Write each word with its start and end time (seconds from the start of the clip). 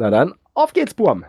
Na 0.00 0.10
dann, 0.10 0.32
auf 0.54 0.72
geht's, 0.72 0.94
Burm. 0.94 1.24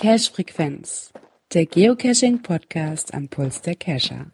Cache 0.00 0.32
Frequenz, 0.32 1.12
der 1.52 1.66
Geocaching 1.66 2.40
Podcast 2.40 3.12
am 3.12 3.28
Puls 3.28 3.60
der 3.60 3.74
Cacher. 3.74 4.33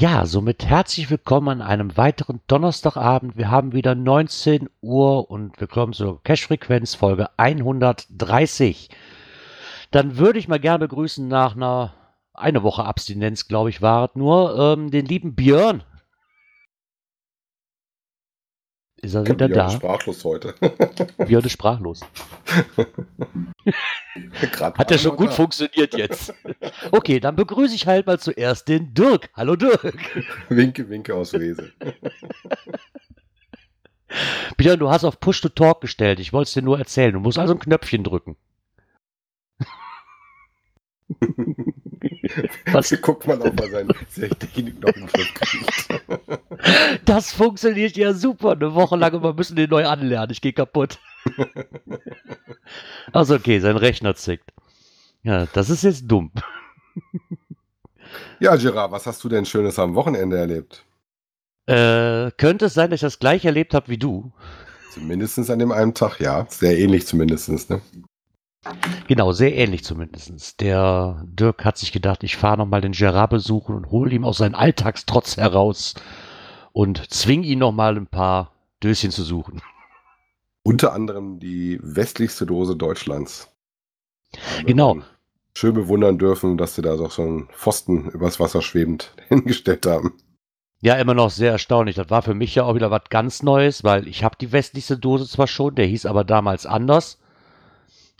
Ja, 0.00 0.26
somit 0.26 0.64
herzlich 0.64 1.10
willkommen 1.10 1.60
an 1.60 1.60
einem 1.60 1.96
weiteren 1.96 2.38
Donnerstagabend. 2.46 3.36
Wir 3.36 3.50
haben 3.50 3.72
wieder 3.72 3.96
19 3.96 4.70
Uhr 4.80 5.28
und 5.28 5.58
wir 5.58 5.66
kommen 5.66 5.92
zur 5.92 6.22
Cache-Frequenz 6.22 6.94
Folge 6.94 7.30
130. 7.36 8.90
Dann 9.90 10.16
würde 10.16 10.38
ich 10.38 10.46
mal 10.46 10.60
gerne 10.60 10.86
begrüßen 10.86 11.26
nach 11.26 11.56
einer 11.56 11.94
eine 12.32 12.62
Woche 12.62 12.84
Abstinenz, 12.84 13.48
glaube 13.48 13.70
ich, 13.70 13.82
war 13.82 14.04
es 14.04 14.14
nur, 14.14 14.56
ähm, 14.56 14.92
den 14.92 15.04
lieben 15.04 15.34
Björn. 15.34 15.82
Ist 19.00 19.14
er 19.14 19.24
wieder 19.26 19.48
da? 19.48 19.70
sprachlos 19.70 20.24
heute. 20.24 20.54
Björn 21.18 21.44
ist 21.44 21.52
sprachlos. 21.52 22.00
Hat 24.60 24.90
ja 24.90 24.98
schon 24.98 25.16
gut 25.16 25.32
funktioniert 25.32 25.96
jetzt. 25.96 26.34
Okay, 26.90 27.20
dann 27.20 27.36
begrüße 27.36 27.74
ich 27.74 27.86
halt 27.86 28.06
mal 28.06 28.18
zuerst 28.18 28.66
den 28.68 28.94
Dirk. 28.94 29.30
Hallo 29.34 29.54
Dirk. 29.54 30.26
Winke, 30.48 30.88
winke 30.88 31.14
aus 31.14 31.32
Wesel. 31.32 31.72
Björn, 34.56 34.80
du 34.80 34.90
hast 34.90 35.04
auf 35.04 35.20
Push 35.20 35.42
to 35.42 35.48
Talk 35.48 35.80
gestellt. 35.80 36.18
Ich 36.18 36.32
wollte 36.32 36.48
es 36.48 36.54
dir 36.54 36.62
nur 36.62 36.78
erzählen. 36.78 37.12
Du 37.12 37.20
musst 37.20 37.38
also 37.38 37.54
ein 37.54 37.60
Knöpfchen 37.60 38.02
drücken. 38.02 38.36
Was? 42.72 42.94
Guckt 43.00 43.26
man, 43.26 43.40
ob 43.42 43.60
er 43.60 43.70
seine 43.70 43.94
Technik 44.38 44.80
noch 44.80 44.92
im 44.94 45.06
Griff 45.06 45.34
kriegt. 45.34 45.88
Das 47.04 47.32
funktioniert 47.32 47.96
ja 47.96 48.12
super. 48.12 48.52
Eine 48.52 48.74
Woche 48.74 48.96
lang 48.96 49.14
und 49.14 49.22
wir 49.22 49.34
müssen 49.34 49.56
den 49.56 49.70
neu 49.70 49.86
anlernen. 49.86 50.30
Ich 50.30 50.40
gehe 50.40 50.52
kaputt. 50.52 50.98
Also 53.12 53.34
okay, 53.34 53.60
sein 53.60 53.76
Rechner 53.76 54.14
zickt. 54.14 54.50
Ja, 55.22 55.46
das 55.46 55.70
ist 55.70 55.84
jetzt 55.84 56.06
dumm. 56.06 56.32
Ja, 58.40 58.56
Gerard, 58.56 58.92
was 58.92 59.06
hast 59.06 59.22
du 59.24 59.28
denn 59.28 59.44
Schönes 59.44 59.78
am 59.78 59.94
Wochenende 59.94 60.36
erlebt? 60.38 60.84
Äh, 61.66 62.30
könnte 62.36 62.66
es 62.66 62.74
sein, 62.74 62.90
dass 62.90 62.98
ich 62.98 63.02
das 63.02 63.18
gleich 63.18 63.44
erlebt 63.44 63.74
habe 63.74 63.88
wie 63.88 63.98
du? 63.98 64.32
Zumindest 64.92 65.38
an 65.50 65.58
dem 65.58 65.72
einen 65.72 65.94
Tag, 65.94 66.18
ja. 66.20 66.46
Sehr 66.48 66.78
ähnlich 66.78 67.06
zumindest, 67.06 67.70
ne? 67.70 67.80
Genau, 69.06 69.32
sehr 69.32 69.54
ähnlich 69.54 69.84
zumindest. 69.84 70.60
Der 70.60 71.24
Dirk 71.26 71.64
hat 71.64 71.78
sich 71.78 71.92
gedacht, 71.92 72.24
ich 72.24 72.36
fahre 72.36 72.58
nochmal 72.58 72.80
den 72.80 72.92
Gerard 72.92 73.30
besuchen 73.30 73.74
und 73.74 73.90
hole 73.90 74.12
ihm 74.12 74.24
aus 74.24 74.38
seinem 74.38 74.54
Alltagstrotz 74.54 75.36
heraus 75.36 75.94
und 76.72 77.10
zwing 77.10 77.42
ihn 77.42 77.60
nochmal 77.60 77.96
ein 77.96 78.06
paar 78.06 78.52
Döschen 78.82 79.10
zu 79.10 79.22
suchen. 79.22 79.62
Unter 80.62 80.92
anderem 80.92 81.38
die 81.40 81.78
westlichste 81.82 82.44
Dose 82.44 82.76
Deutschlands. 82.76 83.48
Genau. 84.66 84.98
Schön 85.54 85.74
bewundern 85.74 86.18
dürfen, 86.18 86.58
dass 86.58 86.74
sie 86.74 86.82
da 86.82 86.96
doch 86.96 87.10
so 87.10 87.22
einen 87.22 87.48
Pfosten 87.48 88.10
übers 88.10 88.38
Wasser 88.38 88.60
schwebend 88.60 89.14
hingestellt 89.28 89.86
haben. 89.86 90.14
Ja, 90.80 90.94
immer 90.94 91.14
noch 91.14 91.30
sehr 91.30 91.52
erstaunlich. 91.52 91.96
Das 91.96 92.10
war 92.10 92.22
für 92.22 92.34
mich 92.34 92.54
ja 92.54 92.64
auch 92.64 92.74
wieder 92.74 92.90
was 92.90 93.04
ganz 93.08 93.42
Neues, 93.42 93.82
weil 93.82 94.06
ich 94.06 94.22
habe 94.22 94.36
die 94.40 94.52
westlichste 94.52 94.98
Dose 94.98 95.26
zwar 95.26 95.48
schon, 95.48 95.74
der 95.74 95.86
hieß 95.86 96.06
aber 96.06 96.22
damals 96.22 96.66
anders 96.66 97.18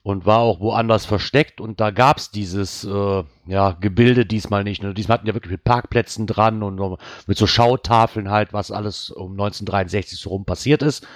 und 0.08 0.24
war 0.24 0.38
auch 0.38 0.60
woanders 0.60 1.04
versteckt 1.04 1.60
und 1.60 1.80
da 1.80 1.90
gab 1.90 2.16
es 2.16 2.30
dieses 2.30 2.82
äh, 2.82 3.24
ja, 3.44 3.76
Gebilde 3.78 4.24
diesmal 4.24 4.64
nicht. 4.64 4.82
Ne? 4.82 4.94
Diesmal 4.94 5.18
hatten 5.18 5.26
ja 5.26 5.34
wirklich 5.34 5.52
mit 5.52 5.64
Parkplätzen 5.64 6.26
dran 6.26 6.62
und 6.62 6.98
mit 7.26 7.36
so 7.36 7.46
Schautafeln 7.46 8.30
halt, 8.30 8.54
was 8.54 8.70
alles 8.70 9.10
um 9.10 9.32
1963 9.32 10.18
so 10.18 10.30
rum 10.30 10.46
passiert 10.46 10.80
ist, 10.80 11.06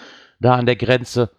da 0.41 0.57
an 0.57 0.67
der 0.67 0.77
Grenze. 0.77 1.31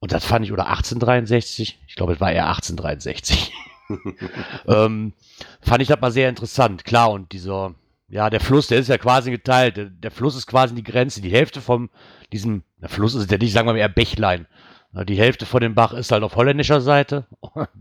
Und 0.00 0.12
das 0.12 0.26
fand 0.26 0.44
ich, 0.44 0.52
oder 0.52 0.66
1863, 0.66 1.80
ich 1.88 1.94
glaube, 1.94 2.12
es 2.12 2.20
war 2.20 2.30
eher 2.30 2.48
1863. 2.48 3.54
ähm, 4.68 5.14
fand 5.62 5.80
ich 5.80 5.88
das 5.88 5.98
mal 5.98 6.12
sehr 6.12 6.28
interessant, 6.28 6.84
klar. 6.84 7.10
Und 7.10 7.32
dieser, 7.32 7.74
ja, 8.10 8.28
der 8.28 8.40
Fluss, 8.40 8.66
der 8.66 8.80
ist 8.80 8.88
ja 8.88 8.98
quasi 8.98 9.30
geteilt. 9.30 9.78
Der, 9.78 9.86
der 9.86 10.10
Fluss 10.10 10.36
ist 10.36 10.46
quasi 10.46 10.74
die 10.74 10.84
Grenze. 10.84 11.22
Die 11.22 11.32
Hälfte 11.32 11.62
von 11.62 11.88
diesem, 12.34 12.64
der 12.82 12.90
Fluss 12.90 13.14
ist 13.14 13.30
ja 13.30 13.38
nicht, 13.38 13.54
sagen 13.54 13.66
wir 13.66 13.72
mal 13.72 13.78
eher 13.78 13.88
Bächlein. 13.88 14.46
Die 14.94 15.16
Hälfte 15.16 15.46
von 15.46 15.60
dem 15.62 15.74
Bach 15.74 15.92
ist 15.94 16.12
halt 16.12 16.22
auf 16.22 16.36
holländischer 16.36 16.80
Seite, 16.82 17.26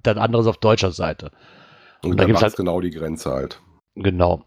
das 0.02 0.18
andere 0.18 0.42
ist 0.44 0.48
auf 0.48 0.58
deutscher 0.58 0.92
Seite. 0.92 1.32
Und, 2.04 2.12
Und 2.12 2.18
da 2.18 2.24
gibt's 2.26 2.40
gibt's 2.40 2.42
halt- 2.54 2.56
genau 2.58 2.80
die 2.82 2.92
Grenze 2.92 3.32
halt. 3.32 3.62
Genau. 3.96 4.46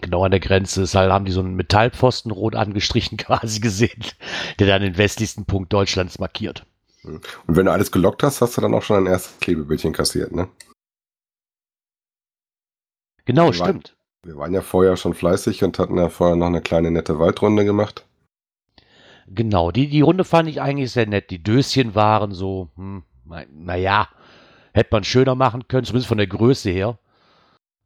Genau 0.00 0.22
an 0.24 0.30
der 0.30 0.40
Grenze 0.40 0.82
ist 0.82 0.94
halt, 0.94 1.10
haben 1.10 1.24
die 1.24 1.32
so 1.32 1.40
einen 1.40 1.54
Metallpfosten 1.56 2.30
rot 2.30 2.54
angestrichen 2.54 3.16
quasi 3.18 3.60
gesehen, 3.60 4.04
der 4.58 4.66
dann 4.66 4.82
den 4.82 4.98
westlichsten 4.98 5.46
Punkt 5.46 5.72
Deutschlands 5.72 6.18
markiert. 6.18 6.64
Und 7.02 7.24
wenn 7.46 7.64
du 7.66 7.72
alles 7.72 7.90
gelockt 7.90 8.22
hast, 8.22 8.40
hast 8.42 8.56
du 8.56 8.60
dann 8.60 8.74
auch 8.74 8.82
schon 8.82 8.98
ein 8.98 9.06
erstes 9.10 9.38
Klebebildchen 9.40 9.94
kassiert, 9.94 10.32
ne? 10.32 10.48
Genau, 13.24 13.50
Wir 13.52 13.58
waren- 13.58 13.68
stimmt. 13.68 13.96
Wir 14.22 14.36
waren 14.36 14.52
ja 14.52 14.60
vorher 14.60 14.98
schon 14.98 15.14
fleißig 15.14 15.64
und 15.64 15.78
hatten 15.78 15.96
ja 15.96 16.10
vorher 16.10 16.36
noch 16.36 16.46
eine 16.48 16.60
kleine 16.60 16.90
nette 16.90 17.18
Waldrunde 17.18 17.64
gemacht. 17.64 18.04
Genau, 19.32 19.70
die, 19.70 19.88
die 19.88 20.00
Runde 20.00 20.24
fand 20.24 20.48
ich 20.48 20.60
eigentlich 20.60 20.90
sehr 20.90 21.06
nett. 21.06 21.30
Die 21.30 21.42
Döschen 21.42 21.94
waren 21.94 22.32
so, 22.32 22.68
hm, 22.76 23.04
naja, 23.52 24.08
hätte 24.72 24.88
man 24.92 25.04
schöner 25.04 25.36
machen 25.36 25.68
können, 25.68 25.84
zumindest 25.84 26.08
von 26.08 26.18
der 26.18 26.26
Größe 26.26 26.70
her. 26.70 26.98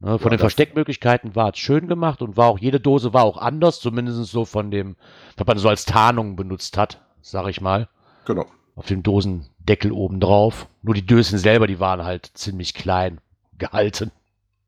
Ne, 0.01 0.19
von 0.19 0.31
Ja, 0.31 0.37
den 0.37 0.41
Versteckmöglichkeiten 0.41 1.37
war 1.37 1.51
es 1.51 1.59
schön 1.59 1.87
gemacht 1.87 2.23
und 2.23 2.37
war 2.37 2.49
auch, 2.49 2.59
jede 2.59 2.81
Dose 2.81 3.13
war 3.13 3.25
auch 3.25 3.37
anders, 3.37 3.81
zumindest 3.81 4.25
so 4.31 4.45
von 4.45 4.71
dem, 4.71 4.97
was 5.37 5.47
man 5.47 5.59
so 5.59 5.69
als 5.69 5.85
Tarnung 5.85 6.35
benutzt 6.35 6.79
hat, 6.79 7.03
sag 7.21 7.49
ich 7.49 7.61
mal. 7.61 7.89
Genau. 8.25 8.47
Auf 8.75 8.87
dem 8.87 9.03
Dosendeckel 9.03 9.93
oben 9.93 10.21
drauf. 10.21 10.69
Nur 10.83 10.95
die 10.95 11.07
Döschen 11.07 11.39
selber, 11.39 11.67
die 11.67 11.79
waren 11.79 12.05
halt 12.05 12.31
ziemlich 12.35 12.75
klein 12.75 13.21
gehalten. 13.59 14.11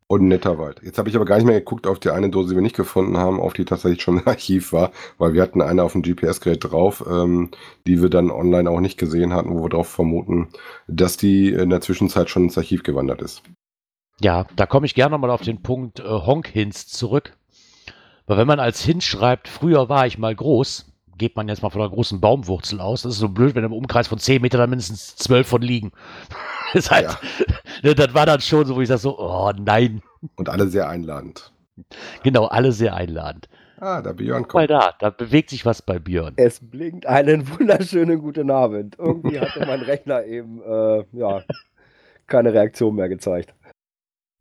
Und 0.09 0.29
netter 0.29 0.57
Wald. 0.59 0.81
Jetzt 0.85 0.99
habe 0.99 1.09
ich 1.09 1.17
aber 1.17 1.25
gar 1.25 1.37
nicht 1.37 1.47
mehr 1.47 1.59
geguckt 1.59 1.89
auf 1.89 1.99
die 1.99 2.11
eine 2.11 2.31
Dose, 2.31 2.51
die 2.51 2.55
wir 2.55 2.63
nicht 2.63 2.77
gefunden 2.77 3.17
haben, 3.17 3.41
auf 3.41 3.55
die 3.55 3.65
tatsächlich 3.65 4.03
schon 4.03 4.19
im 4.21 4.29
Archiv 4.29 4.73
war, 4.73 4.93
weil 5.19 5.33
wir 5.33 5.43
hatten 5.43 5.61
eine 5.61 5.83
auf 5.83 5.93
dem 5.93 6.03
GPS-Gerät 6.03 6.63
drauf, 6.63 7.05
ähm, 7.09 7.51
die 7.87 8.01
wir 8.01 8.09
dann 8.09 8.31
online 8.31 8.71
auch 8.71 8.81
nicht 8.81 8.99
gesehen 8.99 9.33
hatten, 9.33 9.51
wo 9.51 9.65
wir 9.65 9.69
darauf 9.69 9.89
vermuten, 9.89 10.49
dass 10.87 11.17
die 11.17 11.49
in 11.49 11.71
der 11.71 11.81
Zwischenzeit 11.81 12.31
schon 12.31 12.45
ins 12.45 12.59
Archiv 12.59 12.85
gewandert 12.85 13.21
ist. 13.21 13.43
Ja, 14.21 14.47
da 14.55 14.65
komme 14.67 14.87
ich 14.87 14.95
gerne 14.95 15.11
nochmal 15.11 15.31
auf 15.31 15.43
den 15.43 15.63
Punkt 15.63 15.99
äh, 15.99 16.05
Honk-Hints 16.05 16.87
zurück. 16.87 17.37
Weil 18.27 18.39
wenn 18.39 18.47
man 18.47 18.61
als 18.61 18.83
Hint 18.83 19.03
schreibt, 19.03 19.49
früher 19.49 19.89
war 19.89 20.07
ich 20.07 20.19
mal 20.19 20.35
groß, 20.35 20.87
geht 21.17 21.37
man 21.37 21.49
jetzt 21.49 21.63
mal 21.63 21.71
von 21.71 21.81
einer 21.81 21.91
großen 21.91 22.21
Baumwurzel 22.21 22.81
aus. 22.81 23.03
Das 23.03 23.13
ist 23.13 23.19
so 23.19 23.29
blöd, 23.29 23.55
wenn 23.55 23.65
im 23.65 23.73
Umkreis 23.73 24.09
von 24.09 24.19
10 24.19 24.43
Metern 24.43 24.61
da 24.61 24.67
mindestens 24.67 25.17
12 25.17 25.47
von 25.47 25.63
liegen. 25.63 25.93
das, 26.73 26.85
ist 26.85 26.91
halt, 26.91 27.09
ne, 27.83 27.95
das 27.95 28.15
war 28.15 28.27
dann 28.27 28.41
schon 28.41 28.67
so, 28.67 28.77
wo 28.77 28.81
ich 28.81 28.89
sage 28.89 29.01
so, 29.01 29.19
oh 29.19 29.53
nein. 29.59 30.03
Und 30.37 30.49
alle 30.49 30.69
sehr 30.69 30.89
einladend. 30.89 31.53
Genau, 32.23 32.47
alle 32.47 32.73
sehr 32.73 32.95
einladend. 32.95 33.49
Ah, 33.79 34.01
der 34.01 34.15
Björn 34.15 34.43
Guck 34.45 34.55
mal 34.55 34.67
kommt. 34.67 34.83
da, 34.83 34.95
da 34.99 35.11
bewegt 35.11 35.51
sich 35.51 35.67
was 35.67 35.83
bei 35.83 35.99
Björn. 35.99 36.33
Es 36.37 36.61
blinkt 36.61 37.07
einen 37.07 37.47
wunderschönen 37.59 38.21
guten 38.21 38.51
Abend. 38.51 38.97
Irgendwie 38.99 39.39
hatte 39.39 39.61
mein 39.67 39.83
Rechner 39.83 40.25
eben, 40.25 40.63
äh, 40.63 41.05
ja, 41.13 41.43
keine 42.27 42.53
Reaktion 42.53 42.95
mehr 42.95 43.09
gezeigt. 43.09 43.55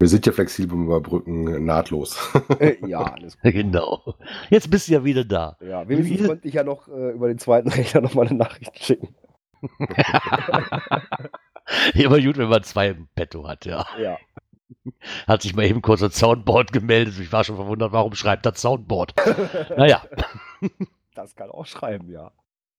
Wir 0.05 0.09
sind 0.09 0.23
ja 0.27 0.31
flexibel 0.33 0.77
und 0.77 0.85
überbrücken 0.85 1.66
nahtlos. 1.66 2.16
Äh, 2.59 2.75
ja, 2.85 2.99
alles 2.99 3.41
gut. 3.41 3.53
genau. 3.53 4.13
Jetzt 4.51 4.69
bist 4.69 4.88
du 4.88 4.91
ja 4.93 5.03
wieder 5.03 5.25
da. 5.25 5.57
Ja, 5.59 5.89
wenigstens 5.89 6.19
Wie- 6.21 6.27
konnte 6.27 6.47
ich 6.47 6.53
ja 6.53 6.63
noch 6.63 6.88
äh, 6.88 7.09
über 7.09 7.27
den 7.27 7.39
zweiten 7.39 7.69
Rechner 7.71 8.01
nochmal 8.01 8.27
eine 8.27 8.38
Nachricht 8.38 8.77
schicken. 8.83 9.16
Immer 11.95 12.21
gut, 12.21 12.37
wenn 12.37 12.49
man 12.49 12.61
zwei 12.61 12.90
im 12.90 13.07
Petto 13.16 13.47
hat, 13.47 13.66
ja. 13.66 13.84
Ja. 13.99 14.17
Hat 15.28 15.41
sich 15.41 15.55
mal 15.55 15.66
eben 15.66 15.81
kurz 15.81 16.02
das 16.02 16.16
Soundboard 16.19 16.72
gemeldet. 16.72 17.16
Ich 17.19 17.31
war 17.31 17.43
schon 17.43 17.55
verwundert, 17.55 17.91
warum 17.91 18.13
schreibt 18.13 18.46
das 18.46 18.61
Soundboard? 18.61 19.16
naja, 19.75 20.03
Das 21.16 21.35
kann 21.35 21.49
auch 21.49 21.66
schreiben, 21.66 22.11
ja. 22.11 22.31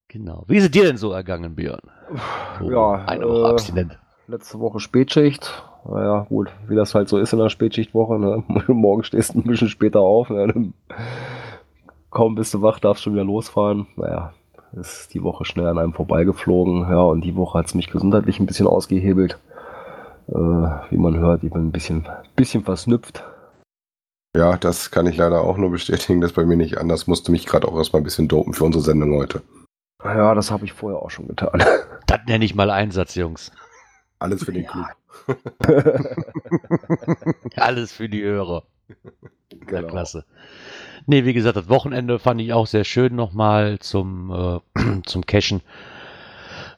genau. 0.06 0.44
Wie 0.46 0.58
ist 0.58 0.64
es 0.64 0.70
dir 0.70 0.84
denn 0.84 0.96
so 0.96 1.10
ergangen, 1.10 1.56
Björn? 1.56 1.80
Oh, 2.62 2.70
Ja, 2.70 3.04
Eine 3.06 3.28
Woche 3.28 3.48
äh, 3.48 3.50
abstinent. 3.50 3.98
Letzte 4.28 4.60
Woche 4.60 4.78
Spätschicht. 4.78 5.64
Naja, 5.88 6.26
gut, 6.28 6.50
wie 6.68 6.74
das 6.74 6.94
halt 6.94 7.08
so 7.08 7.18
ist 7.18 7.32
in 7.32 7.38
der 7.38 7.48
Spätschichtwoche. 7.48 8.18
Ne? 8.18 8.42
Morgen 8.68 9.04
stehst 9.04 9.34
du 9.34 9.38
ein 9.40 9.44
bisschen 9.44 9.68
später 9.68 10.00
auf. 10.00 10.30
Ne? 10.30 10.72
Kaum 12.10 12.34
bist 12.34 12.54
du 12.54 12.62
wach, 12.62 12.80
darfst 12.80 13.02
schon 13.04 13.12
wieder 13.12 13.24
losfahren. 13.24 13.86
Naja, 13.96 14.32
ist 14.72 15.14
die 15.14 15.22
Woche 15.22 15.44
schnell 15.44 15.66
an 15.66 15.78
einem 15.78 15.92
vorbeigeflogen. 15.92 16.82
Ja, 16.90 17.00
und 17.02 17.22
die 17.22 17.36
Woche 17.36 17.58
hat 17.58 17.66
es 17.66 17.74
mich 17.74 17.90
gesundheitlich 17.90 18.40
ein 18.40 18.46
bisschen 18.46 18.66
ausgehebelt. 18.66 19.38
Äh, 20.28 20.32
wie 20.34 20.96
man 20.96 21.18
hört, 21.18 21.44
ich 21.44 21.52
bin 21.52 21.66
ein 21.68 21.72
bisschen, 21.72 22.08
bisschen 22.34 22.64
versnüpft. 22.64 23.22
Ja, 24.36 24.56
das 24.56 24.90
kann 24.90 25.06
ich 25.06 25.16
leider 25.16 25.40
auch 25.42 25.56
nur 25.56 25.70
bestätigen, 25.70 26.20
das 26.20 26.32
ist 26.32 26.36
bei 26.36 26.44
mir 26.44 26.56
nicht 26.56 26.78
anders. 26.78 27.06
Musste 27.06 27.32
mich 27.32 27.46
gerade 27.46 27.68
auch 27.68 27.76
erstmal 27.76 28.02
ein 28.02 28.04
bisschen 28.04 28.28
dopen 28.28 28.52
für 28.52 28.64
unsere 28.64 28.82
Sendung 28.84 29.14
heute. 29.16 29.40
Ja, 30.04 30.34
das 30.34 30.50
habe 30.50 30.64
ich 30.64 30.72
vorher 30.72 31.00
auch 31.00 31.10
schon 31.10 31.28
getan. 31.28 31.64
Das 32.06 32.20
nenne 32.26 32.44
ich 32.44 32.54
mal 32.54 32.70
Einsatz, 32.70 33.14
Jungs. 33.14 33.50
Alles 34.18 34.44
für 34.44 34.52
den 34.52 34.64
Ja. 34.64 34.70
Club. 34.70 34.86
Alles 37.56 37.92
für 37.92 38.08
die 38.08 38.22
Hörer. 38.22 38.64
Ja, 39.52 39.80
Genau. 39.80 39.88
klasse. 39.88 40.24
Nee, 41.06 41.24
wie 41.24 41.32
gesagt, 41.32 41.56
das 41.56 41.68
Wochenende 41.68 42.18
fand 42.18 42.40
ich 42.40 42.52
auch 42.52 42.66
sehr 42.66 42.84
schön 42.84 43.14
nochmal 43.14 43.78
zum, 43.78 44.60
äh, 44.76 45.02
zum 45.06 45.24
Cashen. 45.24 45.62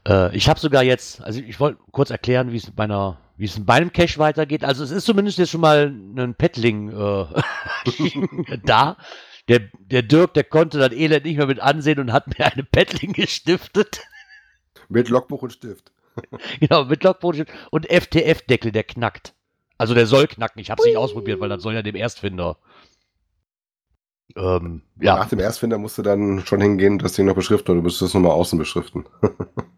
Äh, 0.07 0.35
ich 0.37 0.49
habe 0.49 0.61
sogar 0.61 0.83
jetzt, 0.83 1.23
also 1.23 1.41
ich 1.41 1.59
wollte 1.61 1.81
kurz 1.93 2.11
erklären, 2.11 2.53
wie 2.53 2.57
es 2.57 2.67
mit 2.67 2.77
meiner, 2.77 3.19
wie 3.37 3.47
es 3.47 3.59
mit 3.59 3.67
meinem 3.67 3.93
Cache 3.93 4.19
weitergeht. 4.19 4.65
Also 4.65 4.85
es 4.85 4.91
ist 4.91 5.07
zumindest 5.07 5.39
jetzt 5.39 5.51
schon 5.51 5.61
mal 5.63 5.93
ein 6.17 6.35
Paddling 6.35 6.91
äh, 6.91 7.27
da. 8.65 8.97
Der, 9.49 9.61
der 9.81 10.03
Dirk, 10.03 10.35
der 10.35 10.45
konnte 10.45 10.79
das 10.79 10.93
Elend 10.93 11.25
nicht 11.25 11.39
mehr 11.39 11.47
mit 11.47 11.61
ansehen 11.61 11.99
und 11.99 12.13
hat 12.13 12.39
mir 12.39 12.47
eine 12.53 12.65
Paddling 12.65 13.15
gestiftet. 13.15 14.01
Mit 14.89 15.09
Logbuch 15.09 15.43
und 15.43 15.53
Stift. 15.53 15.91
genau, 16.61 16.85
mit 16.85 17.05
Logbuch 17.05 17.35
und 17.71 17.87
FTF-Deckel, 17.87 18.73
der 18.73 18.85
knackt. 18.85 19.35
Also 19.77 19.95
der 19.95 20.07
soll 20.07 20.27
knacken. 20.27 20.61
Ich 20.61 20.71
habe 20.71 20.81
es 20.81 20.87
nicht 20.87 20.97
ausprobiert, 20.97 21.41
weil 21.41 21.49
das 21.49 21.63
soll 21.63 21.75
ja 21.75 21.83
dem 21.83 21.97
Erstfinder. 21.97 22.59
Ähm, 24.37 24.83
ja. 25.01 25.17
Nach 25.17 25.29
dem 25.29 25.39
Erstfinder 25.39 25.79
musst 25.79 25.99
du 25.99 26.03
dann 26.03 26.45
schon 26.45 26.61
hingehen 26.61 26.99
das 26.99 27.13
Ding 27.15 27.27
noch 27.27 27.35
beschriften 27.35 27.71
oder 27.71 27.81
du 27.81 27.85
müsstest 27.85 28.11
es 28.11 28.15
nochmal 28.15 28.33
außen 28.33 28.59
beschriften. 28.59 29.07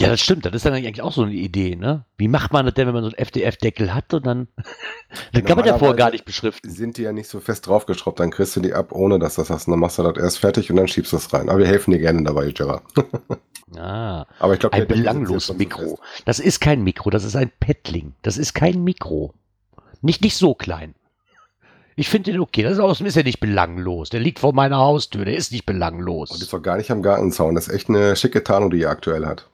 Ja, 0.00 0.08
das 0.08 0.20
stimmt. 0.20 0.46
Das 0.46 0.54
ist 0.54 0.64
dann 0.64 0.72
eigentlich 0.72 1.02
auch 1.02 1.12
so 1.12 1.22
eine 1.22 1.32
Idee, 1.32 1.76
ne? 1.76 2.04
Wie 2.16 2.28
macht 2.28 2.52
man 2.52 2.64
das 2.64 2.74
denn, 2.74 2.86
wenn 2.86 2.94
man 2.94 3.04
so 3.04 3.10
einen 3.10 3.18
FDF-Deckel 3.18 3.94
hat 3.94 4.14
und 4.14 4.26
dann. 4.26 4.48
das 5.32 5.44
kann 5.44 5.56
man 5.56 5.66
ja 5.66 5.78
vorher 5.78 5.96
gar 5.96 6.10
nicht 6.10 6.24
beschriften. 6.24 6.70
Sind 6.70 6.96
die 6.96 7.02
ja 7.02 7.12
nicht 7.12 7.28
so 7.28 7.40
fest 7.40 7.66
draufgeschraubt, 7.66 8.18
dann 8.18 8.30
kriegst 8.30 8.56
du 8.56 8.60
die 8.60 8.72
ab, 8.72 8.92
ohne 8.92 9.18
dass 9.18 9.34
das 9.34 9.50
hast. 9.50 9.68
Und 9.68 9.72
dann 9.72 9.80
machst 9.80 9.98
du 9.98 10.02
das 10.02 10.16
erst 10.16 10.38
fertig 10.38 10.70
und 10.70 10.76
dann 10.76 10.88
schiebst 10.88 11.12
du 11.12 11.16
es 11.16 11.32
rein. 11.32 11.48
Aber 11.48 11.58
wir 11.58 11.66
helfen 11.66 11.90
dir 11.90 11.98
gerne 11.98 12.22
dabei, 12.22 12.50
Gerard. 12.50 12.82
Ah, 13.74 14.26
Aber 14.38 14.52
ich 14.52 14.60
glaube, 14.60 14.76
ein 14.76 14.86
belangloses 14.86 15.56
Mikro. 15.56 15.98
Das 16.26 16.40
ist 16.40 16.60
kein 16.60 16.84
Mikro, 16.84 17.08
das 17.08 17.24
ist 17.24 17.36
ein 17.36 17.50
Paddling. 17.58 18.12
Das 18.20 18.36
ist 18.36 18.52
kein 18.52 18.84
Mikro. 18.84 19.32
Nicht, 20.02 20.20
nicht 20.20 20.36
so 20.36 20.54
klein. 20.54 20.94
Ich 21.96 22.08
finde 22.08 22.32
den 22.32 22.40
okay. 22.40 22.62
Das 22.62 22.72
ist, 22.74 22.78
außerdem 22.80 23.06
ist 23.06 23.16
er 23.16 23.24
nicht 23.24 23.40
belanglos. 23.40 24.10
Der 24.10 24.20
liegt 24.20 24.40
vor 24.40 24.52
meiner 24.52 24.78
Haustür. 24.78 25.24
Der 25.24 25.36
ist 25.36 25.52
nicht 25.52 25.62
Und 25.62 25.74
belanglos. 25.74 26.30
ist 26.40 26.52
doch 26.52 26.62
gar 26.62 26.76
nicht 26.76 26.90
am 26.90 27.02
Gartenzaun. 27.02 27.54
Das 27.54 27.68
ist 27.68 27.74
echt 27.74 27.88
eine 27.88 28.16
schicke 28.16 28.42
Tarnung, 28.44 28.70
die 28.70 28.78
ihr 28.78 28.90
aktuell 28.90 29.24
hat. 29.26 29.48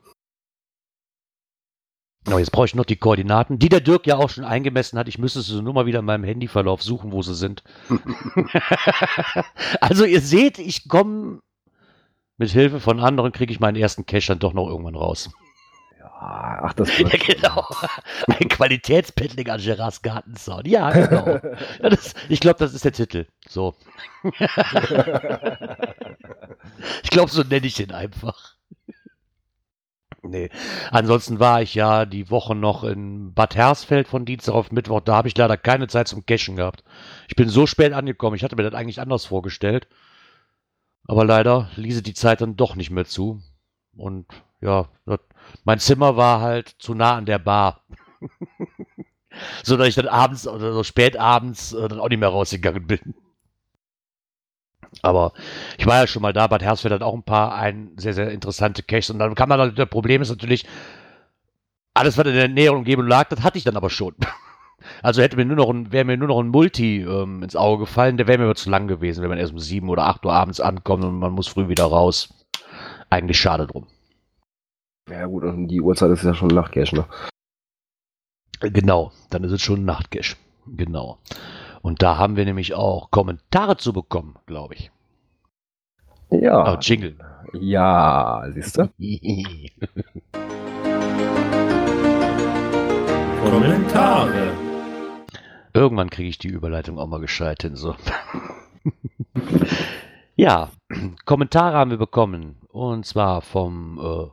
Oh, 2.31 2.39
jetzt 2.39 2.53
brauche 2.53 2.67
ich 2.67 2.75
noch 2.75 2.85
die 2.85 2.97
Koordinaten, 2.97 3.59
die 3.59 3.69
der 3.69 3.81
Dirk 3.81 4.07
ja 4.07 4.17
auch 4.17 4.29
schon 4.29 4.45
eingemessen 4.45 4.99
hat. 4.99 5.09
Ich 5.09 5.19
müsste 5.19 5.41
sie 5.41 5.63
nur 5.63 5.73
mal 5.73 5.87
wieder 5.87 6.01
in 6.01 6.05
meinem 6.05 6.25
Handyverlauf 6.25 6.83
suchen, 6.83 7.13
wo 7.13 7.23
sie 7.23 7.35
sind. 7.35 7.63
also 9.81 10.05
ihr 10.05 10.21
seht, 10.21 10.59
ich 10.59 10.89
komme 10.89 11.41
mit 12.37 12.51
Hilfe 12.51 12.81
von 12.81 13.01
anderen, 13.01 13.33
kriege 13.33 13.53
ich 13.53 13.61
meinen 13.61 13.77
ersten 13.77 14.05
Cache 14.05 14.29
dann 14.29 14.39
doch 14.41 14.53
noch 14.53 14.69
irgendwann 14.69 14.95
raus. 14.95 15.31
Ja, 15.99 16.61
ach, 16.63 16.75
das 16.75 16.99
Ja, 16.99 17.09
genau. 17.09 17.67
Ein 18.27 18.49
Qualitätspaddling 18.49 19.49
an 19.49 19.61
Gerards 19.61 20.03
Gartenzaun. 20.03 20.67
Ja, 20.67 20.91
genau. 20.91 21.27
Ja, 21.83 21.89
das, 21.89 22.15
ich 22.29 22.41
glaube, 22.41 22.59
das 22.59 22.75
ist 22.75 22.85
der 22.85 22.93
Titel. 22.93 23.27
So. 23.49 23.75
ich 27.03 27.11
glaube, 27.11 27.31
so 27.31 27.43
nenne 27.43 27.67
ich 27.67 27.75
den 27.75 27.93
einfach. 27.93 28.58
Nee. 30.29 30.51
Ansonsten 30.91 31.41
war 31.41 31.63
ich 31.63 31.75
ja 31.75 32.05
die 32.05 32.31
Woche 32.31 32.55
noch 32.55 32.85
in 32.85 33.33
Bad 33.33 33.57
Hersfeld 33.57 34.09
von 34.09 34.25
Dienstag 34.25 34.55
auf 34.55 34.71
Mittwoch. 34.73 35.01
Da 35.01 35.17
habe 35.17 35.29
ich 35.29 35.37
leider 35.37 35.57
keine 35.57 35.89
Zeit 35.89 36.09
zum 36.09 36.27
Cashen 36.27 36.57
gehabt. 36.57 36.85
Ich 37.29 37.37
bin 37.37 37.49
so 37.49 37.67
spät 37.67 37.93
angekommen. 37.93 38.37
Ich 38.37 38.45
hatte 38.45 38.57
mir 38.57 38.63
das 38.63 38.75
eigentlich 38.75 39.01
anders 39.01 39.25
vorgestellt. 39.25 39.89
Aber 41.07 41.25
leider 41.25 41.71
ließe 41.77 42.03
die 42.03 42.15
Zeit 42.15 42.43
dann 42.43 42.57
doch 42.57 42.77
nicht 42.77 42.91
mehr 42.91 43.07
zu. 43.07 43.43
Und 43.97 44.27
ja, 44.61 44.89
das, 45.07 45.21
mein 45.65 45.79
Zimmer 45.79 46.17
war 46.17 46.41
halt 46.41 46.69
zu 46.79 46.95
nah 46.95 47.17
an 47.17 47.27
der 47.27 47.39
Bar. 47.39 47.85
so 49.63 49.77
dass 49.77 49.89
ich 49.89 49.95
dann 49.95 50.09
abends 50.09 50.47
oder 50.47 50.73
so 50.73 50.83
spät 50.85 51.17
abends 51.17 51.73
äh, 51.73 51.89
dann 51.89 52.01
auch 52.01 52.09
nicht 52.09 52.21
mehr 52.21 52.29
rausgegangen 52.29 52.87
bin. 52.87 53.15
Aber 55.03 55.33
ich 55.77 55.87
war 55.87 55.97
ja 55.97 56.07
schon 56.07 56.23
mal 56.23 56.33
da, 56.33 56.47
Bad 56.47 56.63
Hersfeld 56.63 56.95
hat 56.95 57.03
auch 57.03 57.15
ein 57.15 57.23
paar 57.23 57.55
ein 57.55 57.93
sehr, 57.97 58.15
sehr 58.15 58.31
interessante 58.31 58.83
Caches. 58.83 59.11
Und 59.11 59.19
dann 59.19 59.35
kann 59.35 59.49
man, 59.49 59.75
das 59.75 59.89
Problem 59.89 60.23
ist 60.23 60.31
natürlich, 60.31 60.67
alles, 61.95 62.17
was 62.17 62.27
in 62.27 62.35
der 62.35 62.49
näheren 62.49 62.79
Umgebung 62.79 63.07
lag, 63.07 63.29
das 63.29 63.43
hatte 63.43 63.59
ich 63.59 63.65
dann 63.65 63.77
aber 63.77 63.91
schon. 63.91 64.15
Also 65.03 65.21
hätte 65.21 65.37
mir 65.37 65.45
nur 65.45 65.57
noch 65.57 65.69
ein, 65.71 65.91
wäre 65.91 66.05
mir 66.05 66.17
nur 66.17 66.29
noch 66.29 66.39
ein 66.39 66.49
Multi 66.49 67.03
ähm, 67.03 67.43
ins 67.43 67.57
Auge 67.57 67.81
gefallen, 67.81 68.17
der 68.17 68.29
wäre 68.29 68.39
mir 68.39 68.45
aber 68.45 68.55
zu 68.55 68.71
lang 68.71 68.87
gewesen, 68.87 69.23
wenn 69.23 69.29
man 69.29 69.39
erst 69.39 69.53
um 69.53 69.59
sieben 69.59 69.89
oder 69.89 70.05
acht 70.05 70.25
Uhr 70.25 70.33
abends 70.33 70.61
ankommt 70.61 71.05
und 71.05 71.19
man 71.19 71.33
muss 71.33 71.49
früh 71.49 71.69
wieder 71.69 71.85
raus. 71.85 72.33
Eigentlich 73.11 73.41
schade 73.41 73.67
drum. 73.67 73.89
Ja 75.11 75.27
gut, 75.27 75.43
und 75.43 75.67
die 75.67 75.81
Uhrzeit 75.81 76.13
ist 76.13 76.23
ja 76.23 76.33
schon 76.33 76.49
Nachtcash, 76.49 76.93
ne? 76.93 77.07
Genau, 78.61 79.13
dann 79.31 79.43
ist 79.45 79.53
es 79.53 79.61
schon 79.61 79.85
Nachtcash. 79.85 80.37
Genau. 80.67 81.19
Und 81.83 82.03
da 82.03 82.19
haben 82.19 82.37
wir 82.37 82.45
nämlich 82.45 82.75
auch 82.75 83.11
Kommentare 83.11 83.77
zu 83.77 83.93
bekommen, 83.93 84.37
glaube 84.47 84.75
ich. 84.75 84.91
Ja. 86.31 86.75
Oh, 86.75 86.79
Jingle. 86.81 87.17
Ja, 87.55 88.45
siehst 88.53 88.77
du? 88.79 88.89
Kommentare. 93.43 94.53
Irgendwann 95.73 96.11
kriege 96.11 96.29
ich 96.29 96.39
die 96.39 96.49
Überleitung 96.49 96.99
auch 96.99 97.07
mal 97.07 97.21
gescheit 97.21 97.63
hin. 97.63 97.77
So. 97.77 97.95
ja, 100.37 100.71
Kommentare 101.25 101.77
haben 101.77 101.91
wir 101.91 101.99
bekommen. 101.99 102.57
Und 102.69 103.07
zwar 103.07 103.41
vom 103.41 103.99
äh, 103.99 104.27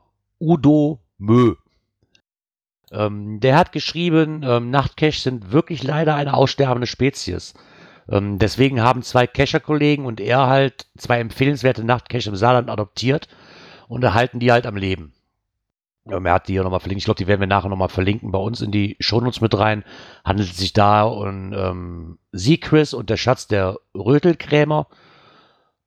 Udo 0.44 1.00
Mö. 1.18 1.56
Ähm, 2.92 3.40
der 3.40 3.58
hat 3.58 3.72
geschrieben, 3.72 4.44
ähm, 4.44 4.70
Nachtcache 4.70 5.20
sind 5.20 5.52
wirklich 5.52 5.84
leider 5.84 6.16
eine 6.16 6.34
aussterbende 6.34 6.88
Spezies. 6.88 7.54
Ähm, 8.10 8.40
deswegen 8.40 8.82
haben 8.82 9.02
zwei 9.02 9.28
Cacher-Kollegen 9.28 10.06
und 10.06 10.20
er 10.20 10.48
halt 10.48 10.88
zwei 10.98 11.20
empfehlenswerte 11.20 11.84
Nachtcache 11.84 12.30
im 12.30 12.36
Saarland 12.36 12.70
adoptiert 12.70 13.28
und 13.88 14.04
erhalten 14.04 14.40
die 14.40 14.52
halt 14.52 14.66
am 14.68 14.76
Leben. 14.76 15.14
Ja, 16.08 16.20
er 16.24 16.34
hat 16.34 16.48
die 16.48 16.54
hier 16.54 16.64
nochmal 16.64 16.80
verlinkt. 16.80 17.00
Ich 17.02 17.06
glaube, 17.06 17.18
die 17.18 17.26
werden 17.26 17.40
wir 17.40 17.48
nachher 17.48 17.70
nochmal 17.70 17.90
verlinken 17.90 18.32
bei 18.32 18.38
uns 18.38 18.62
in 18.62 18.72
die 18.72 18.96
Shownotes 19.00 19.42
mit 19.42 19.58
rein. 19.58 19.84
Handelt 20.24 20.52
es 20.52 20.58
sich 20.58 20.72
da 20.72 21.04
um 21.04 21.52
ähm, 21.54 22.20
Seacris 22.32 22.94
und 22.94 23.10
der 23.10 23.18
Schatz 23.18 23.48
der 23.48 23.80
Rötelkrämer 23.96 24.88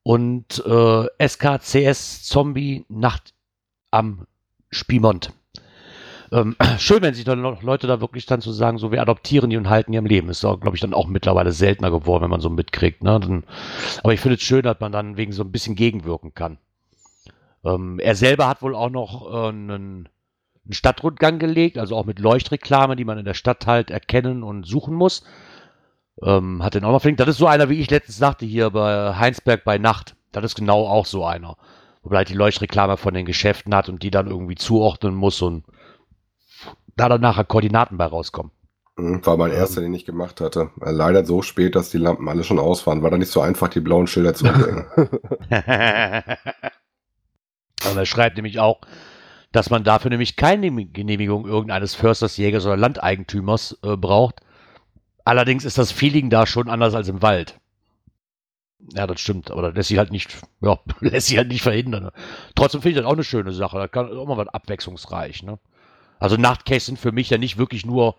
und 0.03 0.65
äh, 0.67 1.29
SKCS 1.29 2.25
Zombie 2.25 2.85
Nacht 2.89 3.33
am 3.93 4.27
Spiemont. 4.71 5.33
Ähm, 6.33 6.57
schön, 6.79 7.03
wenn 7.03 7.15
sich 7.15 7.25
dann 7.25 7.41
noch 7.41 7.63
Leute 7.63 7.87
da 7.87 8.01
wirklich 8.01 8.27
dann 8.27 8.41
zu 8.41 8.53
sagen, 8.53 8.79
so 8.79 8.93
wir 8.93 9.03
adoptieren 9.03 9.51
die 9.51 9.57
und 9.57 9.69
halten 9.69 9.93
die 9.93 9.99
am 9.99 10.07
Leben. 10.07 10.29
Ist, 10.29 10.41
glaube 10.41 10.73
ich, 10.75 10.81
dann 10.81 10.95
auch 10.95 11.07
mittlerweile 11.07 11.53
seltener 11.53 11.91
geworden, 11.91 12.25
wenn 12.25 12.31
man 12.31 12.41
so 12.41 12.51
mitkriegt. 12.51 13.03
Ne? 13.03 13.19
Dann, 13.21 13.45
aber 14.03 14.13
ich 14.13 14.21
finde 14.21 14.37
es 14.37 14.43
schön, 14.43 14.63
dass 14.63 14.81
man 14.81 14.93
dann 14.93 15.17
wegen 15.17 15.33
so 15.33 15.43
ein 15.43 15.53
bisschen 15.53 15.75
gegenwirken 15.75 16.35
kann. 16.35 16.59
Ähm, 17.65 17.99
er 17.99 18.15
selber 18.15 18.49
hat 18.49 18.63
wohl 18.63 18.75
auch 18.75 18.91
noch 18.91 19.33
äh, 19.33 19.49
einen, 19.49 19.71
einen 19.71 20.09
Stadtrundgang 20.71 21.39
gelegt, 21.39 21.79
also 21.79 21.97
auch 21.97 22.05
mit 22.05 22.19
Leuchtreklame, 22.19 22.97
die 22.97 23.05
man 23.05 23.19
in 23.19 23.25
der 23.25 23.35
Stadt 23.35 23.67
halt 23.67 23.91
erkennen 23.91 24.43
und 24.43 24.67
suchen 24.67 24.95
muss. 24.95 25.25
Ähm, 26.23 26.63
hat 26.63 26.75
den 26.75 26.85
auch 26.85 26.93
noch 26.93 27.01
verlinkt. 27.01 27.21
Das 27.21 27.29
ist 27.29 27.39
so 27.39 27.47
einer, 27.47 27.69
wie 27.69 27.81
ich 27.81 27.91
letztens 27.91 28.19
sagte, 28.19 28.45
hier 28.45 28.71
bei 28.71 29.15
Heinsberg 29.15 29.65
bei 29.65 29.79
Nacht. 29.79 30.17
Das 30.33 30.45
ist 30.45 30.57
genau 30.57 30.87
auch 30.87 31.07
so 31.07 31.25
einer. 31.25 31.57
Wo 32.03 32.11
man 32.11 32.19
halt 32.19 32.29
die 32.29 32.35
Leuchtreklame 32.35 32.97
von 32.97 33.15
den 33.15 33.25
Geschäften 33.25 33.75
hat 33.75 33.89
und 33.89 34.03
die 34.03 34.11
dann 34.11 34.27
irgendwie 34.27 34.57
zuordnen 34.57 35.15
muss 35.15 35.43
und 35.43 35.65
da 36.99 37.09
dann 37.09 37.21
nachher 37.23 37.45
Koordinaten 37.45 37.97
bei 37.97 38.05
rauskommen. 38.07 38.53
Mhm, 38.97 39.25
War 39.25 39.37
mein 39.37 39.53
Ähm. 39.53 39.57
erster, 39.59 39.81
den 39.81 39.95
ich 39.95 40.05
gemacht 40.05 40.41
hatte. 40.41 40.71
Äh, 40.83 40.91
Leider 40.91 41.25
so 41.25 41.43
spät, 41.43 41.75
dass 41.75 41.91
die 41.91 41.99
Lampen 41.99 42.29
alle 42.29 42.45
schon 42.45 42.59
aus 42.59 42.87
waren. 42.87 43.03
War 43.03 43.11
da 43.11 43.19
nicht 43.19 43.31
so 43.31 43.41
einfach, 43.41 43.69
die 43.69 43.81
blauen 43.81 44.07
Schilder 44.07 44.35
zu 44.35 44.45
umlegen. 44.49 44.87
Und 44.97 45.51
er 47.97 48.07
schreibt 48.07 48.37
nämlich 48.37 48.61
auch, 48.61 48.81
dass 49.53 49.71
man 49.71 49.85
dafür 49.85 50.11
nämlich 50.11 50.37
keine 50.37 50.71
Genehmigung 50.87 51.47
irgendeines 51.47 51.95
Försters, 51.95 52.37
Jägers 52.37 52.67
oder 52.67 52.77
Landeigentümers 52.77 53.79
äh, 53.83 53.97
braucht. 53.97 54.41
Allerdings 55.25 55.65
ist 55.65 55.79
das 55.79 55.93
Feeling 55.93 56.31
da 56.31 56.47
schon 56.47 56.69
anders 56.69 56.95
als 56.95 57.09
im 57.09 57.23
Wald. 57.23 57.59
Ja, 58.95 59.07
das 59.07 59.21
stimmt, 59.21 59.51
aber 59.51 59.63
das 59.63 59.75
lässt 59.75 59.89
sich 59.89 59.99
halt 59.99 60.13
nicht, 60.13 60.39
ja, 60.61 60.79
lässt 61.01 61.29
sich 61.29 61.37
halt 61.37 61.49
nicht 61.49 61.63
verhindern. 61.63 62.11
Trotzdem 62.55 62.83
finde 62.83 62.99
ich 62.99 63.03
das 63.03 63.07
auch 63.07 63.15
eine 63.15 63.25
schöne 63.25 63.53
Sache. 63.53 63.79
Da 63.79 63.89
kann 63.89 64.17
auch 64.17 64.27
mal 64.27 64.37
was 64.37 64.49
abwechslungsreich, 64.49 65.43
ne? 65.43 65.59
Also 66.19 66.37
Nachtcaches 66.37 66.87
sind 66.87 66.99
für 66.99 67.13
mich 67.13 67.31
ja 67.31 67.39
nicht 67.39 67.59
wirklich 67.59 67.87
nur 67.87 68.15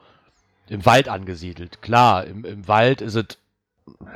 im 0.68 0.86
Wald 0.86 1.10
angesiedelt. 1.10 1.82
Klar, 1.82 2.26
im, 2.26 2.46
im 2.46 2.68
Wald 2.68 3.02
ist 3.02 3.16
es 3.16 3.26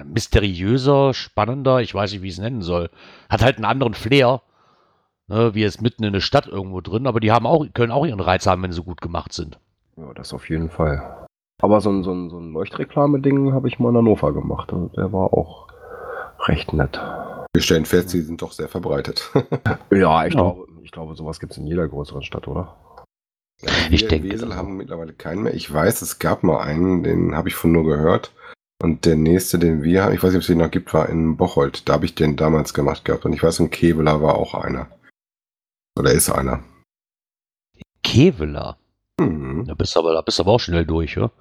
mysteriöser, 0.06 1.14
spannender, 1.14 1.82
ich 1.82 1.94
weiß 1.94 2.12
nicht, 2.12 2.22
wie 2.22 2.28
ich 2.28 2.34
es 2.34 2.40
nennen 2.40 2.62
soll. 2.62 2.90
Hat 3.30 3.42
halt 3.42 3.58
einen 3.58 3.66
anderen 3.66 3.94
Flair, 3.94 4.42
ne, 5.28 5.54
wie 5.56 5.62
jetzt 5.62 5.82
mitten 5.82 6.04
in 6.04 6.14
der 6.14 6.20
Stadt 6.22 6.48
irgendwo 6.48 6.82
drin, 6.82 7.08
aber 7.08 7.20
die 7.20 7.32
haben 7.32 7.48
auch, 7.48 7.66
können 7.74 7.92
auch 7.92 8.06
ihren 8.06 8.20
Reiz 8.20 8.46
haben, 8.46 8.62
wenn 8.64 8.72
sie 8.72 8.84
gut 8.84 9.02
gemacht 9.02 9.34
sind. 9.34 9.60
Ja, 9.98 10.14
das 10.14 10.34
auf 10.34 10.50
jeden 10.50 10.70
Fall. 10.70 11.26
Aber 11.62 11.82
so 11.82 11.90
ein, 11.92 12.04
so 12.04 12.12
ein, 12.14 12.30
so 12.30 12.40
ein 12.40 12.52
Leuchtreklame-Ding 12.52 13.54
habe 13.54 13.68
ich 13.68 13.80
mal 13.80 13.90
in 13.90 13.98
Hannover 13.98 14.34
gemacht. 14.34 14.74
und 14.74 14.96
Der 14.98 15.12
war 15.14 15.34
auch 15.34 15.68
recht 16.48 16.74
nett. 16.74 17.00
Wir 17.54 17.62
stellen 17.62 17.86
fest, 17.86 18.10
sie 18.10 18.22
sind 18.22 18.42
doch 18.42 18.52
sehr 18.52 18.68
verbreitet. 18.68 19.32
Ja, 19.92 20.26
ich, 20.26 20.34
Ja. 20.34 20.42
Glaube, 20.42 20.68
ich 20.82 20.92
glaube, 20.92 21.16
sowas 21.16 21.40
gibt 21.40 21.52
es 21.54 21.58
in 21.58 21.68
jeder 21.68 21.88
größeren 21.88 22.24
Stadt, 22.24 22.48
oder? 22.48 22.76
Ich 23.90 24.02
Wir 24.02 24.08
denke, 24.10 24.30
Wesel 24.30 24.56
haben 24.56 24.78
mittlerweile 24.78 25.14
keinen 25.14 25.44
mehr. 25.44 25.54
Ich 25.54 25.72
weiß, 25.72 26.02
es 26.02 26.20
gab 26.20 26.44
mal 26.44 26.62
einen, 26.62 27.04
den 27.04 27.36
habe 27.36 27.50
ich 27.50 27.56
von 27.56 27.72
nur 27.72 27.86
gehört. 27.86 28.32
Und 28.82 29.06
der 29.06 29.16
nächste, 29.16 29.60
den 29.60 29.82
wir 29.84 30.04
haben, 30.04 30.14
ich 30.14 30.22
weiß 30.22 30.32
nicht, 30.32 30.38
ob 30.38 30.42
es 30.42 30.48
den 30.48 30.58
noch 30.58 30.72
gibt, 30.72 30.94
war 30.94 31.08
in 31.08 31.38
Bocholt. 31.38 31.88
Da 31.88 31.94
habe 31.94 32.06
ich 32.06 32.16
den 32.16 32.36
damals 32.36 32.74
gemacht 32.74 33.06
gehabt. 33.06 33.26
Und 33.26 33.34
ich 33.34 33.42
weiß, 33.42 33.60
in 33.60 33.70
Keveler 33.70 34.22
war 34.22 34.36
auch 34.36 34.54
einer. 34.56 34.90
Oder 35.98 36.12
ist 36.12 36.30
einer. 36.30 36.64
Keveler. 38.04 38.78
Mhm. 39.20 39.66
Da 39.66 39.74
bist 39.74 39.96
du 39.96 40.00
aber, 40.00 40.14
da 40.14 40.22
bist 40.22 40.40
du 40.40 40.44
aber 40.44 40.52
auch 40.52 40.60
schnell 40.60 40.86
durch, 40.86 41.16
ja? 41.16 41.32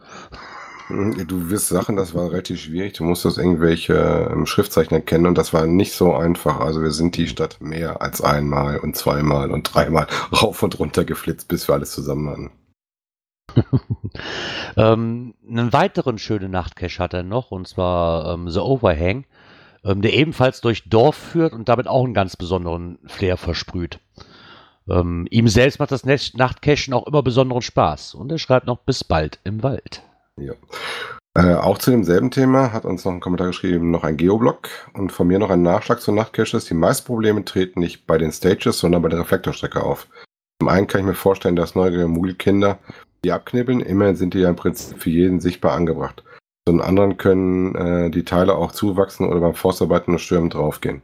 Du 0.89 1.51
wirst 1.51 1.69
Sachen, 1.69 1.97
das 1.97 2.15
war 2.15 2.31
relativ 2.31 2.61
schwierig. 2.61 2.95
Du 2.95 3.05
musstest 3.05 3.39
irgendwelche 3.39 4.29
ähm, 4.31 4.47
Schriftzeichen 4.47 4.95
erkennen 4.95 5.27
und 5.27 5.39
das 5.39 5.53
war 5.53 5.67
nicht 5.67 5.93
so 5.93 6.15
einfach. 6.15 6.61
Also 6.61 6.83
wir 6.83 6.91
sind 6.91 7.17
die 7.17 7.29
Stadt 7.29 7.61
mehr 7.61 8.03
als 8.03 8.21
einmal 8.21 8.79
und 8.79 8.97
zweimal 8.97 9.51
und 9.51 9.73
dreimal 9.73 10.07
rauf 10.33 10.63
und 10.63 10.79
runter 10.79 11.05
geflitzt, 11.05 11.49
bis 11.49 11.69
wir 11.69 11.75
alles 11.75 11.93
zusammen 11.93 12.29
hatten. 12.29 12.51
Ähm, 14.77 15.35
einen 15.47 15.73
weiteren 15.75 16.17
schönen 16.17 16.51
Nachtcache 16.51 16.99
hat 16.99 17.13
er 17.13 17.23
noch, 17.23 17.51
und 17.51 17.69
zwar 17.69 18.33
ähm, 18.33 18.49
The 18.49 18.61
Overhang, 18.61 19.27
ähm, 19.85 20.01
der 20.01 20.15
ebenfalls 20.15 20.63
durch 20.63 20.89
Dorf 20.89 21.15
führt 21.17 21.53
und 21.53 21.69
damit 21.69 21.89
auch 21.89 22.05
einen 22.05 22.15
ganz 22.15 22.37
besonderen 22.37 22.99
Flair 23.07 23.37
versprüht. 23.37 24.01
Ähm, 24.89 25.27
ihm 25.31 25.49
selbst 25.49 25.79
macht 25.79 25.93
das 25.93 26.05
Nachtcachen 26.05 26.95
auch 26.95 27.07
immer 27.07 27.23
besonderen 27.23 27.63
Spaß 27.63 28.15
und 28.15 28.33
er 28.33 28.39
schreibt 28.39 28.67
noch 28.67 28.79
bis 28.79 29.05
bald 29.05 29.41
im 29.45 29.63
Wald. 29.63 30.03
Ja. 30.41 30.55
Äh, 31.35 31.55
auch 31.55 31.79
zu 31.79 31.91
demselben 31.91 32.31
Thema 32.31 32.73
hat 32.73 32.85
uns 32.85 33.05
noch 33.05 33.13
ein 33.13 33.21
Kommentar 33.21 33.47
geschrieben, 33.47 33.91
noch 33.91 34.05
ein 34.05 34.19
Geoblog 34.19 34.69
und 34.93 35.13
von 35.13 35.27
mir 35.27 35.39
noch 35.39 35.51
ein 35.51 35.63
Nachschlag 35.63 36.01
zu 36.01 36.13
Nachtcaches. 36.13 36.67
Die 36.67 36.75
meisten 36.75 37.07
Probleme 37.07 37.45
treten 37.45 37.81
nicht 37.81 38.07
bei 38.07 38.19
den 38.19 38.33
Stages, 38.33 38.79
sondern 38.79 39.01
bei 39.01 39.09
der 39.09 39.21
Reflektorstrecke 39.21 39.83
auf. 39.83 40.09
Zum 40.61 40.69
einen 40.69 40.87
kann 40.87 41.01
ich 41.01 41.07
mir 41.07 41.15
vorstellen, 41.15 41.57
dass 41.57 41.75
neugierige 41.75 42.09
Moodle-Kinder 42.09 42.79
die 43.25 43.33
abknibbeln. 43.33 43.81
Immerhin 43.81 44.17
sind 44.17 44.35
die 44.35 44.41
ja 44.41 44.51
im 44.51 44.57
Prinzip 44.57 44.99
für 44.99 45.11
jeden 45.11 45.41
sichtbar 45.41 45.73
angebracht. 45.73 46.23
Zum 46.69 46.81
anderen 46.81 47.17
können 47.17 47.75
äh, 47.75 48.11
die 48.11 48.25
Teile 48.25 48.55
auch 48.55 48.73
zuwachsen 48.73 49.27
oder 49.27 49.41
beim 49.41 49.55
Forstarbeiten 49.55 50.13
und 50.13 50.21
Stürmen 50.21 50.51
draufgehen. 50.51 51.03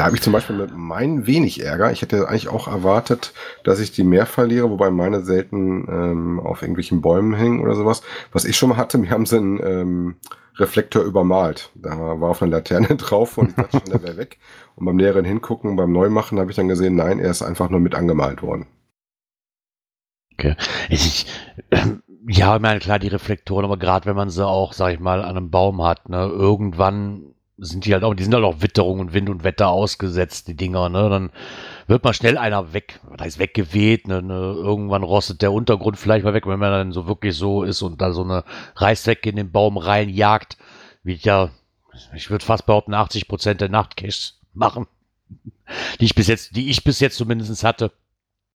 Da 0.00 0.06
habe 0.06 0.16
ich 0.16 0.22
zum 0.22 0.32
Beispiel 0.32 0.56
mit 0.56 0.74
meinen 0.74 1.26
wenig 1.26 1.62
Ärger. 1.62 1.92
Ich 1.92 2.00
hätte 2.00 2.26
eigentlich 2.26 2.48
auch 2.48 2.68
erwartet, 2.68 3.34
dass 3.64 3.80
ich 3.80 3.92
die 3.92 4.02
mehr 4.02 4.24
verliere, 4.24 4.70
wobei 4.70 4.90
meine 4.90 5.20
selten 5.20 5.86
ähm, 5.90 6.40
auf 6.40 6.62
irgendwelchen 6.62 7.02
Bäumen 7.02 7.34
hängen 7.34 7.60
oder 7.60 7.74
sowas. 7.74 8.00
Was 8.32 8.46
ich 8.46 8.56
schon 8.56 8.70
mal 8.70 8.78
hatte, 8.78 8.96
mir 8.98 9.10
haben 9.10 9.26
sie 9.26 9.36
einen 9.36 9.60
ähm, 9.62 10.14
Reflektor 10.56 11.02
übermalt. 11.02 11.70
Da 11.74 12.18
war 12.18 12.30
auf 12.30 12.40
einer 12.40 12.52
Laterne 12.52 12.86
drauf 12.96 13.36
und 13.36 13.50
ich 13.50 13.56
dachte 13.56 13.76
schon, 13.76 13.90
der 13.90 14.02
wäre 14.02 14.16
weg. 14.16 14.38
Und 14.74 14.86
beim 14.86 14.96
näheren 14.96 15.26
Hingucken, 15.26 15.76
beim 15.76 15.92
Neumachen, 15.92 16.40
habe 16.40 16.50
ich 16.50 16.56
dann 16.56 16.68
gesehen, 16.68 16.96
nein, 16.96 17.18
er 17.18 17.30
ist 17.30 17.42
einfach 17.42 17.68
nur 17.68 17.80
mit 17.80 17.94
angemalt 17.94 18.40
worden. 18.40 18.68
Ich, 20.88 21.26
ja, 22.26 22.56
ich 22.56 22.62
meine, 22.62 22.80
klar, 22.80 22.98
die 22.98 23.08
Reflektoren, 23.08 23.66
aber 23.66 23.76
gerade 23.76 24.06
wenn 24.06 24.16
man 24.16 24.30
sie 24.30 24.46
auch, 24.46 24.72
sag 24.72 24.94
ich 24.94 24.98
mal, 24.98 25.20
an 25.20 25.36
einem 25.36 25.50
Baum 25.50 25.84
hat, 25.84 26.08
ne, 26.08 26.24
irgendwann 26.24 27.34
sind 27.60 27.84
die 27.84 27.92
halt 27.92 28.04
auch, 28.04 28.14
die 28.14 28.24
sind 28.24 28.34
halt 28.34 28.44
auch 28.44 28.62
Witterung 28.62 29.00
und 29.00 29.12
Wind 29.12 29.28
und 29.28 29.44
Wetter 29.44 29.68
ausgesetzt, 29.68 30.48
die 30.48 30.56
Dinger, 30.56 30.88
ne, 30.88 31.08
dann 31.10 31.30
wird 31.86 32.04
mal 32.04 32.14
schnell 32.14 32.38
einer 32.38 32.72
weg, 32.72 33.00
da 33.16 33.24
ist 33.24 33.38
weggeweht, 33.38 34.08
ne, 34.08 34.22
ne, 34.22 34.34
irgendwann 34.34 35.02
rostet 35.02 35.42
der 35.42 35.52
Untergrund 35.52 35.98
vielleicht 35.98 36.24
mal 36.24 36.34
weg, 36.34 36.46
wenn 36.46 36.58
man 36.58 36.72
dann 36.72 36.92
so 36.92 37.06
wirklich 37.06 37.36
so 37.36 37.62
ist 37.62 37.82
und 37.82 38.00
da 38.00 38.12
so 38.12 38.22
eine 38.22 38.44
Reißzwecke 38.76 39.28
in 39.28 39.36
den 39.36 39.52
Baum 39.52 39.76
reinjagt, 39.76 40.56
wie 41.02 41.12
ich 41.12 41.24
ja, 41.24 41.50
ich 42.14 42.30
würde 42.30 42.44
fast 42.44 42.66
behaupten, 42.66 42.94
80 42.94 43.28
Prozent 43.28 43.60
der 43.60 43.68
Nachtcaches 43.68 44.40
machen, 44.54 44.86
die 46.00 46.06
ich 46.06 46.14
bis 46.14 46.28
jetzt, 46.28 46.56
die 46.56 46.70
ich 46.70 46.82
bis 46.82 47.00
jetzt 47.00 47.16
zumindest 47.16 47.62
hatte. 47.62 47.92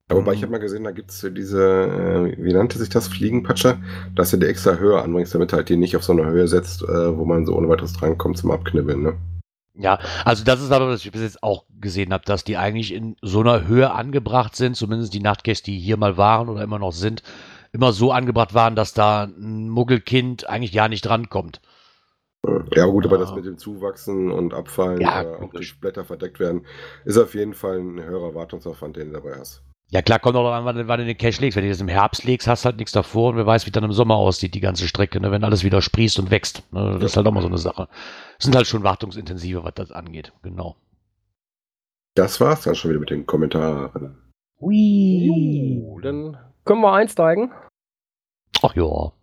Aber 0.07 0.19
wobei 0.19 0.33
ich 0.33 0.43
habe 0.43 0.51
mal 0.51 0.59
gesehen, 0.59 0.83
da 0.83 0.91
gibt 0.91 1.09
es 1.09 1.27
diese, 1.35 1.63
äh, 1.63 2.43
wie 2.43 2.53
nannte 2.53 2.77
sich 2.77 2.89
das, 2.89 3.07
Fliegenpatscher, 3.07 3.79
dass 4.13 4.29
du 4.31 4.37
die 4.37 4.45
extra 4.45 4.75
Höhe 4.75 5.01
anbringst, 5.01 5.33
damit 5.33 5.51
halt 5.51 5.69
die 5.69 5.77
nicht 5.77 5.95
auf 5.97 6.03
so 6.03 6.13
eine 6.13 6.25
Höhe 6.27 6.47
setzt, 6.47 6.83
äh, 6.83 7.17
wo 7.17 7.25
man 7.25 7.45
so 7.45 7.55
ohne 7.55 7.69
weiteres 7.69 7.93
drankommt 7.93 8.37
zum 8.37 8.51
Abknibbeln. 8.51 9.01
Ne? 9.01 9.17
Ja, 9.73 9.99
also 10.23 10.43
das 10.43 10.61
ist 10.61 10.71
aber, 10.71 10.87
was 10.89 11.03
ich 11.03 11.11
bis 11.11 11.21
jetzt 11.21 11.41
auch 11.41 11.65
gesehen 11.81 12.13
habe, 12.13 12.23
dass 12.23 12.43
die 12.43 12.55
eigentlich 12.55 12.93
in 12.93 13.15
so 13.21 13.41
einer 13.41 13.67
Höhe 13.67 13.91
angebracht 13.91 14.55
sind, 14.55 14.75
zumindest 14.75 15.13
die 15.13 15.19
Nachtgäste, 15.21 15.71
die 15.71 15.79
hier 15.79 15.97
mal 15.97 16.17
waren 16.17 16.49
oder 16.49 16.61
immer 16.61 16.79
noch 16.79 16.93
sind, 16.93 17.23
immer 17.73 17.91
so 17.91 18.11
angebracht 18.11 18.53
waren, 18.53 18.75
dass 18.75 18.93
da 18.93 19.23
ein 19.23 19.69
Muggelkind 19.69 20.47
eigentlich 20.47 20.73
ja 20.73 20.87
nicht 20.87 21.01
drankommt. 21.01 21.61
Ja, 22.73 22.85
gut, 22.85 23.05
aber 23.05 23.15
Ja. 23.15 23.21
das 23.23 23.33
mit 23.33 23.45
dem 23.45 23.57
Zuwachsen 23.57 24.31
und 24.31 24.53
Abfallen 24.53 25.01
Ja, 25.01 25.21
oder 25.21 25.43
auch 25.43 25.51
durch 25.51 25.79
Blätter 25.79 26.05
verdeckt 26.05 26.39
werden, 26.39 26.65
ist 27.03 27.17
auf 27.17 27.33
jeden 27.33 27.55
Fall 27.55 27.79
ein 27.79 28.03
höherer 28.03 28.35
Wartungsaufwand, 28.35 28.97
den 28.97 29.07
du 29.07 29.13
dabei 29.13 29.37
hast. 29.39 29.63
Ja 29.95 30.01
klar, 30.01 30.19
kommt 30.19 30.35
auch 30.35 30.43
noch 30.43 30.51
an, 30.51 30.65
wann, 30.65 30.75
du- 30.75 30.87
wann 30.89 30.99
du 30.99 31.05
den 31.05 31.17
Cache 31.17 31.39
legst. 31.39 31.55
Wenn 31.55 31.63
du 31.63 31.69
das 31.69 31.79
im 31.79 31.87
Herbst 31.87 32.25
legst, 32.25 32.49
hast 32.49 32.65
du 32.65 32.67
halt 32.67 32.75
nichts 32.75 32.91
davor 32.91 33.29
und 33.29 33.37
wer 33.37 33.45
weiß, 33.45 33.65
wie 33.65 33.71
dann 33.71 33.85
im 33.85 33.93
Sommer 33.93 34.15
aussieht, 34.17 34.53
die 34.53 34.59
ganze 34.59 34.89
Strecke, 34.89 35.21
ne? 35.21 35.31
wenn 35.31 35.45
alles 35.45 35.63
wieder 35.63 35.81
sprießt 35.81 36.19
und 36.19 36.31
wächst. 36.31 36.63
Ne? 36.73 36.97
Das 36.99 37.11
ist 37.11 37.15
halt 37.15 37.25
auch 37.25 37.31
mal 37.31 37.39
so 37.39 37.47
eine 37.47 37.57
Sache. 37.57 37.87
Das 38.37 38.43
sind 38.43 38.57
halt 38.57 38.67
schon 38.67 38.83
wartungsintensive, 38.83 39.63
was 39.63 39.73
das 39.75 39.91
angeht. 39.93 40.33
Genau. 40.43 40.75
Das 42.13 42.41
war's 42.41 42.63
dann 42.63 42.75
schon 42.75 42.91
wieder 42.91 42.99
mit 42.99 43.09
den 43.09 43.25
Kommentaren. 43.25 44.17
Hui. 44.59 45.27
Jo, 45.79 45.99
dann 46.01 46.37
können 46.65 46.81
wir 46.81 46.91
einsteigen. 46.91 47.53
Ach 48.63 48.75
ja. 48.75 49.13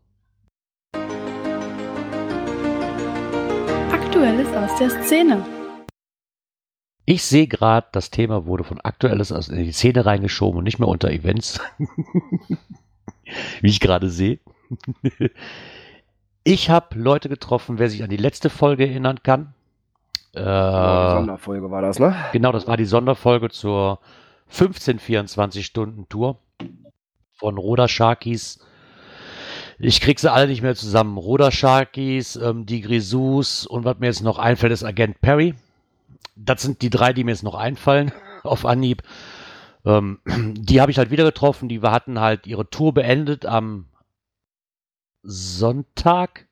Aktuelles 3.93 4.49
aus 4.57 4.79
der 4.79 4.89
Szene. 5.03 5.45
Ich 7.13 7.25
sehe 7.25 7.47
gerade, 7.47 7.89
das 7.93 8.11
Thema 8.11 8.47
wurde 8.47 8.65
von 8.65 8.81
Aktuelles 8.81 9.33
aus 9.33 9.51
in 9.51 9.63
die 9.63 9.73
Szene 9.73 10.07
reingeschoben 10.07 10.57
und 10.57 10.65
nicht 10.65 10.79
mehr 10.79 10.89
unter 10.89 11.11
Events. 11.11 11.61
Wie 13.61 13.69
ich 13.69 13.81
gerade 13.81 14.09
sehe. 14.09 14.39
ich 16.43 16.71
habe 16.71 16.99
Leute 16.99 17.29
getroffen, 17.29 17.79
wer 17.79 17.91
sich 17.91 18.03
an 18.03 18.09
die 18.09 18.17
letzte 18.17 18.49
Folge 18.49 18.89
erinnern 18.89 19.23
kann. 19.23 19.53
die 20.35 20.39
Äh, 20.39 20.43
Sonderfolge 21.13 21.71
war 21.71 21.83
das, 21.83 21.99
ne? 21.99 22.17
genau, 22.33 22.51
das 22.51 22.67
war 22.67 22.79
die 22.79 22.87
Sonderfolge 22.87 23.51
zur 23.51 23.99
15-24-Stunden-Tour 24.51 26.39
von 27.35 27.59
Roda 27.59 27.89
Sharkies. 27.89 28.65
Ich 29.79 30.01
krieg 30.01 30.19
sie 30.19 30.33
alle 30.33 30.47
nicht 30.47 30.63
mehr 30.63 30.77
zusammen. 30.77 31.19
Roda 31.19 31.51
Sharkies, 31.51 32.37
ähm, 32.37 32.65
die 32.65 32.81
Grisous 32.81 33.67
und 33.67 33.85
was 33.85 33.99
mir 33.99 34.07
jetzt 34.07 34.23
noch 34.23 34.39
einfällt, 34.39 34.73
ist 34.73 34.83
Agent 34.83 35.21
Perry. 35.21 35.55
Das 36.35 36.63
sind 36.63 36.83
die 36.83 36.91
drei, 36.91 37.13
die 37.13 37.25
mir 37.25 37.33
jetzt 37.33 37.43
noch 37.43 37.55
einfallen 37.55 38.13
auf 38.43 38.65
Anhieb. 38.65 39.03
Ähm, 39.85 40.21
die 40.27 40.81
habe 40.81 40.91
ich 40.91 40.99
halt 40.99 41.11
wieder 41.11 41.25
getroffen. 41.25 41.69
Die 41.69 41.81
hatten 41.81 42.21
halt 42.21 42.47
ihre 42.47 42.69
Tour 42.69 42.95
beendet 42.95 43.47
am 43.47 43.87
Sonntag. 45.23 46.49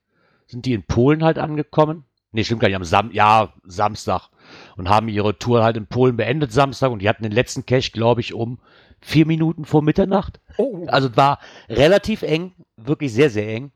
Sind 0.47 0.67
die 0.67 0.75
in 0.75 0.83
Polen 0.83 1.25
halt 1.25 1.39
angekommen? 1.39 2.05
Nee, 2.33 2.45
stimmt 2.45 2.61
gar 2.61 2.69
nicht. 2.69 2.77
Am 2.77 2.85
Sam 2.85 3.11
ja, 3.13 3.53
Samstag. 3.65 4.29
Und 4.77 4.89
haben 4.89 5.09
ihre 5.09 5.39
Tour 5.39 5.63
halt 5.63 5.77
in 5.77 5.87
Polen 5.87 6.17
beendet 6.17 6.53
Samstag. 6.53 6.91
Und 6.91 7.01
die 7.01 7.09
hatten 7.09 7.23
den 7.23 7.33
letzten 7.33 7.67
Cache, 7.67 7.91
glaube 7.93 8.21
ich, 8.21 8.35
um 8.35 8.59
vier 9.01 9.27
Minuten 9.27 9.65
vor 9.65 9.83
Mitternacht. 9.83 10.41
Oh, 10.57 10.87
Also 10.89 11.09
es 11.09 11.17
war 11.17 11.39
relativ 11.69 12.23
eng, 12.23 12.53
wirklich 12.77 13.13
sehr, 13.13 13.31
sehr 13.31 13.49
eng. 13.49 13.73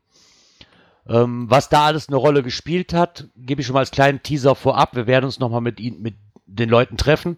Ähm, 1.07 1.45
was 1.49 1.69
da 1.69 1.85
alles 1.85 2.07
eine 2.07 2.17
Rolle 2.17 2.41
gespielt 2.41 2.93
hat, 2.93 3.27
gebe 3.35 3.61
ich 3.61 3.67
schon 3.67 3.75
mal 3.75 3.81
als 3.81 3.91
kleinen 3.91 4.23
Teaser 4.23 4.55
vorab. 4.55 4.95
Wir 4.95 5.07
werden 5.07 5.25
uns 5.25 5.39
nochmal 5.39 5.61
mit, 5.61 5.79
mit 5.79 6.15
den 6.45 6.69
Leuten 6.69 6.97
treffen. 6.97 7.37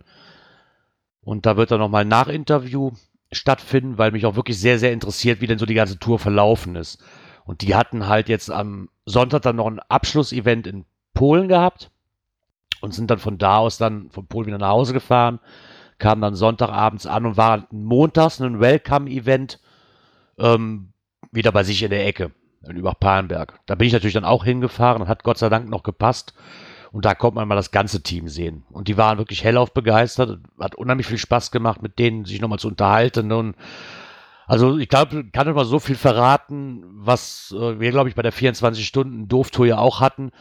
Und 1.21 1.45
da 1.45 1.57
wird 1.57 1.71
dann 1.71 1.79
nochmal 1.79 2.01
ein 2.01 2.07
Nachinterview 2.07 2.91
stattfinden, 3.31 3.97
weil 3.97 4.11
mich 4.11 4.25
auch 4.25 4.37
wirklich 4.37 4.57
sehr, 4.59 4.79
sehr 4.79 4.93
interessiert, 4.93 5.41
wie 5.41 5.47
denn 5.47 5.59
so 5.59 5.65
die 5.65 5.73
ganze 5.73 5.99
Tour 5.99 6.19
verlaufen 6.19 6.75
ist. 6.75 7.03
Und 7.43 7.61
die 7.61 7.75
hatten 7.75 8.07
halt 8.07 8.29
jetzt 8.29 8.49
am 8.49 8.89
Sonntag 9.05 9.41
dann 9.41 9.57
noch 9.57 9.67
ein 9.67 9.79
Abschlussevent 9.79 10.67
in 10.67 10.85
Polen 11.13 11.49
gehabt 11.49 11.91
und 12.79 12.93
sind 12.93 13.11
dann 13.11 13.19
von 13.19 13.37
da 13.37 13.57
aus 13.57 13.77
dann 13.77 14.09
von 14.11 14.27
Polen 14.27 14.47
wieder 14.47 14.57
nach 14.57 14.69
Hause 14.69 14.93
gefahren, 14.93 15.39
kamen 15.97 16.21
dann 16.21 16.35
Sonntagabends 16.35 17.05
an 17.05 17.25
und 17.25 17.37
waren 17.37 17.67
montags 17.71 18.39
ein 18.39 18.61
Welcome-Event 18.61 19.59
ähm, 20.37 20.93
wieder 21.31 21.51
bei 21.51 21.63
sich 21.63 21.83
in 21.83 21.89
der 21.89 22.05
Ecke 22.05 22.31
in 22.67 22.77
Übach-Palenberg. 22.77 23.59
Da 23.65 23.75
bin 23.75 23.87
ich 23.87 23.93
natürlich 23.93 24.13
dann 24.13 24.25
auch 24.25 24.43
hingefahren 24.43 25.01
und 25.01 25.07
hat 25.07 25.23
Gott 25.23 25.37
sei 25.37 25.49
Dank 25.49 25.69
noch 25.69 25.83
gepasst. 25.83 26.33
Und 26.91 27.05
da 27.05 27.15
konnte 27.15 27.35
man 27.35 27.47
mal 27.47 27.55
das 27.55 27.71
ganze 27.71 28.01
Team 28.01 28.27
sehen. 28.27 28.63
Und 28.69 28.87
die 28.87 28.97
waren 28.97 29.17
wirklich 29.17 29.43
hellauf 29.43 29.73
begeistert. 29.73 30.39
Hat 30.59 30.75
unheimlich 30.75 31.07
viel 31.07 31.17
Spaß 31.17 31.51
gemacht, 31.51 31.81
mit 31.81 31.99
denen 31.99 32.25
sich 32.25 32.41
nochmal 32.41 32.59
zu 32.59 32.69
unterhalten. 32.69 33.31
Und 33.31 33.55
also 34.47 34.77
ich 34.77 34.87
glaube, 34.87 35.25
ich 35.25 35.31
kann 35.31 35.47
euch 35.47 35.55
mal 35.55 35.65
so 35.65 35.79
viel 35.79 35.95
verraten, 35.95 36.83
was 36.93 37.53
äh, 37.57 37.79
wir, 37.79 37.91
glaube 37.91 38.09
ich, 38.09 38.15
bei 38.15 38.21
der 38.21 38.33
24-Stunden-Doof-Tour 38.33 39.67
ja 39.67 39.77
auch 39.77 39.99
hatten. 39.99 40.31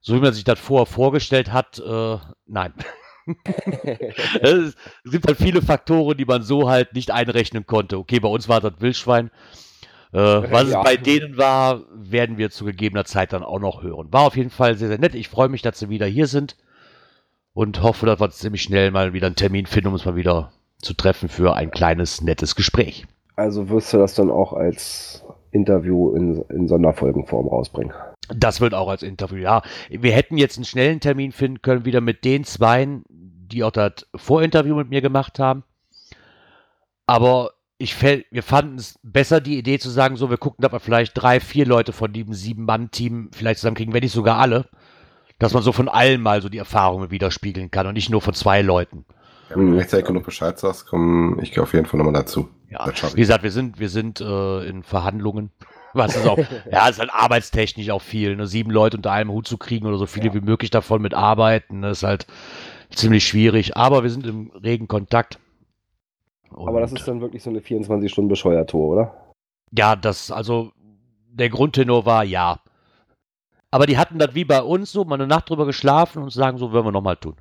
So 0.00 0.14
wie 0.14 0.20
man 0.20 0.32
sich 0.32 0.44
das 0.44 0.58
vorher 0.58 0.86
vorgestellt 0.86 1.52
hat, 1.52 1.78
äh, 1.78 2.16
nein. 2.46 2.72
es 4.40 4.74
gibt 5.04 5.26
halt 5.26 5.36
viele 5.38 5.60
Faktoren, 5.60 6.16
die 6.16 6.24
man 6.24 6.42
so 6.42 6.70
halt 6.70 6.94
nicht 6.94 7.10
einrechnen 7.10 7.66
konnte. 7.66 7.98
Okay, 7.98 8.18
bei 8.18 8.28
uns 8.28 8.48
war 8.48 8.60
das 8.60 8.80
Wildschwein. 8.80 9.30
Äh, 10.12 10.18
was 10.18 10.68
Ja. 10.70 10.78
es 10.80 10.84
bei 10.84 10.96
denen 10.96 11.36
war, 11.36 11.82
werden 11.94 12.36
wir 12.38 12.50
zu 12.50 12.64
gegebener 12.64 13.04
Zeit 13.04 13.32
dann 13.32 13.42
auch 13.44 13.60
noch 13.60 13.82
hören. 13.82 14.08
War 14.12 14.22
auf 14.22 14.36
jeden 14.36 14.50
Fall 14.50 14.76
sehr, 14.76 14.88
sehr 14.88 14.98
nett. 14.98 15.14
Ich 15.14 15.28
freue 15.28 15.48
mich, 15.48 15.62
dass 15.62 15.78
sie 15.78 15.88
wieder 15.88 16.06
hier 16.06 16.26
sind 16.26 16.56
und 17.52 17.82
hoffe, 17.82 18.06
dass 18.06 18.20
wir 18.20 18.30
ziemlich 18.30 18.62
schnell 18.62 18.90
mal 18.90 19.12
wieder 19.12 19.26
einen 19.26 19.36
Termin 19.36 19.66
finden, 19.66 19.88
um 19.88 19.94
uns 19.94 20.04
mal 20.04 20.16
wieder 20.16 20.52
zu 20.82 20.94
treffen 20.94 21.28
für 21.28 21.54
ein 21.54 21.70
kleines, 21.70 22.22
nettes 22.22 22.56
Gespräch. 22.56 23.06
Also 23.36 23.68
wirst 23.68 23.92
du 23.92 23.98
das 23.98 24.14
dann 24.14 24.30
auch 24.30 24.52
als 24.52 25.24
Interview 25.52 26.14
in, 26.14 26.42
in 26.50 26.68
Sonderfolgenform 26.68 27.48
rausbringen. 27.48 27.92
Das 28.34 28.60
wird 28.60 28.74
auch 28.74 28.88
als 28.88 29.02
Interview, 29.02 29.38
ja. 29.38 29.62
Wir 29.88 30.12
hätten 30.12 30.38
jetzt 30.38 30.56
einen 30.56 30.64
schnellen 30.64 31.00
Termin 31.00 31.32
finden 31.32 31.62
können, 31.62 31.84
wieder 31.84 32.00
mit 32.00 32.24
den 32.24 32.44
Zweien, 32.44 33.04
die 33.08 33.64
auch 33.64 33.72
das 33.72 34.06
Vorinterview 34.14 34.76
mit 34.76 34.90
mir 34.90 35.00
gemacht 35.00 35.38
haben. 35.38 35.64
Aber 37.06 37.50
ich 37.80 37.94
fäll, 37.94 38.26
wir 38.30 38.42
fanden 38.42 38.76
es 38.76 38.98
besser, 39.02 39.40
die 39.40 39.56
Idee 39.56 39.78
zu 39.78 39.88
sagen, 39.88 40.16
so, 40.16 40.28
wir 40.28 40.36
gucken, 40.36 40.62
dass 40.62 40.70
wir 40.70 40.80
vielleicht 40.80 41.12
drei, 41.14 41.40
vier 41.40 41.64
Leute 41.64 41.94
von 41.94 42.12
diesem 42.12 42.34
Sieben-Mann-Team 42.34 43.30
vielleicht 43.32 43.60
zusammenkriegen, 43.60 43.94
wenn 43.94 44.02
nicht 44.02 44.12
sogar 44.12 44.38
alle. 44.38 44.66
Dass 45.38 45.54
man 45.54 45.62
so 45.62 45.72
von 45.72 45.88
allen 45.88 46.20
mal 46.20 46.42
so 46.42 46.50
die 46.50 46.58
Erfahrungen 46.58 47.10
widerspiegeln 47.10 47.70
kann 47.70 47.86
und 47.86 47.94
nicht 47.94 48.10
nur 48.10 48.20
von 48.20 48.34
zwei 48.34 48.60
Leuten. 48.60 49.06
Ja, 49.48 49.56
wenn 49.56 49.70
du 49.70 49.78
rechtzeitig 49.78 50.04
genug 50.04 50.26
Bescheid 50.26 50.58
sagst, 50.58 50.86
komm 50.88 51.40
ich 51.40 51.58
auf 51.58 51.72
jeden 51.72 51.86
Fall 51.86 51.96
nochmal 51.96 52.12
dazu. 52.12 52.50
Ja, 52.68 52.86
wie 52.86 53.20
gesagt, 53.20 53.42
wir 53.42 53.50
sind, 53.50 53.80
wir 53.80 53.88
sind 53.88 54.20
äh, 54.20 54.68
in 54.68 54.82
Verhandlungen. 54.82 55.50
Was 55.94 56.14
ist 56.14 56.28
auch, 56.28 56.38
ja, 56.70 56.86
ist 56.86 57.00
halt 57.00 57.10
arbeitstechnisch 57.10 57.88
auch 57.88 58.02
viel, 58.02 58.36
ne? 58.36 58.46
sieben 58.46 58.70
Leute 58.70 58.98
unter 58.98 59.12
einem 59.12 59.30
Hut 59.30 59.48
zu 59.48 59.56
kriegen 59.56 59.86
oder 59.86 59.96
so 59.96 60.04
viele 60.06 60.34
wie 60.34 60.42
möglich 60.42 60.70
davon 60.70 61.00
mit 61.00 61.14
arbeiten, 61.14 61.80
das 61.80 61.98
ist 61.98 62.04
halt 62.04 62.26
ziemlich 62.90 63.26
schwierig. 63.26 63.78
Aber 63.78 64.02
wir 64.02 64.10
sind 64.10 64.26
im 64.26 64.50
regen 64.50 64.86
Kontakt. 64.86 65.38
Aber 66.54 66.80
das 66.80 66.90
Und- 66.90 66.98
ist 66.98 67.08
dann 67.08 67.20
wirklich 67.20 67.42
so 67.42 67.50
eine 67.50 67.60
24-Stunden-Bescheuertour, 67.60 68.88
oder? 68.88 69.14
Ja, 69.76 69.96
das, 69.96 70.30
also 70.30 70.72
der 71.28 71.48
Grundtenor 71.48 72.04
war 72.06 72.24
ja. 72.24 72.60
Aber 73.70 73.86
die 73.86 73.98
hatten 73.98 74.18
das 74.18 74.34
wie 74.34 74.44
bei 74.44 74.62
uns 74.62 74.90
so, 74.90 75.04
mal 75.04 75.14
eine 75.14 75.28
Nacht 75.28 75.48
drüber 75.48 75.64
geschlafen 75.64 76.22
und 76.22 76.30
sagen, 76.32 76.58
so 76.58 76.72
wollen 76.72 76.84
wir 76.84 76.92
nochmal 76.92 77.16
tun. 77.16 77.36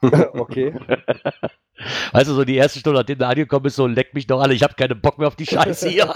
okay. 0.02 0.74
Weißt 2.12 2.28
du, 2.28 2.34
so 2.34 2.44
die 2.44 2.56
erste 2.56 2.78
Stunde, 2.80 2.98
nachdem 3.00 3.18
du 3.18 3.26
angekommen 3.26 3.64
bist, 3.64 3.76
so 3.76 3.86
leck 3.86 4.14
mich 4.14 4.26
doch 4.26 4.40
alle, 4.40 4.54
ich 4.54 4.62
habe 4.62 4.74
keine 4.74 4.94
Bock 4.94 5.18
mehr 5.18 5.28
auf 5.28 5.36
die 5.36 5.46
Scheiße 5.46 5.90
hier. 5.90 6.06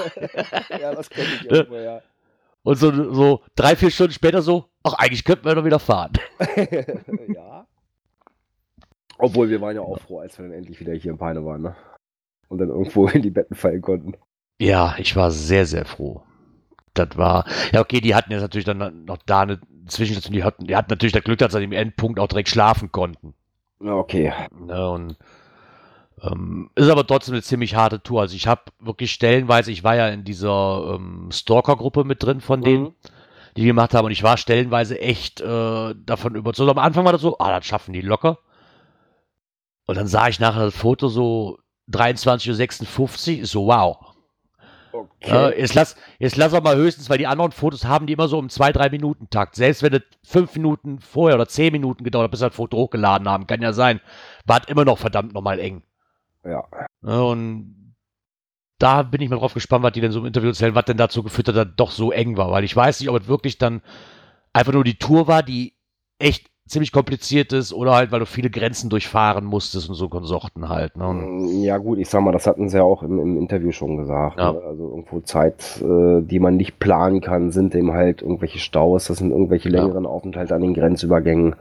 ja, 0.81 0.95
das 0.95 1.09
kenne 1.11 1.29
ich 1.35 1.51
irgendwo, 1.51 1.77
ja. 1.77 2.01
Und 2.65 2.77
so, 2.77 3.13
so 3.13 3.43
drei, 3.57 3.77
vier 3.77 3.91
Stunden 3.91 4.13
später 4.13 4.41
so, 4.41 4.65
ach, 4.85 4.95
eigentlich 4.95 5.25
könnten 5.25 5.45
wir 5.45 5.55
doch 5.55 5.65
wieder 5.65 5.79
fahren. 5.81 6.13
ja. 7.29 7.67
Obwohl 9.19 9.51
wir 9.51 9.61
waren 9.61 9.77
ja 9.77 9.83
auch 9.83 9.99
froh, 10.01 10.21
als 10.21 10.39
wir 10.39 10.47
dann 10.47 10.55
endlich 10.55 10.81
wieder 10.81 10.95
hier 10.95 11.13
in 11.13 11.19
Peine 11.19 11.45
waren, 11.45 11.63
ne? 11.63 11.77
Und 12.53 12.59
dann 12.59 12.69
irgendwo 12.69 13.09
in 13.09 13.23
die 13.23 13.31
Betten 13.31 13.57
fallen 13.57 13.81
konnten. 13.83 14.15
Ja, 14.61 14.95
ich 14.99 15.17
war 15.17 15.31
sehr, 15.31 15.67
sehr 15.67 15.85
froh. 15.85 16.23
Das 16.95 17.17
war, 17.17 17.47
ja, 17.73 17.81
okay, 17.81 18.01
die 18.01 18.15
hatten 18.15 18.33
jetzt 18.33 18.43
natürlich 18.43 18.67
dann 18.67 19.05
noch 19.07 19.19
da 19.27 19.43
eine 19.43 19.61
Zwischenstation, 19.87 20.35
die 20.35 20.45
hatten, 20.45 20.67
die 20.67 20.77
hatten 20.77 20.91
natürlich 20.91 21.13
das 21.15 21.25
Glück, 21.25 21.39
dass 21.39 21.53
sie 21.53 21.61
dem 21.61 21.73
Endpunkt 21.73 22.21
auch 22.21 22.29
direkt 22.29 22.49
schlafen 22.51 22.93
konnten. 22.93 23.35
Ja, 23.81 23.95
okay. 23.97 24.33
Ne, 24.53 24.91
und 24.91 25.17
ähm, 26.23 26.71
ist 26.75 26.89
aber 26.91 27.07
trotzdem 27.07 27.35
eine 27.35 27.43
ziemlich 27.43 27.75
harte 27.75 28.03
Tour. 28.03 28.21
Also 28.23 28.37
ich 28.37 28.47
habe 28.47 28.63
wirklich 28.81 29.13
stellenweise, 29.13 29.73
ich 29.73 29.85
war 29.85 29.97
ja 29.97 30.09
in 30.09 30.25
dieser 30.25 30.95
ähm, 30.97 31.31
Stalker-Gruppe 31.33 32.05
mit 32.05 32.23
drin 32.23 32.41
von 32.41 32.63
denen, 32.65 32.85
Mhm. 32.85 32.95
die 33.57 33.63
die 33.63 33.67
gemacht 33.67 33.95
haben, 33.95 34.07
und 34.07 34.13
ich 34.13 34.23
war 34.23 34.37
stellenweise 34.37 35.01
echt 35.01 35.41
äh, 35.41 35.95
davon 35.97 36.35
überzeugt. 36.37 36.71
Am 36.71 36.79
Anfang 36.79 37.05
war 37.05 37.13
das 37.13 37.23
so, 37.23 37.39
ah, 37.39 37.51
das 37.59 37.67
schaffen 37.67 37.93
die 37.93 38.01
locker. 38.03 38.39
Und 39.87 39.97
dann 39.97 40.07
sah 40.07 40.29
ich 40.29 40.41
nachher 40.41 40.65
das 40.67 40.77
Foto 40.77 41.09
so 41.09 41.59
23.56 41.91 43.41
Uhr, 43.41 43.47
so, 43.47 43.67
wow. 43.67 44.13
Okay. 44.93 45.59
jetzt, 45.59 45.75
lass, 45.75 45.97
jetzt 46.19 46.37
lass 46.37 46.53
auch 46.53 46.63
mal 46.63 46.77
höchstens, 46.77 47.09
weil 47.09 47.17
die 47.17 47.27
anderen 47.27 47.53
Fotos 47.53 47.87
haben 47.87 48.07
die 48.07 48.13
immer 48.13 48.29
so 48.29 48.39
im 48.39 48.49
2-3 48.49 48.91
Minuten 48.91 49.31
Takt. 49.31 49.57
Selbst 49.57 49.83
wenn 49.83 49.95
es 49.95 50.03
5 50.25 50.55
Minuten 50.57 51.01
vorher 51.01 51.37
oder 51.37 51.49
10 51.49 51.73
Minuten 51.73 52.05
gedauert 52.05 52.25
hat, 52.25 52.31
bis 52.31 52.41
wir 52.41 52.49
das 52.49 52.57
Foto 52.57 52.77
hochgeladen 52.77 53.27
haben, 53.29 53.47
kann 53.47 53.63
ja 53.63 53.73
sein, 53.73 54.01
war 54.45 54.61
es 54.61 54.69
immer 54.69 54.85
noch 54.85 54.99
verdammt 54.99 55.33
nochmal 55.33 55.59
eng. 55.61 55.83
Ja. 56.45 56.65
Ja, 57.03 57.21
und 57.21 57.95
da 58.79 59.03
bin 59.03 59.23
ich 59.23 59.31
mal 59.31 59.37
drauf 59.37 59.55
gespannt, 59.55 59.85
was 59.85 59.93
die 59.93 60.01
denn 60.01 60.13
so 60.13 60.21
im 60.21 60.27
Interview 60.27 60.51
erzählen, 60.51 60.75
was 60.75 60.85
denn 60.85 60.97
dazu 60.97 61.23
geführt 61.23 61.49
hat, 61.49 61.57
dass 61.57 61.67
das 61.69 61.77
doch 61.77 61.91
so 61.91 62.13
eng 62.13 62.37
war. 62.37 62.51
Weil 62.51 62.65
ich 62.65 62.77
weiß 62.77 63.01
nicht, 63.01 63.09
ob 63.09 63.21
es 63.21 63.29
wirklich 63.29 63.57
dann 63.57 63.81
einfach 64.53 64.73
nur 64.73 64.85
die 64.85 64.99
Tour 64.99 65.27
war, 65.27 65.43
die 65.43 65.75
echt 66.19 66.51
ziemlich 66.67 66.93
kompliziert 66.93 67.53
ist, 67.53 67.73
oder 67.75 67.93
halt, 67.95 68.13
weil 68.13 68.21
du 68.21 68.27
viele 68.27 68.49
Grenzen 68.49 68.89
durchfahren 68.89 69.45
musstest 69.45 69.89
und 69.89 69.95
so 69.95 70.09
Konsorten 70.09 70.69
halt. 70.69 70.97
Ne? 70.97 71.07
Und, 71.09 71.63
Ja 71.63 71.77
gut, 71.79 71.99
ich 71.99 72.09
sag 72.09 72.23
mal, 72.23 72.33
das 72.33 72.47
hatten 72.47 72.69
sie 72.69 72.79
ja 72.79 72.83
auch 72.83 73.03
im, 73.03 73.19
im 73.19 73.37
Interview 73.37 73.73
schon 73.73 73.97
gesagt. 73.99 74.39
Ja. 74.39 74.53
Ne? 74.53 74.61
Also 74.67 74.89
irgendwo 74.89 75.21
Zeit, 75.21 75.83
äh, 75.83 76.23
die 76.23 76.39
man 76.39 76.57
nicht 76.57 76.79
planen 76.79 77.21
kann, 77.21 77.51
sind 77.51 77.75
eben 77.75 77.93
halt 77.93 78.23
irgendwelche 78.23 78.59
Staus, 78.59 79.07
das 79.07 79.19
sind 79.19 79.33
irgendwelche 79.33 79.69
Ja. 79.69 79.83
längeren 79.83 80.07
Aufenthalte 80.07 80.55
an 80.55 80.63
den 80.63 80.75
Grenzübergängen 80.75 81.57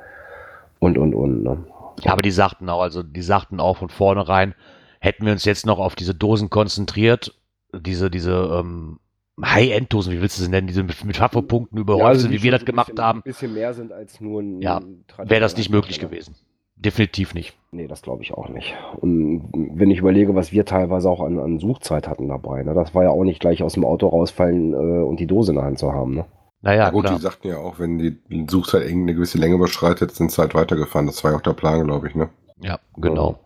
und 0.80 0.98
und 0.98 1.14
und. 1.14 1.44
Ne? 1.44 1.64
Ja, 2.04 2.14
aber 2.14 2.22
die 2.22 2.32
sagten 2.32 2.70
auch, 2.70 2.82
also 2.82 3.04
die 3.04 3.22
sagten 3.22 3.60
auch 3.60 3.78
von 3.78 3.90
vornherein, 3.90 4.56
hätten 5.00 5.26
wir 5.26 5.34
uns 5.34 5.46
jetzt 5.46 5.66
noch 5.66 5.80
auf 5.80 5.96
diese 5.96 6.16
Dosen 6.16 6.50
konzentriert, 6.50 7.36
diese, 7.74 8.10
diese 8.12 8.32
ähm, 8.60 9.00
High-End-Dosen, 9.46 10.14
wie 10.14 10.22
willst 10.22 10.38
du 10.40 10.44
sie 10.44 10.50
nennen, 10.50 10.68
diese 10.68 10.84
mit, 10.84 11.04
mit 11.04 11.16
Trefferpunkten 11.16 11.78
überhäuft 11.78 12.06
also 12.06 12.22
sind, 12.22 12.32
die 12.32 12.40
wie 12.40 12.44
wir 12.44 12.52
das 12.52 12.62
so 12.62 12.66
gemacht 12.66 12.88
bisschen, 12.88 13.04
haben, 13.04 13.20
Ein 13.20 13.24
bisschen 13.24 13.54
mehr 13.54 13.74
sind 13.74 13.92
als 13.92 14.22
nur 14.22 14.42
ein. 14.42 14.62
Ja, 14.62 14.82
wäre 15.18 15.42
das 15.42 15.58
nicht 15.58 15.70
möglich 15.70 16.00
gewesen. 16.00 16.36
Definitiv 16.76 17.36
nicht. 17.36 17.56
Nee, 17.72 17.88
das 17.88 18.02
glaube 18.02 18.24
ich 18.24 18.34
auch 18.34 18.50
nicht. 18.50 18.74
Und 19.00 19.50
wenn 19.54 19.92
ich 19.92 20.00
überlege, 20.00 20.34
was 20.34 20.52
wir 20.52 20.66
teilweise 20.66 21.10
auch 21.10 21.22
an, 21.22 21.38
an 21.38 21.60
Suchzeit 21.60 22.08
hatten 22.08 22.28
dabei, 22.28 22.64
ne? 22.64 22.74
das 22.74 22.96
war 22.96 23.04
ja 23.04 23.10
auch 23.12 23.24
nicht 23.24 23.40
gleich 23.40 23.62
aus 23.62 23.74
dem 23.74 23.86
Auto 23.86 24.08
rausfallen 24.08 24.74
äh, 24.74 25.04
und 25.04 25.20
die 25.20 25.28
Dose 25.28 25.52
in 25.52 25.58
der 25.58 25.66
Hand 25.66 25.78
zu 25.78 25.94
haben. 25.94 26.16
Ne? 26.16 26.26
Naja, 26.62 26.86
Ja, 26.86 26.90
gut, 26.90 27.06
klar. 27.06 27.16
die 27.16 27.22
sagten 27.22 27.48
ja 27.50 27.58
auch, 27.58 27.78
wenn 27.78 28.00
die 28.00 28.18
Suchzeit 28.50 28.82
irgendeine 28.84 29.14
gewisse 29.14 29.38
Länge 29.38 29.56
überschreitet, 29.56 30.12
sind 30.12 30.32
sie 30.32 30.42
halt 30.42 30.56
weitergefahren. 30.56 31.06
Das 31.06 31.24
war 31.24 31.32
ja 31.32 31.38
auch 31.38 31.42
der 31.42 31.54
Plan, 31.54 31.86
glaube 31.86 32.08
ich, 32.08 32.16
ne? 32.16 32.30
Ja, 32.62 32.80
genau. 32.98 33.40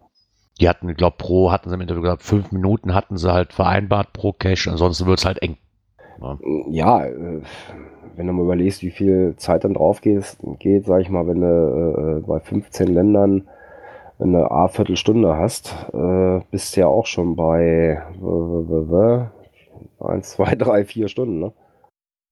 Die 0.59 0.69
hatten, 0.69 0.87
ich 0.87 0.95
glaube, 0.95 1.17
pro, 1.17 1.51
hatten 1.51 1.69
sie 1.69 1.75
im 1.75 1.81
Interview 1.81 2.01
gesagt, 2.01 2.23
fünf 2.23 2.53
Minuten 2.53 2.93
hatten 2.93 3.17
sie 3.17 3.31
halt 3.31 3.51
vereinbart 3.51 4.13
pro 4.13 4.31
Cache, 4.31 4.71
ansonsten 4.71 5.05
wird 5.05 5.19
es 5.19 5.25
halt 5.25 5.41
eng. 5.41 5.57
Ja, 6.69 7.05
äh, 7.05 7.41
wenn 8.15 8.27
du 8.27 8.33
mal 8.33 8.43
überlegst, 8.43 8.81
wie 8.81 8.91
viel 8.91 9.35
Zeit 9.37 9.63
dann 9.63 9.73
drauf 9.73 10.01
geht, 10.01 10.37
geht 10.59 10.85
sag 10.85 11.01
ich 11.01 11.09
mal, 11.09 11.27
wenn 11.27 11.41
du 11.41 12.21
äh, 12.23 12.27
bei 12.27 12.39
15 12.39 12.87
Ländern 12.87 13.47
eine 14.19 14.49
A 14.49 14.67
Viertelstunde 14.67 15.35
hast, 15.35 15.75
äh, 15.93 16.39
bist 16.51 16.75
du 16.75 16.81
ja 16.81 16.87
auch 16.87 17.05
schon 17.05 17.35
bei 17.35 18.01
äh, 18.21 20.03
1, 20.03 20.29
2, 20.31 20.55
3, 20.55 20.85
4 20.85 21.07
Stunden, 21.07 21.39
ne? 21.39 21.53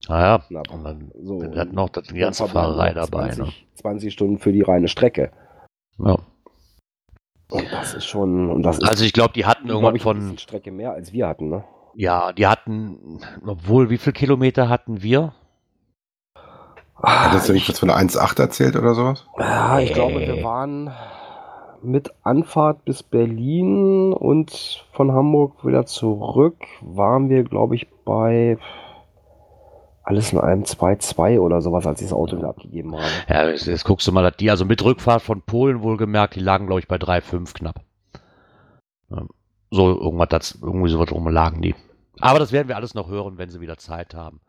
Naja, 0.08 0.42
und 0.50 0.84
dann 0.84 1.10
So, 1.22 1.40
dann 1.40 1.56
hat 1.56 1.72
noch 1.72 1.88
das, 1.88 2.08
die 2.08 2.18
ganze 2.18 2.46
Fahrerei 2.46 2.92
dabei. 2.92 3.30
20, 3.30 3.66
20 3.74 4.12
Stunden 4.12 4.38
für 4.38 4.52
die 4.52 4.62
reine 4.62 4.88
Strecke. 4.88 5.30
Ne? 5.98 6.10
Ja. 6.10 6.18
Und 7.50 7.72
das 7.72 7.94
ist 7.94 8.06
schon, 8.06 8.50
und 8.50 8.62
das 8.62 8.78
ist, 8.78 8.88
Also 8.88 9.04
ich 9.04 9.12
glaube, 9.12 9.32
die 9.34 9.46
hatten 9.46 9.68
irgendwann 9.68 9.96
ich, 9.96 10.02
von, 10.02 10.36
Strecke 10.38 10.72
mehr 10.72 10.92
als 10.92 11.12
wir 11.12 11.28
hatten, 11.28 11.48
ne? 11.48 11.64
Ja, 11.96 12.32
die 12.32 12.46
hatten, 12.46 13.20
obwohl, 13.46 13.90
wie 13.90 13.98
viel 13.98 14.12
Kilometer 14.12 14.68
hatten 14.68 15.02
wir? 15.02 15.32
Hattest 17.02 17.48
du 17.48 17.52
nicht 17.52 17.68
was 17.68 17.78
von 17.78 17.88
der 17.88 17.98
1.8 17.98 18.40
erzählt 18.40 18.76
oder 18.76 18.94
sowas? 18.94 19.26
Ja, 19.38 19.78
ich 19.80 19.92
glaube, 19.92 20.20
wir 20.20 20.42
waren 20.42 20.90
mit 21.82 22.12
Anfahrt 22.22 22.84
bis 22.84 23.02
Berlin 23.02 24.12
und 24.12 24.86
von 24.92 25.12
Hamburg 25.12 25.66
wieder 25.66 25.84
zurück, 25.86 26.64
waren 26.80 27.28
wir, 27.28 27.44
glaube 27.44 27.74
ich, 27.74 27.88
bei 28.04 28.58
alles 30.02 30.32
in 30.32 30.38
einem 30.38 30.62
2-2 30.62 31.40
oder 31.40 31.60
sowas, 31.60 31.86
als 31.86 32.00
ich 32.00 32.08
das 32.08 32.16
Auto 32.16 32.36
wieder 32.36 32.48
abgegeben 32.48 32.94
habe. 32.94 33.04
Ja, 33.28 33.48
jetzt, 33.48 33.66
jetzt 33.66 33.84
guckst 33.84 34.06
du 34.06 34.12
mal, 34.12 34.22
dass 34.22 34.36
die, 34.36 34.50
also 34.50 34.64
mit 34.64 34.82
Rückfahrt 34.84 35.22
von 35.22 35.42
Polen 35.42 35.82
wohlgemerkt, 35.82 36.36
die 36.36 36.40
lagen, 36.40 36.66
glaube 36.66 36.80
ich, 36.80 36.88
bei 36.88 36.96
3,5 36.96 37.54
knapp. 37.54 37.80
So 39.70 39.88
irgendwas, 39.88 40.28
das, 40.28 40.58
irgendwie 40.62 40.90
sowas 40.90 41.10
rum 41.10 41.28
lagen 41.28 41.62
die. 41.62 41.74
Aber 42.20 42.38
das 42.38 42.52
werden 42.52 42.68
wir 42.68 42.76
alles 42.76 42.94
noch 42.94 43.08
hören, 43.08 43.38
wenn 43.38 43.50
sie 43.50 43.60
wieder 43.60 43.76
Zeit 43.76 44.14
haben. 44.14 44.40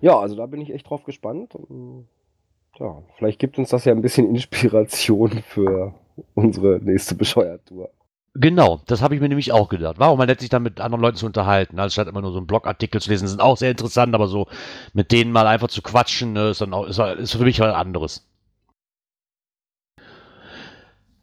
Ja, 0.00 0.18
also 0.18 0.36
da 0.36 0.46
bin 0.46 0.60
ich 0.60 0.72
echt 0.72 0.88
drauf 0.88 1.04
gespannt. 1.04 1.54
Ja, 2.78 3.02
vielleicht 3.16 3.38
gibt 3.38 3.58
uns 3.58 3.70
das 3.70 3.84
ja 3.84 3.92
ein 3.92 4.02
bisschen 4.02 4.28
Inspiration 4.34 5.30
für 5.46 5.94
unsere 6.34 6.78
nächste 6.78 7.14
Bescheuertour. 7.14 7.90
Genau, 8.34 8.80
das 8.86 9.02
habe 9.02 9.16
ich 9.16 9.20
mir 9.20 9.28
nämlich 9.28 9.50
auch 9.52 9.68
gedacht. 9.68 9.98
Warum 9.98 10.16
man 10.16 10.28
nett 10.28 10.38
sich 10.40 10.48
dann 10.50 10.62
mit 10.62 10.80
anderen 10.80 11.02
Leuten 11.02 11.16
zu 11.16 11.26
unterhalten, 11.26 11.80
also 11.80 11.92
statt 11.92 12.06
immer 12.06 12.20
nur 12.20 12.30
so 12.30 12.38
einen 12.38 12.46
Blogartikel 12.46 13.00
zu 13.00 13.10
lesen, 13.10 13.26
sind 13.26 13.40
auch 13.40 13.56
sehr 13.56 13.72
interessant, 13.72 14.14
aber 14.14 14.28
so 14.28 14.46
mit 14.92 15.10
denen 15.10 15.32
mal 15.32 15.48
einfach 15.48 15.66
zu 15.66 15.82
quatschen, 15.82 16.32
ne, 16.32 16.50
ist 16.50 16.60
dann 16.60 16.72
auch, 16.72 16.86
ist, 16.86 16.98
ist 17.00 17.32
für 17.32 17.44
mich 17.44 17.58
was 17.58 17.74
anderes. 17.74 18.24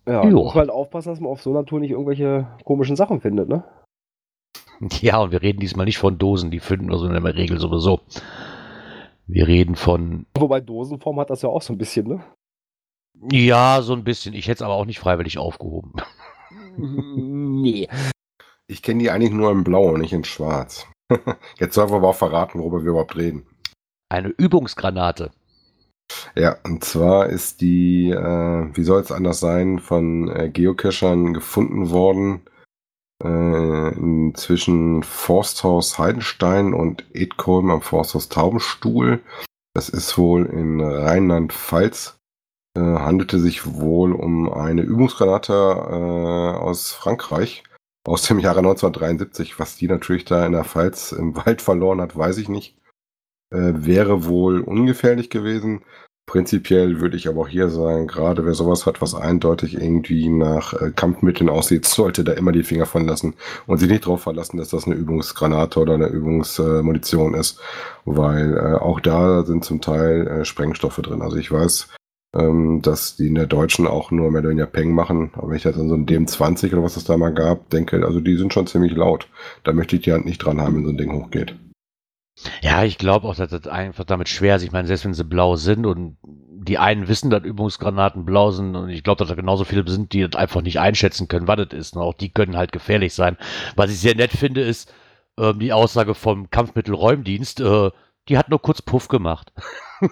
Ja, 0.06 0.24
Jo. 0.24 0.44
muss 0.44 0.54
man 0.54 0.62
halt 0.62 0.70
aufpassen, 0.70 1.10
dass 1.10 1.20
man 1.20 1.32
auf 1.32 1.42
so 1.42 1.50
einer 1.52 1.66
Tour 1.66 1.80
nicht 1.80 1.92
irgendwelche 1.92 2.48
komischen 2.66 2.96
Sachen 2.96 3.22
findet, 3.22 3.48
ne? 3.50 3.64
Ja, 5.02 5.18
und 5.20 5.32
wir 5.32 5.42
reden 5.42 5.60
diesmal 5.60 5.86
nicht 5.86 5.98
von 5.98 6.18
Dosen, 6.18 6.52
die 6.52 6.60
finden 6.60 6.90
wir 6.90 6.98
so 6.98 7.08
in 7.08 7.14
der 7.14 7.36
Regel 7.36 7.60
sowieso. 7.60 8.02
Wir 9.26 9.48
reden 9.48 9.76
von, 9.76 10.26
Wobei 10.38 10.62
Dosenform 10.62 11.20
hat 11.20 11.30
das 11.30 11.42
ja 11.42 11.50
auch 11.50 11.62
so 11.62 11.74
ein 11.74 11.78
bisschen, 11.78 12.08
ne? 12.08 12.24
ja, 13.32 13.82
so 13.82 13.94
ein 13.94 14.04
bisschen. 14.04 14.34
Ich 14.34 14.48
hätte 14.48 14.58
es 14.58 14.62
aber 14.62 14.76
auch 14.76 14.86
nicht 14.86 15.00
freiwillig 15.00 15.38
aufgehoben. 15.38 15.94
nee. 16.78 17.88
Ich 18.68 18.82
kenne 18.82 19.00
die 19.00 19.10
eigentlich 19.10 19.34
nur 19.34 19.52
in 19.52 19.64
Blau 19.64 19.90
und 19.90 20.02
nicht 20.02 20.14
in 20.14 20.24
Schwarz. 20.24 20.88
Jetzt 21.60 21.76
sollen 21.76 21.90
wir 21.90 21.98
aber 21.98 22.10
auch 22.10 22.16
verraten, 22.16 22.60
worüber 22.60 22.84
wir 22.84 22.92
überhaupt 22.92 23.16
reden. 23.16 23.48
Eine 24.10 24.30
Übungsgranate. 24.30 25.32
Ja, 26.36 26.58
und 26.64 26.86
zwar 26.86 27.28
ist 27.28 27.60
die, 27.60 28.12
äh, 28.12 28.70
wie 28.74 28.84
soll 28.84 29.02
es 29.02 29.12
anders 29.12 29.40
sein, 29.42 29.80
von 29.80 30.30
äh, 30.30 30.50
Geocachern 30.50 31.34
gefunden 31.34 31.90
worden 31.90 32.44
äh, 33.24 34.34
zwischen 34.34 35.04
Forsthaus 35.04 35.98
Heidenstein 35.98 36.74
und 36.74 37.06
Edkolm 37.14 37.72
am 37.72 37.82
Forsthaus 37.82 38.30
Taubenstuhl. 38.30 39.22
Das 39.74 39.90
ist 39.90 40.18
wohl 40.18 40.46
in 40.46 40.82
Rheinland-Pfalz. 40.82 42.20
Äh, 42.78 42.80
handelte 42.80 43.40
sich 43.40 43.76
wohl 43.76 44.14
um 44.14 44.52
eine 44.52 44.82
Übungsgranate 44.82 45.54
äh, 45.54 46.58
aus 46.58 46.92
Frankreich 46.92 47.64
aus 48.08 48.24
dem 48.24 48.40
Jahre 48.40 48.60
1973. 48.60 49.60
Was 49.60 49.76
die 49.76 49.88
natürlich 49.88 50.26
da 50.26 50.46
in 50.46 50.54
der 50.54 50.64
Pfalz 50.64 51.12
im 51.12 51.36
Wald 51.36 51.62
verloren 51.62 52.02
hat, 52.02 52.16
weiß 52.16 52.38
ich 52.38 52.50
nicht. 52.50 52.78
Äh, 53.50 53.74
wäre 53.76 54.26
wohl 54.26 54.62
ungefährlich 54.62 55.30
gewesen. 55.30 55.84
Prinzipiell 56.28 57.00
würde 57.00 57.16
ich 57.16 57.30
aber 57.30 57.44
auch 57.44 57.48
hier 57.48 57.70
sagen, 57.70 58.06
gerade 58.06 58.46
wer 58.46 58.54
sowas 58.54 58.86
hat, 58.86 59.02
was 59.02 59.16
eindeutig 59.16 59.76
irgendwie 59.76 60.28
nach 60.28 60.74
äh, 60.74 60.92
Kampfmitteln 60.94 61.50
aussieht, 61.50 61.86
sollte 61.86 62.26
da 62.26 62.34
immer 62.34 62.52
die 62.52 62.64
Finger 62.64 62.86
von 62.86 63.08
lassen 63.08 63.34
und 63.66 63.78
sich 63.78 63.90
nicht 63.90 64.06
darauf 64.06 64.24
verlassen, 64.24 64.58
dass 64.58 64.68
das 64.68 64.86
eine 64.86 64.96
Übungsgranate 64.96 65.80
oder 65.80 65.94
eine 65.94 66.08
Übungsmunition 66.08 67.34
äh, 67.34 67.40
ist, 67.40 67.62
weil 68.04 68.58
äh, 68.58 68.76
auch 68.76 69.00
da 69.00 69.46
sind 69.46 69.64
zum 69.64 69.80
Teil 69.80 70.28
äh, 70.28 70.46
Sprengstoffe 70.46 70.98
drin. 70.98 71.22
Also 71.22 71.38
ich 71.38 71.50
weiß, 71.50 71.88
ähm, 72.36 72.82
dass 72.82 73.16
die 73.16 73.28
in 73.28 73.36
der 73.36 73.48
Deutschen 73.48 73.88
auch 73.88 74.12
nur 74.12 74.30
mehr 74.30 74.42
oder 74.42 74.50
weniger 74.50 74.68
Peng 74.68 74.94
machen, 74.94 75.32
aber 75.34 75.50
wenn 75.50 75.56
ich 75.56 75.64
jetzt 75.64 75.80
an 75.80 75.88
so 75.88 75.96
ein 75.96 76.06
DM20 76.06 76.74
oder 76.74 76.84
was 76.84 76.98
es 76.98 77.06
da 77.06 77.16
mal 77.16 77.34
gab, 77.34 77.70
denke, 77.70 78.06
also 78.06 78.20
die 78.20 78.36
sind 78.36 78.54
schon 78.54 78.68
ziemlich 78.68 78.94
laut. 78.98 79.30
Da 79.64 79.72
möchte 79.72 79.96
ich 79.96 80.02
die 80.02 80.12
Hand 80.12 80.26
nicht 80.26 80.40
dran 80.40 80.60
haben, 80.60 80.76
wenn 80.76 80.84
so 80.84 80.92
ein 80.92 80.98
Ding 80.98 81.14
hochgeht. 81.14 81.56
Ja, 82.62 82.84
ich 82.84 82.98
glaube 82.98 83.28
auch, 83.28 83.36
dass 83.36 83.50
das 83.50 83.68
einfach 83.68 84.04
damit 84.04 84.30
schwer 84.30 84.56
ist. 84.56 84.64
Ich 84.64 84.72
meine, 84.72 84.88
selbst 84.88 85.06
wenn 85.06 85.14
sie 85.14 85.24
blau 85.24 85.56
sind 85.56 85.86
und 85.86 86.18
die 86.24 86.78
einen 86.78 87.08
wissen, 87.08 87.30
dass 87.30 87.44
Übungsgranaten 87.44 88.26
blau 88.26 88.52
sind 88.52 88.76
und 88.76 88.90
ich 88.90 89.04
glaube, 89.04 89.20
dass 89.20 89.30
da 89.30 89.36
genauso 89.36 89.64
viele 89.64 89.88
sind, 89.90 90.14
die 90.14 90.28
das 90.28 90.40
einfach 90.40 90.62
nicht 90.62 90.80
einschätzen 90.80 91.28
können, 91.28 91.48
was 91.48 91.58
das 91.58 91.80
ist. 91.80 91.96
Und 91.96 92.04
auch 92.04 92.14
die 92.14 92.30
können 92.30 92.58
halt 92.58 92.72
gefährlich 92.72 93.14
sein. 93.14 93.38
Was 93.76 93.92
ich 93.92 94.00
sehr 94.00 94.16
nett 94.16 94.32
finde, 94.32 94.62
ist 94.62 94.94
ähm, 95.38 95.60
die 95.60 95.74
Aussage 95.74 96.14
vom 96.14 96.50
Kampfmittelräumdienst, 96.50 97.62
äh, 97.62 97.92
die 98.28 98.38
hat 98.38 98.50
nur 98.50 98.62
kurz 98.62 98.82
Puff 98.82 99.08
gemacht. 99.08 99.54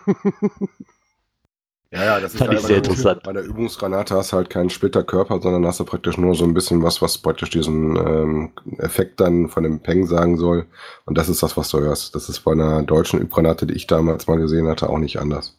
Ja, 1.95 2.03
ja, 2.03 2.19
das 2.19 2.33
ist 2.33 2.39
Fand 2.39 2.49
halt 2.49 2.59
ich 2.59 2.65
sehr 2.65 2.75
bei 2.77 2.81
der- 2.81 2.91
interessant. 2.91 3.23
Bei 3.23 3.33
der 3.33 3.43
Übungsgranate 3.43 4.15
hast 4.15 4.31
du 4.31 4.37
halt 4.37 4.49
keinen 4.49 4.69
Splitterkörper, 4.69 5.39
sondern 5.41 5.65
hast 5.65 5.79
du 5.79 5.85
praktisch 5.85 6.17
nur 6.17 6.35
so 6.35 6.43
ein 6.43 6.53
bisschen 6.53 6.83
was, 6.83 7.01
was 7.01 7.17
praktisch 7.17 7.49
diesen 7.49 7.95
ähm, 7.95 8.51
Effekt 8.79 9.19
dann 9.19 9.47
von 9.49 9.63
dem 9.63 9.79
Peng 9.79 10.05
sagen 10.05 10.37
soll. 10.37 10.65
Und 11.05 11.17
das 11.17 11.29
ist 11.29 11.41
das, 11.41 11.55
was 11.57 11.69
du 11.69 11.79
hörst. 11.79 12.13
Das 12.15 12.27
ist 12.29 12.41
bei 12.41 12.51
einer 12.51 12.83
deutschen 12.83 13.19
Übgranate, 13.21 13.65
die 13.65 13.73
ich 13.75 13.87
damals 13.87 14.27
mal 14.27 14.37
gesehen 14.37 14.67
hatte, 14.67 14.89
auch 14.89 14.99
nicht 14.99 15.19
anders. 15.19 15.57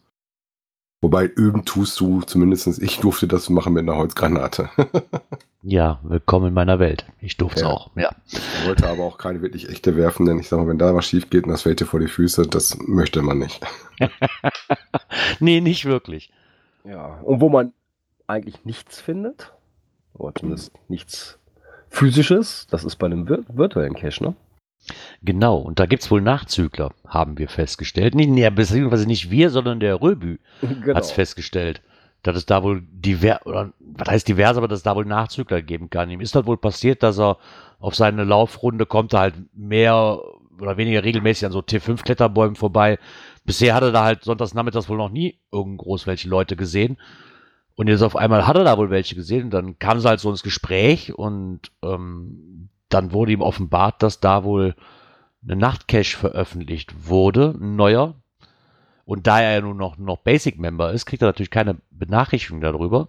Wobei 1.02 1.26
üben 1.26 1.64
tust 1.64 2.00
du, 2.00 2.22
zumindestens 2.22 2.78
ich 2.78 3.00
durfte 3.00 3.26
das 3.28 3.50
machen 3.50 3.72
mit 3.74 3.82
einer 3.82 3.96
Holzgranate. 3.96 4.70
Ja, 5.68 5.98
willkommen 6.04 6.46
in 6.48 6.54
meiner 6.54 6.78
Welt. 6.78 7.06
Ich 7.20 7.36
durfte 7.38 7.56
es 7.56 7.62
Ja. 7.62 7.68
auch, 7.70 7.90
ja. 7.96 8.10
Ich 8.30 8.66
wollte 8.68 8.88
aber 8.88 9.02
auch 9.02 9.18
keine 9.18 9.42
wirklich 9.42 9.68
echte 9.68 9.96
werfen, 9.96 10.24
denn 10.24 10.38
ich 10.38 10.48
sag 10.48 10.58
mal, 10.58 10.68
wenn 10.68 10.78
da 10.78 10.94
was 10.94 11.06
schief 11.06 11.28
geht 11.28 11.42
und 11.44 11.50
das 11.50 11.62
fällt 11.62 11.80
dir 11.80 11.86
vor 11.86 11.98
die 11.98 12.06
Füße, 12.06 12.46
das 12.46 12.78
möchte 12.86 13.20
man 13.20 13.38
nicht. 13.38 13.60
nee, 15.40 15.60
nicht 15.60 15.84
wirklich. 15.84 16.30
Ja, 16.84 17.18
und 17.24 17.40
wo 17.40 17.48
man 17.48 17.72
eigentlich 18.28 18.64
nichts 18.64 19.00
findet, 19.00 19.52
oder 20.14 20.36
zumindest 20.36 20.70
nichts 20.88 21.40
physisches, 21.88 22.68
das 22.70 22.84
ist 22.84 22.94
bei 22.96 23.06
einem 23.06 23.26
vir 23.26 23.42
virtuellen 23.48 23.94
Cache, 23.94 24.22
ne? 24.22 24.34
Genau, 25.22 25.56
und 25.56 25.80
da 25.80 25.86
gibt's 25.86 26.12
wohl 26.12 26.20
Nachzügler, 26.20 26.92
haben 27.08 27.38
wir 27.38 27.48
festgestellt. 27.48 28.14
Nicht, 28.14 28.28
nee, 28.30 28.48
beziehungsweise 28.50 29.06
nicht 29.08 29.32
wir, 29.32 29.50
sondern 29.50 29.80
der 29.80 30.00
Röbü 30.00 30.38
Genau. 30.60 30.94
hat's 30.94 31.10
festgestellt, 31.10 31.82
dass 32.26 32.36
es 32.36 32.46
da 32.46 32.62
wohl 32.62 32.82
divers, 32.90 33.44
oder 33.46 33.72
was 33.80 34.08
heißt 34.08 34.28
divers, 34.28 34.56
aber 34.56 34.68
dass 34.68 34.78
es 34.78 34.82
da 34.82 34.96
wohl 34.96 35.04
Nachzügler 35.04 35.62
geben 35.62 35.90
kann. 35.90 36.10
Ihm 36.10 36.20
ist 36.20 36.34
halt 36.34 36.46
wohl 36.46 36.56
passiert, 36.56 37.02
dass 37.02 37.18
er 37.18 37.38
auf 37.78 37.94
seine 37.94 38.24
Laufrunde 38.24 38.86
kommt, 38.86 39.12
er 39.14 39.20
halt 39.20 39.34
mehr 39.54 40.20
oder 40.60 40.76
weniger 40.76 41.04
regelmäßig 41.04 41.46
an 41.46 41.52
so 41.52 41.60
T5-Kletterbäumen 41.60 42.56
vorbei. 42.56 42.98
Bisher 43.44 43.74
hat 43.74 43.82
er 43.82 43.92
da 43.92 44.04
halt 44.04 44.24
sonntags 44.24 44.54
nachmittags 44.54 44.88
wohl 44.88 44.96
noch 44.96 45.10
nie 45.10 45.38
irgend 45.52 45.78
groß 45.78 46.06
welche 46.06 46.28
Leute 46.28 46.56
gesehen. 46.56 46.96
Und 47.74 47.88
jetzt 47.88 48.02
auf 48.02 48.16
einmal 48.16 48.46
hat 48.46 48.56
er 48.56 48.64
da 48.64 48.78
wohl 48.78 48.90
welche 48.90 49.14
gesehen 49.14 49.44
und 49.44 49.50
dann 49.50 49.78
kam 49.78 50.00
sie 50.00 50.08
halt 50.08 50.20
so 50.20 50.30
ins 50.30 50.42
Gespräch 50.42 51.14
und 51.14 51.60
ähm, 51.82 52.70
dann 52.88 53.12
wurde 53.12 53.32
ihm 53.32 53.42
offenbart, 53.42 54.02
dass 54.02 54.20
da 54.20 54.44
wohl 54.44 54.74
eine 55.44 55.56
Nachtcache 55.56 56.16
veröffentlicht 56.16 57.06
wurde, 57.06 57.54
ein 57.60 57.76
neuer. 57.76 58.14
Und 59.06 59.26
da 59.26 59.40
er 59.40 59.54
ja 59.54 59.60
nun 59.60 59.76
noch, 59.76 59.96
noch 59.98 60.18
Basic-Member 60.18 60.92
ist, 60.92 61.06
kriegt 61.06 61.22
er 61.22 61.28
natürlich 61.28 61.50
keine 61.50 61.76
Benachrichtigung 61.90 62.60
darüber. 62.60 63.08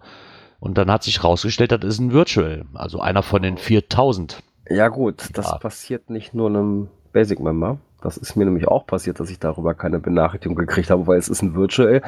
Und 0.59 0.77
dann 0.77 0.89
hat 0.91 1.03
sich 1.03 1.23
rausgestellt, 1.23 1.71
das 1.71 1.83
ist 1.83 1.99
ein 1.99 2.13
Virtual, 2.13 2.65
also 2.73 2.99
einer 3.01 3.23
von 3.23 3.41
den 3.41 3.57
4000. 3.57 4.41
Ja 4.69 4.89
gut, 4.89 5.29
das 5.33 5.49
Ja. 5.49 5.57
passiert 5.57 6.09
nicht 6.09 6.33
nur 6.33 6.49
einem 6.49 6.87
Basic-Member. 7.13 7.79
Das 8.01 8.15
ist 8.17 8.35
mir 8.35 8.45
nämlich 8.45 8.67
auch 8.67 8.85
passiert, 8.85 9.19
dass 9.19 9.31
ich 9.31 9.39
darüber 9.39 9.73
keine 9.73 9.99
Benachrichtigung 9.99 10.55
gekriegt 10.55 10.91
habe, 10.91 11.07
weil 11.07 11.17
es 11.17 11.29
ist 11.29 11.41
ein 11.41 11.55
Virtual. 11.55 12.03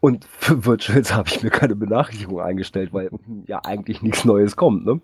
Und 0.00 0.24
für 0.24 0.64
Virtuals 0.64 1.14
habe 1.14 1.28
ich 1.28 1.42
mir 1.42 1.50
keine 1.50 1.76
Benachrichtigung 1.76 2.40
eingestellt, 2.40 2.94
weil 2.94 3.10
ja 3.46 3.60
eigentlich 3.62 4.00
nichts 4.00 4.24
Neues 4.24 4.56
kommt, 4.56 4.86
ne? 4.86 5.00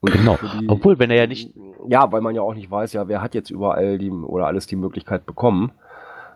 Und 0.00 0.12
Genau. 0.12 0.38
die- 0.60 0.68
Obwohl, 0.68 0.98
wenn 0.98 1.10
er 1.10 1.16
ja 1.16 1.26
nicht, 1.26 1.54
Ja, 1.88 2.12
weil 2.12 2.20
man 2.20 2.34
ja 2.34 2.42
auch 2.42 2.54
nicht 2.54 2.70
weiß, 2.70 2.92
ja, 2.92 3.08
wer 3.08 3.22
hat 3.22 3.34
jetzt 3.34 3.50
überall 3.50 3.96
die 3.96 4.10
oder 4.10 4.46
alles 4.46 4.66
die 4.66 4.76
Möglichkeit 4.76 5.24
bekommen, 5.24 5.72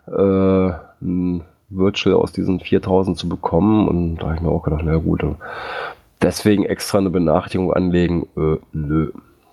äh, 0.07 0.71
ein 1.05 1.43
Virtual 1.71 2.15
aus 2.17 2.33
diesen 2.33 2.61
4000 2.61 3.17
zu 3.19 3.29
bekommen. 3.29 3.89
Und 3.89 4.17
da 4.19 4.27
habe 4.27 4.37
ich 4.37 4.41
mir 4.43 4.51
auch 4.51 4.63
gedacht, 4.63 4.83
na 4.85 4.97
gut, 4.97 5.25
deswegen 6.23 6.65
extra 6.65 6.99
eine 6.99 7.11
Benachrichtigung 7.11 7.73
anlegen, 7.73 8.27
äh, 8.37 8.57
nö. 8.73 9.11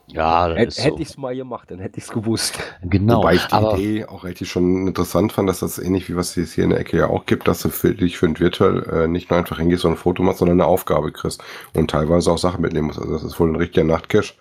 ja, 0.08 0.50
das 0.50 0.58
Hätt- 0.58 0.68
ist 0.68 0.80
Hätte 0.84 0.96
so. 0.98 1.02
ich 1.02 1.10
es 1.10 1.18
mal 1.18 1.36
gemacht, 1.36 1.72
dann 1.72 1.80
hätte 1.80 1.98
ich 1.98 2.04
es 2.04 2.12
gewusst. 2.12 2.60
Genau, 2.84 3.20
Wobei 3.20 3.36
ich 3.36 3.46
die 3.46 3.54
aber 3.54 3.74
Idee 3.78 4.06
auch 4.06 4.24
richtig 4.24 4.50
schon 4.52 4.88
interessant 4.88 5.32
fand, 5.32 5.48
dass 5.50 5.60
das 5.62 5.80
ähnlich 5.80 6.10
wie 6.10 6.16
was 6.16 6.36
es 6.38 6.54
hier 6.54 6.66
in 6.66 6.70
der 6.72 6.80
Ecke 6.80 6.98
ja 6.98 7.08
auch 7.08 7.26
gibt, 7.26 7.48
dass 7.48 7.62
du 7.62 7.70
für 7.70 7.94
dich 7.96 8.18
für 8.18 8.26
ein 8.28 8.40
Virtual 8.40 8.84
äh, 8.92 9.08
nicht 9.08 9.30
nur 9.30 9.40
einfach 9.40 9.58
hingehst 9.58 9.86
und 9.86 9.92
ein 9.92 9.98
Foto 9.98 10.22
machst, 10.24 10.40
sondern 10.40 10.60
eine 10.62 10.68
Aufgabe 10.70 11.12
kriegst 11.12 11.42
und 11.74 11.90
teilweise 11.90 12.32
auch 12.32 12.38
Sachen 12.38 12.62
mitnehmen 12.62 12.88
musst. 12.88 13.00
Also 13.00 13.14
das 13.14 13.24
ist 13.24 13.40
wohl 13.40 13.50
ein 13.50 13.56
richtiger 13.56 13.86
Nachtcache, 13.86 14.34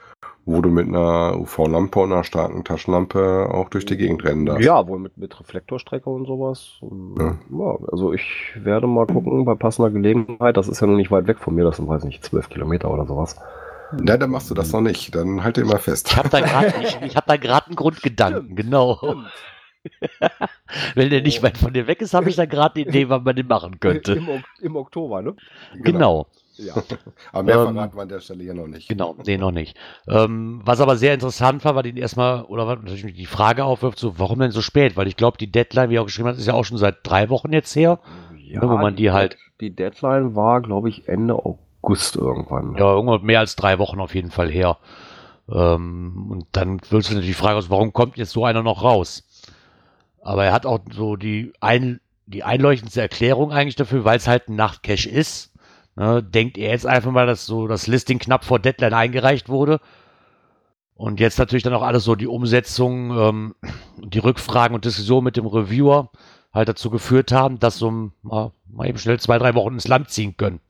wo 0.46 0.60
du 0.60 0.70
mit 0.70 0.88
einer 0.88 1.38
UV-Lampe 1.38 2.00
und 2.00 2.12
einer 2.12 2.24
starken 2.24 2.64
Taschenlampe 2.64 3.50
auch 3.52 3.68
durch 3.68 3.84
die 3.84 3.96
Gegend 3.96 4.24
rennen 4.24 4.46
darfst. 4.46 4.64
Ja, 4.64 4.86
wohl 4.88 4.98
mit, 4.98 5.16
mit 5.16 5.38
Reflektorstrecke 5.38 6.08
und 6.10 6.26
sowas. 6.26 6.80
Ja. 7.18 7.36
ja. 7.50 7.78
also 7.90 8.12
ich 8.12 8.52
werde 8.56 8.86
mal 8.86 9.06
gucken 9.06 9.44
bei 9.44 9.54
passender 9.54 9.90
Gelegenheit. 9.90 10.56
Das 10.56 10.68
ist 10.68 10.80
ja 10.80 10.86
noch 10.86 10.96
nicht 10.96 11.10
weit 11.10 11.26
weg 11.26 11.38
von 11.38 11.54
mir, 11.54 11.64
das 11.64 11.76
sind, 11.76 11.88
weiß 11.88 12.04
nicht, 12.04 12.24
12 12.24 12.48
Kilometer 12.48 12.90
oder 12.90 13.06
sowas. 13.06 13.36
Na, 13.92 14.16
dann 14.16 14.30
machst 14.30 14.50
du 14.50 14.54
das 14.54 14.72
noch 14.72 14.80
nicht. 14.80 15.14
Dann 15.14 15.42
halte 15.42 15.60
immer 15.60 15.78
fest. 15.78 16.08
ich 16.10 16.16
habe 16.16 16.28
da 16.28 16.40
gerade 16.40 16.74
ich, 16.82 16.98
ich 17.02 17.16
hab 17.16 17.26
da 17.26 17.36
gerade 17.36 17.66
einen 17.66 17.76
Grundgedanken, 17.76 18.44
Stimmt, 18.44 18.56
genau. 18.56 18.98
Wenn 20.94 21.10
der 21.10 21.22
nicht 21.22 21.42
weit 21.42 21.58
von 21.58 21.72
dir 21.72 21.86
weg 21.86 22.00
ist, 22.02 22.14
habe 22.14 22.28
ich 22.28 22.36
da 22.36 22.44
gerade 22.44 22.76
eine 22.76 22.88
Idee, 22.88 23.08
was 23.08 23.22
man 23.22 23.34
den 23.34 23.46
machen 23.46 23.80
könnte. 23.80 24.12
Im, 24.12 24.28
Im 24.60 24.76
Oktober, 24.76 25.22
ne? 25.22 25.34
Genau. 25.74 26.26
Ja. 26.66 26.74
Aber 27.32 27.42
mehr 27.42 27.56
Ähm, 27.56 27.74
verraten 27.74 27.96
wir 27.96 28.02
an 28.02 28.08
der 28.08 28.20
Stelle 28.20 28.42
hier 28.42 28.54
noch 28.54 28.66
nicht. 28.66 28.88
Genau, 28.88 29.16
nee, 29.26 29.36
noch 29.38 29.50
nicht. 29.50 29.76
Ähm, 30.08 30.60
was 30.64 30.80
aber 30.80 30.96
sehr 30.96 31.14
interessant 31.14 31.64
war, 31.64 31.74
war 31.74 31.82
den 31.82 31.96
erstmal, 31.96 32.42
oder 32.44 32.66
was 32.66 32.78
natürlich 32.82 33.16
die 33.16 33.26
Frage 33.26 33.64
aufwirft, 33.64 33.98
so, 33.98 34.18
warum 34.18 34.38
denn 34.40 34.50
so 34.50 34.60
spät? 34.60 34.96
Weil 34.96 35.06
ich 35.08 35.16
glaube, 35.16 35.38
die 35.38 35.50
Deadline, 35.50 35.90
wie 35.90 35.96
er 35.96 36.02
auch 36.02 36.06
geschrieben 36.06 36.28
hat, 36.28 36.36
ist 36.36 36.46
ja 36.46 36.54
auch 36.54 36.64
schon 36.64 36.78
seit 36.78 36.96
drei 37.02 37.28
Wochen 37.30 37.52
jetzt 37.52 37.74
her. 37.74 37.98
ja 38.38 38.62
wo 38.62 38.76
man 38.76 38.96
die 38.96 39.10
halt- 39.10 39.36
Die 39.60 39.70
Deadline 39.74 40.34
war, 40.34 40.60
glaube 40.60 40.88
ich, 40.88 41.08
Ende 41.08 41.34
August 41.34 42.16
irgendwann. 42.16 42.74
Ja, 42.76 42.92
irgendwann 42.94 43.22
mehr 43.22 43.40
als 43.40 43.56
drei 43.56 43.78
Wochen 43.78 44.00
auf 44.00 44.14
jeden 44.14 44.30
Fall 44.30 44.50
her. 44.50 44.78
Ähm, 45.52 46.28
und 46.30 46.46
dann 46.52 46.80
willst 46.90 47.10
du 47.10 47.14
natürlich 47.14 47.36
die 47.36 47.40
Frage 47.42 47.56
aus, 47.56 47.70
warum 47.70 47.92
kommt 47.92 48.16
jetzt 48.16 48.32
so 48.32 48.44
einer 48.44 48.62
noch 48.62 48.82
raus? 48.84 49.24
Aber 50.22 50.44
er 50.44 50.52
hat 50.52 50.66
auch 50.66 50.80
so 50.92 51.16
die, 51.16 51.52
ein, 51.60 52.00
die 52.26 52.44
einleuchtendste 52.44 53.00
Erklärung 53.00 53.52
eigentlich 53.52 53.76
dafür, 53.76 54.04
weil 54.04 54.16
es 54.18 54.28
halt 54.28 54.48
ein 54.48 54.56
Nachtcache 54.56 55.08
ist. 55.08 55.49
Ne, 55.96 56.22
denkt 56.22 56.56
er 56.56 56.70
jetzt 56.70 56.86
einfach 56.86 57.10
mal, 57.10 57.26
dass 57.26 57.46
so 57.46 57.66
das 57.66 57.86
Listing 57.86 58.18
knapp 58.18 58.44
vor 58.44 58.58
Deadline 58.58 58.94
eingereicht 58.94 59.48
wurde. 59.48 59.80
Und 60.94 61.18
jetzt 61.18 61.38
natürlich 61.38 61.62
dann 61.62 61.74
auch 61.74 61.82
alles 61.82 62.04
so 62.04 62.14
die 62.14 62.26
Umsetzung, 62.26 63.10
ähm, 63.18 63.54
die 63.96 64.18
Rückfragen 64.18 64.74
und 64.74 64.84
Diskussionen 64.84 65.24
mit 65.24 65.36
dem 65.36 65.46
Reviewer 65.46 66.10
halt 66.52 66.68
dazu 66.68 66.90
geführt 66.90 67.32
haben, 67.32 67.58
dass 67.58 67.78
so 67.78 68.10
mal, 68.22 68.52
mal 68.68 68.88
eben 68.88 68.98
schnell 68.98 69.18
zwei, 69.18 69.38
drei 69.38 69.54
Wochen 69.54 69.74
ins 69.74 69.88
Land 69.88 70.10
ziehen 70.10 70.36
können. 70.36 70.60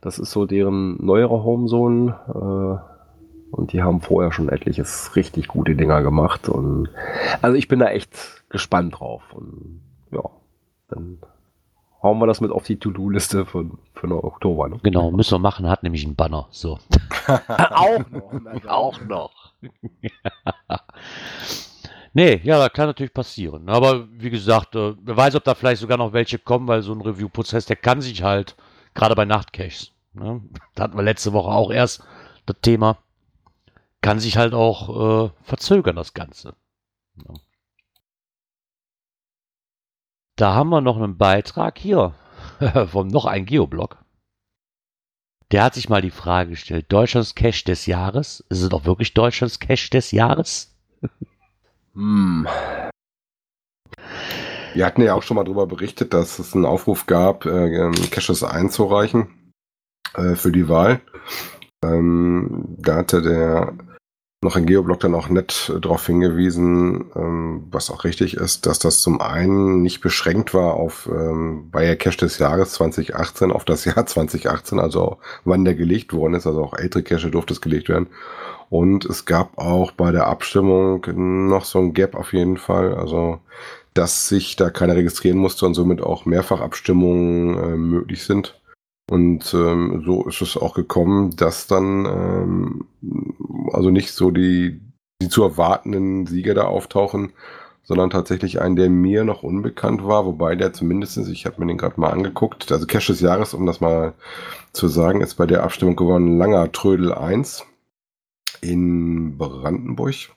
Das 0.00 0.18
ist 0.18 0.30
so 0.30 0.46
deren 0.46 1.04
neuere 1.04 1.42
Homezone. 1.42 2.18
Äh, 2.28 2.96
und 3.50 3.72
die 3.72 3.82
haben 3.82 4.00
vorher 4.00 4.32
schon 4.32 4.48
etliches 4.48 5.16
richtig 5.16 5.48
gute 5.48 5.74
Dinger 5.74 6.02
gemacht. 6.02 6.48
Und 6.48 6.88
also 7.42 7.56
ich 7.56 7.68
bin 7.68 7.78
da 7.78 7.86
echt 7.88 8.44
gespannt 8.48 8.98
drauf. 8.98 9.22
Und 9.32 9.80
ja, 10.12 10.22
dann 10.88 11.18
hauen 12.02 12.18
wir 12.18 12.26
das 12.26 12.40
mit 12.40 12.50
auf 12.50 12.64
die 12.64 12.78
To-Do-Liste 12.78 13.46
für, 13.46 13.70
für 13.94 14.06
den 14.06 14.12
Oktober. 14.12 14.68
Ne? 14.68 14.78
Genau, 14.82 15.10
müssen 15.10 15.34
wir 15.34 15.38
machen, 15.38 15.68
hat 15.68 15.82
nämlich 15.82 16.04
einen 16.04 16.16
Banner. 16.16 16.46
So. 16.50 16.78
auch 17.48 17.98
noch. 18.10 18.64
Auch 18.68 19.00
noch. 19.00 19.52
nee, 22.16 22.40
ja, 22.44 22.58
das 22.58 22.72
kann 22.72 22.86
natürlich 22.86 23.12
passieren. 23.12 23.68
Aber 23.68 24.08
wie 24.10 24.30
gesagt, 24.30 24.74
äh, 24.74 24.94
wer 25.02 25.16
weiß, 25.16 25.34
ob 25.34 25.44
da 25.44 25.54
vielleicht 25.54 25.82
sogar 25.82 25.98
noch 25.98 26.14
welche 26.14 26.38
kommen, 26.38 26.66
weil 26.66 26.82
so 26.82 26.92
ein 26.92 27.02
Review-Prozess, 27.02 27.66
der 27.66 27.76
kann 27.76 28.00
sich 28.00 28.22
halt, 28.22 28.56
gerade 28.94 29.14
bei 29.14 29.26
Nachtcaches, 29.26 29.92
ne, 30.14 30.42
da 30.74 30.84
hatten 30.84 30.96
wir 30.96 31.02
letzte 31.02 31.32
Woche 31.34 31.50
auch 31.50 31.70
erst 31.70 32.02
das 32.46 32.56
Thema, 32.62 32.98
kann 34.00 34.18
sich 34.18 34.36
halt 34.38 34.54
auch 34.54 35.26
äh, 35.26 35.30
verzögern, 35.42 35.96
das 35.96 36.14
Ganze. 36.14 36.54
Ja. 37.16 37.34
Da 40.36 40.54
haben 40.54 40.70
wir 40.70 40.80
noch 40.80 40.96
einen 40.96 41.18
Beitrag 41.18 41.78
hier 41.78 42.14
vom 42.88 43.08
noch 43.08 43.26
ein 43.26 43.46
Geoblog. 43.46 43.98
Der 45.50 45.64
hat 45.64 45.74
sich 45.74 45.88
mal 45.88 46.02
die 46.02 46.10
Frage 46.10 46.50
gestellt, 46.50 46.86
Deutschlands 46.88 47.34
Cache 47.34 47.64
des 47.64 47.86
Jahres? 47.86 48.40
Ist 48.48 48.62
es 48.62 48.68
doch 48.70 48.84
wirklich 48.84 49.14
Deutschlands 49.14 49.60
Cache 49.60 49.90
des 49.90 50.12
Jahres? 50.12 50.74
Hm. 51.96 52.46
Wir 54.74 54.84
hatten 54.84 55.00
ja 55.00 55.14
auch 55.14 55.22
schon 55.22 55.36
mal 55.36 55.44
darüber 55.44 55.66
berichtet, 55.66 56.12
dass 56.12 56.38
es 56.38 56.54
einen 56.54 56.66
Aufruf 56.66 57.06
gab, 57.06 57.46
äh, 57.46 57.74
ähm, 57.74 57.94
Caches 58.10 58.44
einzureichen 58.44 59.52
äh, 60.14 60.34
für 60.34 60.52
die 60.52 60.68
Wahl. 60.68 61.00
Ähm, 61.82 62.76
da 62.78 62.96
hatte 62.96 63.22
der 63.22 63.72
noch 64.42 64.56
ein 64.56 64.66
Geoblog 64.66 65.00
dann 65.00 65.14
auch 65.14 65.30
nett 65.30 65.72
äh, 65.74 65.80
darauf 65.80 66.06
hingewiesen, 66.06 67.10
ähm, 67.16 67.66
was 67.70 67.90
auch 67.90 68.04
richtig 68.04 68.36
ist, 68.36 68.66
dass 68.66 68.78
das 68.78 69.00
zum 69.00 69.22
einen 69.22 69.80
nicht 69.80 70.02
beschränkt 70.02 70.52
war 70.52 70.74
auf 70.74 71.08
ähm, 71.10 71.70
bei 71.70 71.86
der 71.86 71.96
Cache 71.96 72.18
des 72.18 72.38
Jahres 72.38 72.72
2018 72.74 73.50
auf 73.50 73.64
das 73.64 73.86
Jahr 73.86 74.04
2018, 74.06 74.78
also 74.78 75.18
wann 75.44 75.64
der 75.64 75.74
gelegt 75.74 76.12
worden 76.12 76.34
ist, 76.34 76.46
also 76.46 76.62
auch 76.62 76.74
ältere 76.74 77.02
Cache 77.02 77.30
durfte 77.30 77.54
es 77.54 77.62
gelegt 77.62 77.88
werden. 77.88 78.08
Und 78.68 79.04
es 79.04 79.24
gab 79.24 79.58
auch 79.58 79.92
bei 79.92 80.10
der 80.10 80.26
Abstimmung 80.26 81.04
noch 81.48 81.64
so 81.64 81.78
ein 81.78 81.94
Gap 81.94 82.14
auf 82.14 82.32
jeden 82.32 82.56
Fall, 82.56 82.94
also 82.94 83.40
dass 83.94 84.28
sich 84.28 84.56
da 84.56 84.70
keiner 84.70 84.96
registrieren 84.96 85.38
musste 85.38 85.66
und 85.66 85.74
somit 85.74 86.02
auch 86.02 86.26
Mehrfachabstimmungen 86.26 87.56
äh, 87.56 87.76
möglich 87.76 88.24
sind. 88.24 88.60
Und 89.10 89.54
ähm, 89.54 90.02
so 90.04 90.26
ist 90.26 90.42
es 90.42 90.56
auch 90.56 90.74
gekommen, 90.74 91.34
dass 91.36 91.66
dann 91.66 92.04
ähm, 92.04 92.84
also 93.72 93.90
nicht 93.90 94.12
so 94.12 94.30
die, 94.30 94.80
die 95.22 95.28
zu 95.28 95.44
erwartenden 95.44 96.26
Sieger 96.26 96.54
da 96.54 96.64
auftauchen, 96.64 97.32
sondern 97.84 98.10
tatsächlich 98.10 98.60
ein, 98.60 98.74
der 98.74 98.90
mir 98.90 99.24
noch 99.24 99.44
unbekannt 99.44 100.04
war, 100.04 100.26
wobei 100.26 100.56
der 100.56 100.72
zumindest, 100.72 101.16
ich 101.18 101.46
habe 101.46 101.60
mir 101.60 101.68
den 101.68 101.78
gerade 101.78 102.00
mal 102.00 102.10
angeguckt, 102.10 102.70
also 102.72 102.84
Cash 102.84 103.06
des 103.06 103.20
Jahres, 103.20 103.54
um 103.54 103.64
das 103.64 103.80
mal 103.80 104.14
zu 104.72 104.88
sagen, 104.88 105.20
ist 105.20 105.36
bei 105.36 105.46
der 105.46 105.62
Abstimmung 105.62 105.94
gewonnen 105.94 106.36
Langer 106.36 106.72
Trödel 106.72 107.14
1 107.14 107.64
in 108.62 109.38
Brandenburg. 109.38 110.34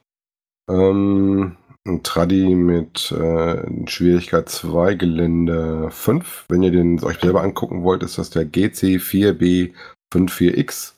Ähm, 0.70 1.58
ein 1.88 2.04
Traddy 2.04 2.56
mit 2.56 3.12
äh, 3.12 3.88
Schwierigkeit 3.88 4.50
2, 4.50 4.96
Gelände 4.96 5.90
5. 5.92 6.46
Wenn 6.50 6.64
ihr 6.64 6.72
den 6.72 7.02
euch 7.04 7.20
selber 7.20 7.42
angucken 7.42 7.84
wollt, 7.84 8.04
ist 8.04 8.18
das 8.18 8.30
der 8.30 8.46
GC4B54X. 8.46 10.94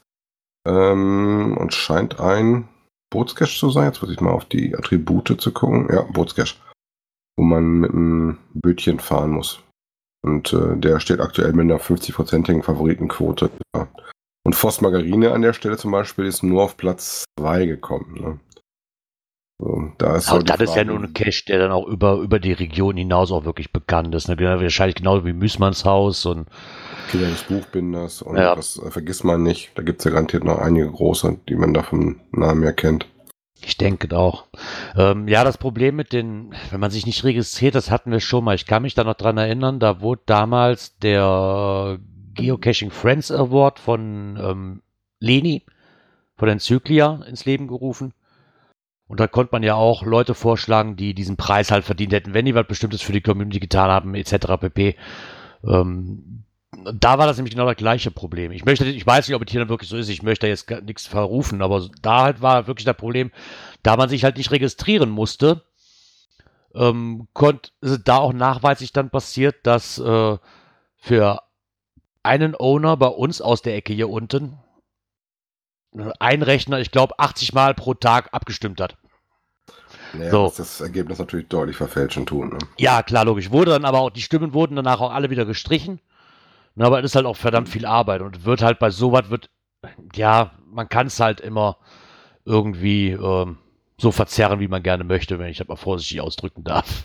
Ähm, 0.67 1.57
und 1.57 1.73
scheint 1.73 2.19
ein 2.19 2.67
Bootscache 3.11 3.57
zu 3.57 3.69
sein. 3.69 3.85
Jetzt 3.85 4.01
muss 4.01 4.11
ich 4.11 4.21
mal 4.21 4.31
auf 4.31 4.45
die 4.45 4.75
Attribute 4.75 5.39
zu 5.39 5.51
gucken. 5.51 5.87
Ja, 5.91 6.01
Bootscache. 6.01 6.55
Wo 7.37 7.43
man 7.43 7.79
mit 7.79 7.91
einem 7.91 8.37
Bötchen 8.53 8.99
fahren 8.99 9.31
muss. 9.31 9.61
Und 10.23 10.53
äh, 10.53 10.77
der 10.77 10.99
steht 10.99 11.19
aktuell 11.19 11.53
mit 11.53 11.63
einer 11.63 11.79
50-prozentigen 11.79 12.63
Favoritenquote. 12.63 13.49
Ja. 13.75 13.87
Und 14.43 14.55
Voss 14.55 14.81
Margarine 14.81 15.31
an 15.31 15.41
der 15.41 15.53
Stelle 15.53 15.77
zum 15.77 15.91
Beispiel 15.91 16.25
ist 16.25 16.41
nur 16.43 16.63
auf 16.63 16.77
Platz 16.77 17.25
2 17.39 17.65
gekommen. 17.65 18.13
Ne? 18.19 18.39
So, 19.59 19.91
da 19.99 20.15
ist 20.15 20.29
Aber 20.29 20.39
die 20.39 20.45
das 20.45 20.61
ist 20.61 20.69
ja 20.69 20.73
Frage- 20.77 20.87
nur 20.87 20.99
ein 20.99 21.13
Cache, 21.13 21.43
der 21.47 21.59
dann 21.59 21.71
auch 21.71 21.87
über, 21.87 22.15
über 22.15 22.39
die 22.39 22.53
Region 22.53 22.97
hinaus 22.97 23.31
auch 23.31 23.45
wirklich 23.45 23.71
bekannt 23.71 24.15
ist. 24.15 24.27
Ne? 24.27 24.35
Genau- 24.35 24.59
Wahrscheinlich 24.59 24.95
genau 24.95 25.23
wie 25.23 25.33
Müßmanns 25.33 25.85
Haus 25.85 26.25
und 26.25 26.47
Kinder 27.11 27.27
des 27.29 27.43
Buchbinders 27.43 28.23
und 28.23 28.37
Ja. 28.37 28.55
das 28.55 28.77
äh, 28.79 28.89
vergisst 28.89 29.23
man 29.23 29.43
nicht. 29.43 29.71
Da 29.75 29.83
gibt 29.83 29.99
es 29.99 30.05
ja 30.05 30.11
garantiert 30.11 30.43
noch 30.43 30.57
einige 30.57 30.89
große, 30.89 31.37
die 31.47 31.55
man 31.55 31.73
da 31.75 31.83
vom 31.83 32.19
Namen 32.31 32.63
her 32.63 32.73
kennt. 32.73 33.05
ich 33.63 33.77
denke 33.77 34.17
auch. 34.17 34.45
Ähm, 34.97 35.27
ja, 35.27 35.43
das 35.43 35.59
Problem 35.59 35.95
mit 35.97 36.13
den, 36.13 36.55
wenn 36.71 36.79
man 36.79 36.89
sich 36.89 37.05
nicht 37.05 37.23
registriert, 37.23 37.75
das 37.75 37.91
hatten 37.91 38.11
wir 38.11 38.19
schon 38.21 38.43
mal. 38.43 38.55
Ich 38.55 38.65
kann 38.65 38.81
mich 38.81 38.95
da 38.95 39.03
noch 39.03 39.13
dran 39.13 39.37
erinnern, 39.37 39.79
da 39.79 40.01
wurde 40.01 40.23
damals 40.25 40.97
der 40.97 41.99
Geocaching 42.33 42.91
Friends 42.91 43.31
Award 43.31 43.79
von 43.79 44.37
ähm, 44.41 44.81
Leni, 45.19 45.63
von 46.35 46.49
Enzyklia 46.49 47.23
ins 47.27 47.45
Leben 47.45 47.67
gerufen. 47.67 48.13
Und 49.07 49.19
da 49.19 49.27
konnte 49.27 49.49
man 49.51 49.63
ja 49.63 49.75
auch 49.75 50.03
Leute 50.03 50.33
vorschlagen, 50.33 50.95
die 50.95 51.13
diesen 51.13 51.35
Preis 51.35 51.69
halt 51.69 51.83
verdient 51.83 52.13
hätten, 52.13 52.33
wenn 52.33 52.45
die 52.45 52.55
was 52.55 52.67
Bestimmtes 52.67 53.01
für 53.01 53.11
die 53.11 53.21
Community 53.21 53.59
getan 53.59 53.89
haben, 53.89 54.15
etc. 54.15 54.57
pp. 54.59 54.95
Ähm, 55.65 56.45
da 56.93 57.17
war 57.17 57.27
das 57.27 57.37
nämlich 57.37 57.53
genau 57.53 57.67
das 57.67 57.75
gleiche 57.75 58.11
Problem. 58.11 58.51
Ich 58.51 58.63
möchte, 58.63 58.85
ich 58.85 59.05
weiß 59.05 59.27
nicht, 59.27 59.35
ob 59.35 59.43
es 59.45 59.51
hier 59.51 59.59
dann 59.59 59.69
wirklich 59.69 59.89
so 59.89 59.97
ist, 59.97 60.07
ich 60.07 60.23
möchte 60.23 60.47
jetzt 60.47 60.69
nichts 60.83 61.07
verrufen, 61.07 61.61
aber 61.61 61.89
da 62.01 62.23
halt 62.23 62.41
war 62.41 62.67
wirklich 62.67 62.85
das 62.85 62.95
Problem, 62.95 63.31
da 63.83 63.97
man 63.97 64.07
sich 64.07 64.23
halt 64.23 64.37
nicht 64.37 64.51
registrieren 64.51 65.09
musste, 65.09 65.63
ähm, 66.73 67.27
konnte 67.33 67.71
da 68.05 68.17
auch 68.17 68.31
nachweislich 68.31 68.93
dann 68.93 69.09
passiert, 69.09 69.57
dass 69.63 69.97
äh, 69.99 70.37
für 70.97 71.41
einen 72.23 72.55
Owner 72.57 72.97
bei 72.97 73.07
uns 73.07 73.41
aus 73.41 73.61
der 73.61 73.75
Ecke 73.75 73.93
hier 73.93 74.09
unten 74.09 74.57
ein 76.19 76.41
Rechner, 76.41 76.79
ich 76.79 76.91
glaube, 76.91 77.19
80 77.19 77.53
Mal 77.53 77.73
pro 77.73 77.93
Tag 77.93 78.29
abgestimmt 78.31 78.79
hat. 78.79 78.97
Naja, 80.13 80.31
So. 80.31 80.53
das 80.55 80.81
Ergebnis 80.81 81.19
natürlich 81.19 81.47
deutlich 81.47 81.77
verfälschen 81.77 82.25
tun. 82.25 82.49
Ne? 82.49 82.57
Ja, 82.77 83.03
klar, 83.03 83.25
logisch. 83.25 83.51
Wurde 83.51 83.71
dann 83.71 83.85
aber 83.85 83.99
auch, 83.99 84.09
die 84.09 84.21
Stimmen 84.21 84.53
wurden 84.53 84.75
danach 84.75 85.01
auch 85.01 85.11
alle 85.11 85.29
wieder 85.29 85.45
gestrichen. 85.45 85.99
Na, 86.75 86.85
aber 86.87 86.99
es 86.99 87.05
ist 87.05 87.15
halt 87.15 87.25
auch 87.25 87.35
verdammt 87.35 87.67
viel 87.67 87.85
Arbeit 87.85 88.21
und 88.21 88.45
wird 88.45 88.61
halt 88.61 88.79
bei 88.79 88.89
sowas 88.89 89.29
wird, 89.29 89.49
ja, 90.15 90.51
man 90.65 90.87
kann 90.87 91.07
es 91.07 91.19
halt 91.19 91.41
immer 91.41 91.77
irgendwie 92.45 93.11
ähm, 93.11 93.57
so 93.97 94.11
verzerren, 94.11 94.59
wie 94.61 94.69
man 94.69 94.81
gerne 94.81 95.03
möchte, 95.03 95.37
wenn 95.37 95.49
ich 95.49 95.57
das 95.57 95.67
mal 95.67 95.75
vorsichtig 95.75 96.21
ausdrücken 96.21 96.63
darf. 96.63 97.03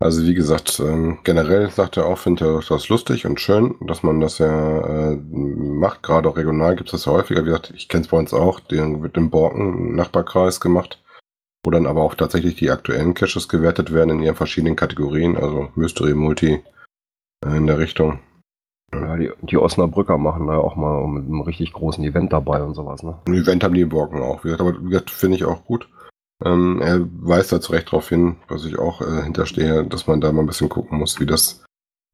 Also 0.00 0.22
wie 0.22 0.34
gesagt, 0.34 0.80
ähm, 0.80 1.18
generell 1.24 1.70
sagt 1.70 1.96
er 1.96 2.06
auch, 2.06 2.18
findet 2.18 2.46
er 2.46 2.60
das 2.68 2.88
lustig 2.88 3.26
und 3.26 3.40
schön, 3.40 3.74
dass 3.80 4.02
man 4.02 4.20
das 4.20 4.38
ja 4.38 5.10
äh, 5.10 5.16
macht. 5.16 6.02
Gerade 6.02 6.28
auch 6.28 6.36
regional 6.36 6.76
gibt 6.76 6.88
es 6.88 6.92
das 6.92 7.04
ja 7.06 7.12
häufiger. 7.12 7.42
Wie 7.42 7.46
gesagt, 7.46 7.72
ich 7.74 7.88
kenne 7.88 8.04
es 8.04 8.08
bei 8.08 8.16
uns 8.16 8.32
auch. 8.32 8.60
Den 8.60 9.02
wird 9.02 9.16
im 9.16 9.30
Borken 9.30 9.96
Nachbarkreis 9.96 10.60
gemacht, 10.60 11.02
wo 11.64 11.70
dann 11.70 11.86
aber 11.86 12.02
auch 12.02 12.14
tatsächlich 12.14 12.54
die 12.54 12.70
aktuellen 12.70 13.14
Caches 13.14 13.48
gewertet 13.48 13.92
werden 13.92 14.10
in 14.10 14.22
ihren 14.22 14.36
verschiedenen 14.36 14.76
Kategorien, 14.76 15.36
also 15.36 15.68
Mystery, 15.74 16.14
Multi 16.14 16.62
äh, 17.44 17.56
in 17.56 17.66
der 17.66 17.78
Richtung. 17.78 18.20
Ja, 18.94 19.16
die, 19.16 19.30
die 19.42 19.58
Osnabrücker 19.58 20.16
machen 20.16 20.46
da 20.46 20.56
auch 20.58 20.76
mal 20.76 21.06
mit 21.08 21.26
einem 21.26 21.42
richtig 21.42 21.72
großen 21.72 22.02
Event 22.04 22.32
dabei 22.32 22.62
und 22.62 22.74
sowas, 22.74 23.02
ne? 23.02 23.18
Ein 23.26 23.34
Event 23.34 23.64
haben 23.64 23.74
die 23.74 23.82
im 23.82 23.90
Borken 23.90 24.22
auch. 24.22 24.44
Wie 24.44 24.48
gesagt, 24.48 24.62
aber 24.62 24.80
wie 24.80 24.90
gesagt, 24.90 25.10
finde 25.10 25.36
ich 25.36 25.44
auch 25.44 25.64
gut. 25.64 25.88
Ähm, 26.44 26.80
er 26.80 27.00
weist 27.20 27.52
da 27.52 27.60
zu 27.60 27.72
Recht 27.72 27.88
darauf 27.88 28.08
hin, 28.08 28.36
was 28.48 28.64
ich 28.64 28.78
auch 28.78 29.00
äh, 29.00 29.22
hinterstehe, 29.22 29.84
dass 29.84 30.06
man 30.06 30.20
da 30.20 30.32
mal 30.32 30.42
ein 30.42 30.46
bisschen 30.46 30.68
gucken 30.68 30.98
muss, 30.98 31.18
wie 31.20 31.26
das 31.26 31.64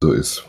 so 0.01 0.11
ist. 0.11 0.47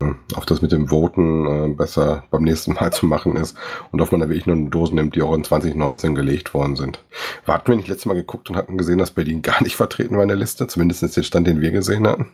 Ja, 0.00 0.14
Auf 0.36 0.46
das 0.46 0.62
mit 0.62 0.70
dem 0.70 0.88
Voten 0.88 1.46
äh, 1.46 1.74
besser 1.74 2.24
beim 2.30 2.44
nächsten 2.44 2.74
Mal 2.74 2.92
zu 2.92 3.06
machen 3.06 3.36
ist 3.36 3.56
und 3.90 4.00
ob 4.00 4.12
man 4.12 4.20
da 4.20 4.28
wirklich 4.28 4.46
nur 4.46 4.70
Dosen 4.70 4.94
nimmt, 4.94 5.16
die 5.16 5.22
auch 5.22 5.34
in 5.34 5.44
2019 5.44 6.14
gelegt 6.14 6.54
worden 6.54 6.76
sind. 6.76 7.04
Wir 7.44 7.60
wir 7.64 7.76
nicht 7.76 7.88
letztes 7.88 8.06
Mal 8.06 8.14
geguckt 8.14 8.48
und 8.48 8.56
hatten 8.56 8.78
gesehen, 8.78 8.98
dass 8.98 9.10
Berlin 9.10 9.42
gar 9.42 9.62
nicht 9.62 9.76
vertreten 9.76 10.16
war 10.16 10.22
in 10.22 10.28
der 10.28 10.36
Liste, 10.36 10.66
zumindest 10.68 11.02
ist 11.02 11.16
der 11.16 11.22
Stand, 11.22 11.46
den 11.46 11.60
wir 11.60 11.72
gesehen 11.72 12.06
hatten. 12.06 12.32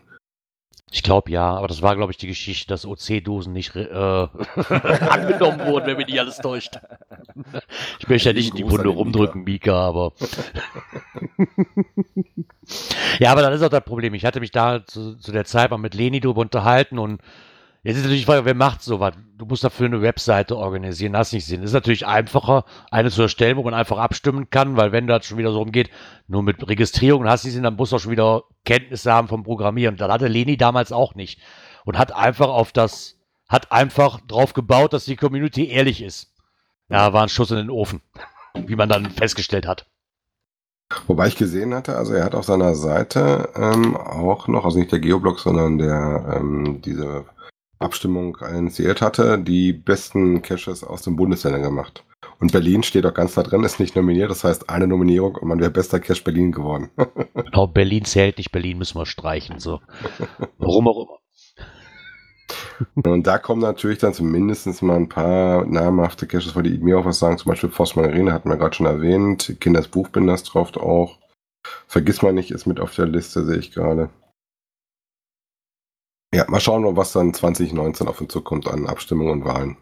Ich 0.95 1.03
glaube 1.03 1.29
ja, 1.31 1.57
aber 1.57 1.67
das 1.67 1.83
war, 1.83 1.97
glaube 1.97 2.13
ich, 2.13 2.19
die 2.19 2.29
Geschichte, 2.29 2.69
dass 2.69 2.87
OC-Dosen 2.87 3.53
nicht 3.53 3.75
äh, 3.75 3.81
angenommen 3.89 5.67
wurden, 5.67 5.87
wenn 5.87 5.97
mich 5.97 6.07
nicht 6.07 6.21
alles 6.21 6.37
täuscht. 6.37 6.79
Ich 7.99 8.09
möchte 8.09 8.31
ja 8.31 8.35
nicht 8.35 8.51
in 8.51 8.57
die 8.57 8.70
Wunde 8.70 8.88
rumdrücken, 8.88 9.44
Mika, 9.44 9.75
aber 9.75 10.12
Ja, 13.18 13.33
aber 13.33 13.42
das 13.42 13.57
ist 13.57 13.62
auch 13.62 13.70
das 13.70 13.85
Problem. 13.85 14.14
Ich 14.14 14.25
hatte 14.25 14.40
mich 14.40 14.51
da 14.51 14.85
zu, 14.87 15.16
zu 15.16 15.33
der 15.33 15.44
Zeit 15.44 15.70
mal 15.70 15.79
mit 15.79 15.94
Leni 15.94 16.20
drüber 16.20 16.40
unterhalten 16.40 16.99
und 16.99 17.20
jetzt 17.83 17.97
ist 17.97 18.03
natürlich 18.03 18.23
die 18.23 18.27
Frage, 18.27 18.44
wer 18.44 18.55
macht 18.55 18.83
sowas? 18.83 19.14
Du 19.37 19.47
musst 19.47 19.64
dafür 19.64 19.87
eine 19.87 20.03
Webseite 20.03 20.57
organisieren, 20.57 21.16
hast 21.16 21.33
nicht 21.33 21.47
Sinn. 21.47 21.61
Es 21.62 21.70
ist 21.70 21.75
natürlich 21.75 22.07
einfacher, 22.07 22.64
eine 22.90 23.11
zu 23.11 23.23
erstellen, 23.23 23.57
wo 23.57 23.62
man 23.62 23.75
einfach 23.75 23.99
abstimmen 23.99 24.51
kann, 24.51 24.77
weil 24.77 24.92
wenn 24.92 25.07
das 25.07 25.27
schon 25.27 25.38
wieder 25.38 25.53
so 25.53 25.61
umgeht, 25.61 25.90
nur 26.27 26.42
mit 26.42 26.66
Registrierung 26.66 27.27
hast 27.29 27.44
du 27.44 27.51
Sinn, 27.51 27.62
dann 27.62 27.77
musst 27.77 27.92
du 27.92 27.97
auch 27.97 28.01
schon 28.01 28.12
wieder 28.12 28.44
Kenntnisse 28.64 29.12
haben 29.12 29.29
vom 29.29 29.42
Programmieren. 29.42 29.97
Das 29.97 30.11
hatte 30.11 30.29
Leni 30.29 30.57
damals 30.57 30.92
auch 30.92 31.14
nicht. 31.14 31.40
Und 31.85 31.99
hat 31.99 32.12
einfach 32.12 32.49
auf 32.49 32.73
das, 32.73 33.18
hat 33.49 33.70
einfach 33.70 34.20
drauf 34.23 34.55
gebaut, 34.55 34.94
dass 34.94 35.05
die 35.05 35.16
Community 35.16 35.68
ehrlich 35.68 36.03
ist. 36.03 36.34
Ja, 36.88 37.12
war 37.12 37.23
ein 37.23 37.29
Schuss 37.29 37.51
in 37.51 37.57
den 37.57 37.70
Ofen, 37.70 38.01
wie 38.66 38.77
man 38.77 38.88
dann 38.88 39.11
festgestellt 39.11 39.66
hat. 39.66 39.87
Wobei 41.07 41.29
ich 41.29 41.37
gesehen 41.37 41.75
hatte, 41.75 41.97
also 41.97 42.14
er 42.14 42.25
hat 42.25 42.35
auf 42.35 42.44
seiner 42.44 42.75
Seite 42.75 43.51
ähm, 43.57 43.97
auch 43.97 44.49
noch, 44.49 44.64
also 44.64 44.79
nicht 44.79 44.92
der 44.92 45.01
Geoblog, 45.01 45.40
sondern 45.40 45.79
der 45.79 46.37
ähm, 46.37 46.83
diese 46.83 47.25
Abstimmung 47.79 48.37
initiiert 48.37 49.03
hatte, 49.03 49.38
die 49.38 49.73
besten 49.73 50.42
Caches 50.42 50.85
aus 50.85 51.03
den 51.03 51.16
Bundesländern 51.16 51.62
gemacht. 51.62 52.05
Und 52.38 52.53
Berlin 52.53 52.83
steht 52.83 53.07
auch 53.07 53.14
ganz 53.14 53.35
da 53.35 53.42
drin, 53.42 53.64
ist 53.64 53.81
nicht 53.81 53.97
nominiert, 53.97 54.31
das 54.31 54.44
heißt 54.44 54.68
eine 54.68 54.87
Nominierung 54.87 55.37
und 55.37 55.49
man 55.49 55.61
wäre 55.61 55.70
bester 55.70 56.01
Cache 56.01 56.23
Berlin 56.23 56.53
geworden. 56.53 56.90
genau, 57.35 57.66
Berlin 57.66 58.05
zählt 58.05 58.38
nicht, 58.38 58.53
Berlin 58.53 58.79
müssen 58.79 58.99
wir 58.99 59.07
streichen, 59.07 59.59
so. 59.59 59.81
Warum 60.59 60.88
auch 60.88 61.07
immer. 61.07 61.18
Und 62.95 63.27
da 63.27 63.39
kommen 63.39 63.61
natürlich 63.61 63.99
dann 63.99 64.15
zumindest 64.15 64.83
mal 64.83 64.97
ein 64.97 65.09
paar 65.09 65.65
namhafte 65.67 66.27
Caches, 66.27 66.55
die 66.55 66.79
mir 66.79 66.99
auch 66.99 67.05
was 67.05 67.19
sagen. 67.19 67.39
Zum 67.39 67.51
Beispiel 67.51 67.71
Forst 67.71 67.97
Marine 67.97 68.33
hatten 68.33 68.49
wir 68.49 68.57
gerade 68.57 68.75
schon 68.75 68.87
erwähnt. 68.87 69.57
Kinders 69.61 69.89
Buchbinders 69.89 70.43
drauf 70.45 70.77
auch. 70.77 71.19
Vergiss 71.87 72.23
mal 72.23 72.33
nicht, 72.33 72.51
ist 72.51 72.67
mit 72.67 72.81
auf 72.81 72.95
der 72.95 73.07
Liste, 73.07 73.45
sehe 73.45 73.59
ich 73.59 73.73
gerade. 73.73 74.11
Ja, 76.35 76.45
mal 76.49 76.61
schauen, 76.61 76.97
was 76.97 77.13
dann 77.13 77.33
2019 77.33 78.09
auf 78.09 78.21
uns 78.21 78.33
zukommt 78.33 78.67
an 78.69 78.87
Abstimmungen 78.87 79.33
und 79.33 79.45
Wahlen. 79.45 79.77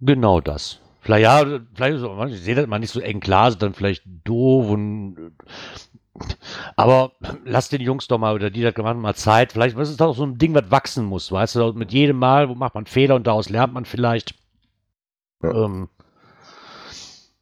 Genau 0.00 0.40
das. 0.40 0.80
Vielleicht, 1.00 1.24
ja, 1.24 1.60
vielleicht, 1.74 2.32
ich 2.32 2.42
sehe 2.42 2.54
das 2.54 2.66
mal 2.66 2.78
nicht 2.78 2.92
so 2.92 3.00
eng 3.00 3.20
klar, 3.20 3.54
dann 3.54 3.74
vielleicht 3.74 4.04
doof 4.24 4.70
und 4.70 5.32
aber 6.76 7.12
lass 7.44 7.68
den 7.68 7.80
Jungs 7.80 8.08
doch 8.08 8.18
mal 8.18 8.34
oder 8.34 8.50
die 8.50 8.62
das 8.62 8.74
gemacht 8.74 8.94
haben, 8.94 9.00
mal 9.00 9.14
Zeit. 9.14 9.52
Vielleicht 9.52 9.78
ist 9.78 9.90
es 9.90 9.96
doch 9.96 10.14
so 10.14 10.24
ein 10.24 10.38
Ding, 10.38 10.54
was 10.54 10.70
wachsen 10.70 11.04
muss, 11.04 11.30
weißt 11.30 11.56
du? 11.56 11.72
Mit 11.72 11.92
jedem 11.92 12.18
Mal 12.18 12.48
wo 12.48 12.54
macht 12.54 12.74
man 12.74 12.86
Fehler 12.86 13.14
und 13.14 13.26
daraus 13.26 13.48
lernt 13.48 13.72
man 13.72 13.84
vielleicht. 13.84 14.34
Ja. 15.42 15.64
Ähm, 15.64 15.88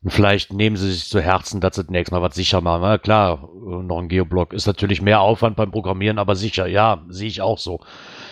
vielleicht 0.06 0.52
nehmen 0.52 0.76
sie 0.76 0.92
sich 0.92 1.08
zu 1.08 1.20
Herzen, 1.20 1.60
dass 1.60 1.76
sie 1.76 1.82
das 1.82 1.90
nächste 1.90 2.14
Mal 2.14 2.22
was 2.22 2.34
sicher 2.34 2.60
machen. 2.60 2.82
Na 2.82 2.98
klar, 2.98 3.48
äh, 3.54 3.82
noch 3.82 3.98
ein 3.98 4.08
Geoblock 4.08 4.52
ist 4.52 4.66
natürlich 4.66 5.02
mehr 5.02 5.20
Aufwand 5.20 5.56
beim 5.56 5.70
Programmieren, 5.70 6.18
aber 6.18 6.36
sicher, 6.36 6.66
ja, 6.66 7.04
sehe 7.08 7.28
ich 7.28 7.40
auch 7.42 7.58
so. 7.58 7.80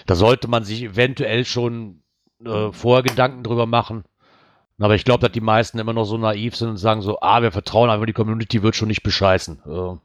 Da 0.06 0.14
sollte 0.14 0.48
man 0.48 0.64
sich 0.64 0.82
eventuell 0.82 1.44
schon 1.44 2.02
äh, 2.44 2.70
vorher 2.72 3.02
Gedanken 3.02 3.42
drüber 3.42 3.66
machen. 3.66 4.04
Aber 4.78 4.94
ich 4.94 5.04
glaube, 5.04 5.20
dass 5.20 5.32
die 5.32 5.40
meisten 5.40 5.78
immer 5.78 5.94
noch 5.94 6.04
so 6.04 6.18
naiv 6.18 6.54
sind 6.54 6.68
und 6.68 6.76
sagen 6.76 7.00
so, 7.00 7.18
ah, 7.20 7.40
wir 7.40 7.50
vertrauen 7.50 7.88
einfach, 7.88 8.04
die 8.04 8.12
Community 8.12 8.62
wird 8.62 8.76
schon 8.76 8.88
nicht 8.88 9.02
bescheißen. 9.02 9.62
Äh, 9.66 9.96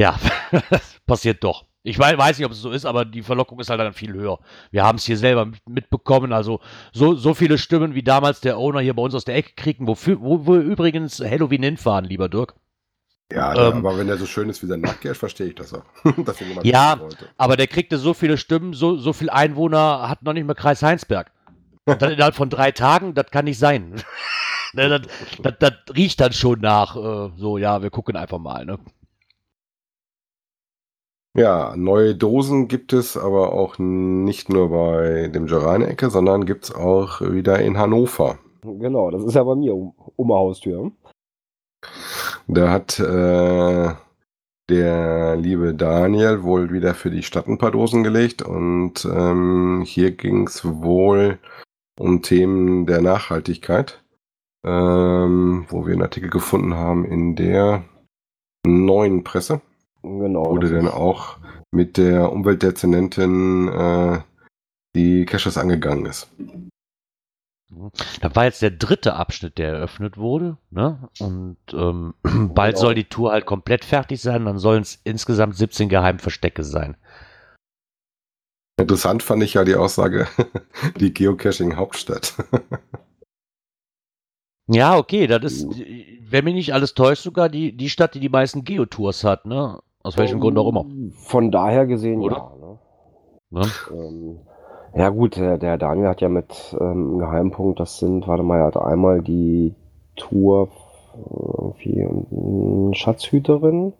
ja, 0.00 0.18
passiert 1.06 1.44
doch. 1.44 1.66
Ich 1.82 1.98
weiß 1.98 2.38
nicht, 2.38 2.46
ob 2.46 2.52
es 2.52 2.60
so 2.60 2.70
ist, 2.70 2.86
aber 2.86 3.04
die 3.04 3.22
Verlockung 3.22 3.60
ist 3.60 3.70
halt 3.70 3.80
dann 3.80 3.92
viel 3.92 4.12
höher. 4.12 4.38
Wir 4.70 4.82
haben 4.82 4.96
es 4.96 5.04
hier 5.04 5.16
selber 5.16 5.50
mitbekommen. 5.66 6.32
Also 6.32 6.60
so, 6.92 7.14
so 7.14 7.32
viele 7.34 7.58
Stimmen, 7.58 7.94
wie 7.94 8.02
damals 8.02 8.40
der 8.40 8.58
Owner 8.58 8.80
hier 8.80 8.94
bei 8.94 9.02
uns 9.02 9.14
aus 9.14 9.24
der 9.24 9.36
Ecke 9.36 9.52
kriegen, 9.56 9.86
wofür, 9.86 10.20
wo 10.20 10.46
wir 10.46 10.60
übrigens 10.60 11.20
Halloween 11.20 11.62
hinfahren, 11.62 12.04
lieber 12.06 12.28
Dirk. 12.28 12.54
Ja, 13.32 13.54
ähm, 13.54 13.78
aber 13.86 13.98
wenn 13.98 14.08
er 14.08 14.16
so 14.16 14.26
schön 14.26 14.48
ist 14.48 14.62
wie 14.62 14.66
sein 14.66 14.80
Nachtcash, 14.80 15.18
verstehe 15.18 15.48
ich 15.48 15.54
das 15.54 15.72
auch. 15.72 15.84
ja, 16.62 16.98
aber 17.36 17.56
der 17.56 17.66
kriegte 17.66 17.96
so 17.96 18.12
viele 18.12 18.36
Stimmen, 18.36 18.72
so, 18.72 18.96
so 18.96 19.12
viel 19.12 19.30
Einwohner 19.30 20.08
hat 20.08 20.22
noch 20.22 20.32
nicht 20.32 20.46
mehr 20.46 20.56
Kreis 20.56 20.82
Heinsberg. 20.82 21.30
Und 21.84 22.02
dann 22.02 22.12
innerhalb 22.12 22.34
von 22.34 22.50
drei 22.50 22.72
Tagen, 22.72 23.14
das 23.14 23.30
kann 23.30 23.44
nicht 23.44 23.58
sein. 23.58 24.02
Ne, 24.72 24.88
das, 24.88 25.02
das, 25.42 25.54
das, 25.58 25.96
riecht 25.96 26.20
dann 26.20 26.32
schon 26.32 26.60
nach, 26.60 26.96
äh, 26.96 27.30
so, 27.36 27.58
ja, 27.58 27.82
wir 27.82 27.90
gucken 27.90 28.16
einfach 28.16 28.38
mal. 28.38 28.64
Ne? 28.64 28.78
Ja, 31.36 31.74
neue 31.76 32.16
Dosen 32.16 32.66
gibt 32.66 32.92
es 32.92 33.16
aber 33.16 33.52
auch 33.52 33.78
nicht 33.78 34.48
nur 34.48 34.70
bei 34.70 35.28
dem 35.28 35.46
Gerane-Ecke, 35.46 36.10
sondern 36.10 36.44
gibt 36.44 36.64
es 36.64 36.74
auch 36.74 37.20
wieder 37.20 37.60
in 37.60 37.78
Hannover. 37.78 38.38
Genau, 38.62 39.10
das 39.10 39.24
ist 39.24 39.34
ja 39.34 39.44
bei 39.44 39.54
mir 39.54 39.74
um, 39.74 39.94
um 40.16 40.28
die 40.28 40.34
Haustür. 40.34 40.90
Da 42.48 42.70
hat 42.70 42.98
äh, 42.98 43.94
der 44.68 45.36
liebe 45.36 45.72
Daniel 45.74 46.42
wohl 46.42 46.72
wieder 46.72 46.94
für 46.94 47.10
die 47.10 47.22
Stadt 47.22 47.46
ein 47.46 47.58
paar 47.58 47.70
Dosen 47.70 48.02
gelegt 48.02 48.42
und 48.42 49.04
ähm, 49.04 49.82
hier 49.86 50.10
ging 50.10 50.48
es 50.48 50.64
wohl 50.64 51.38
um 51.98 52.22
Themen 52.22 52.86
der 52.86 53.02
Nachhaltigkeit, 53.02 54.02
ähm, 54.64 55.66
wo 55.68 55.86
wir 55.86 55.92
einen 55.92 56.02
Artikel 56.02 56.30
gefunden 56.30 56.74
haben 56.74 57.04
in 57.04 57.36
der 57.36 57.84
neuen 58.66 59.22
Presse. 59.22 59.60
Genau. 60.02 60.50
Wurde 60.50 60.70
dann 60.70 60.88
auch 60.88 61.38
mit 61.70 61.96
der 61.96 62.32
Umweltdezernentin 62.32 63.68
äh, 63.68 64.20
die 64.94 65.24
Caches 65.24 65.56
angegangen 65.56 66.06
ist. 66.06 66.28
Da 68.20 68.34
war 68.34 68.44
jetzt 68.44 68.62
der 68.62 68.72
dritte 68.72 69.14
Abschnitt, 69.14 69.58
der 69.58 69.74
eröffnet 69.74 70.16
wurde. 70.16 70.56
Ne? 70.70 71.08
Und 71.20 71.58
ähm, 71.72 72.14
bald 72.54 72.74
genau. 72.74 72.86
soll 72.86 72.94
die 72.94 73.04
Tour 73.04 73.30
halt 73.30 73.46
komplett 73.46 73.84
fertig 73.84 74.20
sein. 74.20 74.44
Dann 74.44 74.58
sollen 74.58 74.82
es 74.82 75.00
insgesamt 75.04 75.56
17 75.56 75.88
Geheimverstecke 75.88 76.64
sein. 76.64 76.96
Interessant 78.76 79.22
fand 79.22 79.42
ich 79.42 79.54
ja 79.54 79.64
die 79.64 79.76
Aussage, 79.76 80.26
die 80.98 81.12
Geocaching-Hauptstadt. 81.12 82.34
ja, 84.66 84.96
okay, 84.96 85.26
das 85.26 85.44
ist, 85.44 85.68
wenn 86.22 86.44
mich 86.44 86.54
nicht 86.54 86.74
alles 86.74 86.94
täuscht, 86.94 87.22
sogar 87.22 87.48
die, 87.48 87.76
die 87.76 87.90
Stadt, 87.90 88.14
die 88.14 88.20
die 88.20 88.30
meisten 88.30 88.64
Geotours 88.64 89.22
hat. 89.22 89.44
Ne? 89.44 89.80
Aus 90.02 90.16
welchem 90.16 90.36
um, 90.36 90.40
Grund 90.40 90.58
auch 90.58 90.68
immer. 90.68 90.86
Von 91.12 91.50
daher 91.50 91.86
gesehen, 91.86 92.20
Oder? 92.20 92.36
ja. 92.36 92.52
Ne? 92.60 92.78
Ne? 93.50 93.66
Ähm, 93.92 94.38
ja 94.94 95.08
gut, 95.10 95.36
der, 95.36 95.58
der, 95.58 95.78
Daniel 95.78 96.08
hat 96.08 96.20
ja 96.20 96.28
mit 96.28 96.76
ähm, 96.80 97.18
Geheimpunkt, 97.18 97.78
das 97.78 97.98
sind, 97.98 98.26
warte 98.26 98.42
mal, 98.42 98.58
er 98.58 98.66
hat 98.66 98.76
einmal 98.76 99.22
die 99.22 99.74
Tour 100.16 100.68
irgendwie 101.14 102.02
eine 102.02 102.94
Schatzhüterin. 102.94 103.92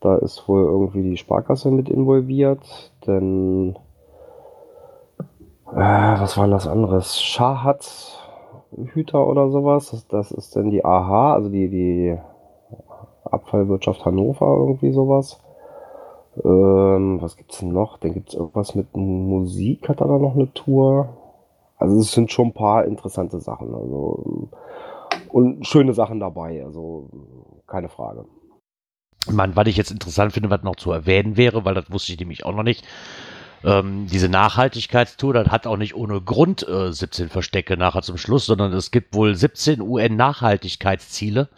Da 0.00 0.16
ist 0.16 0.48
wohl 0.48 0.62
irgendwie 0.62 1.02
die 1.02 1.16
Sparkasse 1.16 1.70
mit 1.70 1.88
involviert. 1.88 2.92
Denn 3.06 3.76
äh, 5.72 6.20
was 6.20 6.36
war 6.36 6.44
denn 6.44 6.52
das 6.52 6.66
anderes? 6.66 7.22
Schahat 7.22 8.20
Hüter 8.92 9.26
oder 9.26 9.50
sowas. 9.50 9.90
Das, 9.90 10.06
das 10.08 10.30
ist 10.30 10.56
dann 10.56 10.70
die 10.70 10.84
AH, 10.84 11.34
also 11.34 11.48
die, 11.48 11.68
die 11.68 12.18
Abfallwirtschaft 13.34 14.04
Hannover, 14.04 14.56
irgendwie 14.58 14.92
sowas. 14.92 15.40
Ähm, 16.42 17.18
was 17.20 17.36
gibt's 17.36 17.58
denn 17.58 17.72
noch? 17.72 17.98
Dann 17.98 18.14
gibt's 18.14 18.34
irgendwas 18.34 18.74
mit 18.74 18.96
Musik, 18.96 19.88
hat 19.88 20.00
er 20.00 20.08
da 20.08 20.18
noch 20.18 20.34
eine 20.34 20.52
Tour. 20.52 21.08
Also 21.76 22.00
es 22.00 22.12
sind 22.12 22.32
schon 22.32 22.48
ein 22.48 22.54
paar 22.54 22.84
interessante 22.84 23.40
Sachen. 23.40 23.74
Also, 23.74 24.48
und 25.28 25.66
schöne 25.66 25.92
Sachen 25.94 26.20
dabei, 26.20 26.64
also 26.64 27.08
keine 27.66 27.88
Frage. 27.88 28.24
Man, 29.30 29.56
was 29.56 29.66
ich 29.68 29.76
jetzt 29.76 29.90
interessant 29.90 30.32
finde, 30.32 30.50
was 30.50 30.62
noch 30.62 30.76
zu 30.76 30.92
erwähnen 30.92 31.36
wäre, 31.36 31.64
weil 31.64 31.74
das 31.74 31.90
wusste 31.90 32.12
ich 32.12 32.18
nämlich 32.18 32.44
auch 32.44 32.54
noch 32.54 32.62
nicht. 32.62 32.84
Ähm, 33.64 34.06
diese 34.10 34.28
Nachhaltigkeitstour, 34.28 35.32
das 35.32 35.48
hat 35.48 35.66
auch 35.66 35.78
nicht 35.78 35.94
ohne 35.94 36.20
Grund 36.20 36.66
äh, 36.68 36.92
17 36.92 37.30
Verstecke 37.30 37.76
nachher 37.76 38.02
zum 38.02 38.18
Schluss, 38.18 38.44
sondern 38.44 38.72
es 38.74 38.90
gibt 38.90 39.14
wohl 39.14 39.34
17 39.34 39.80
UN-Nachhaltigkeitsziele 39.80 41.48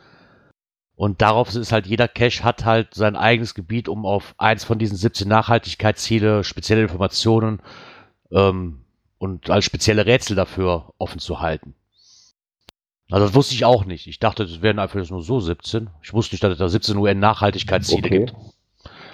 und 0.97 1.21
darauf 1.21 1.55
ist 1.55 1.73
halt 1.73 1.87
jeder 1.87 2.09
Cache 2.09 2.43
hat 2.43 2.65
halt 2.65 2.95
sein 2.95 3.17
eigenes 3.17 3.55
Gebiet, 3.55 3.89
um 3.89 4.07
auf 4.07 4.35
eins 4.39 4.65
von 4.65 4.79
diesen 4.79 4.97
17 4.97 5.29
Nachhaltigkeitsziele 5.29 6.43
spezielle 6.43 6.83
Informationen 6.83 7.61
ähm, 8.33 8.81
und 9.19 9.51
als 9.51 9.67
spezielle 9.67 10.07
Rätsel 10.07 10.37
dafür 10.37 10.95
offen 10.99 11.19
zu 11.19 11.41
halten. 11.41 11.75
Also 13.11 13.27
das 13.27 13.35
wusste 13.35 13.55
ich 13.55 13.65
auch 13.65 13.85
nicht. 13.85 14.07
Ich 14.07 14.19
dachte, 14.19 14.47
das 14.47 14.63
wären 14.63 14.79
einfach 14.79 15.09
nur 15.11 15.23
so 15.23 15.39
17. 15.39 15.91
Ich 16.03 16.13
wusste 16.13 16.35
nicht, 16.35 16.43
dass 16.43 16.53
es 16.53 16.59
da 16.59 16.69
17 16.69 16.97
UN-Nachhaltigkeitsziele 16.97 18.07
okay. 18.07 18.19
gibt. 18.21 18.35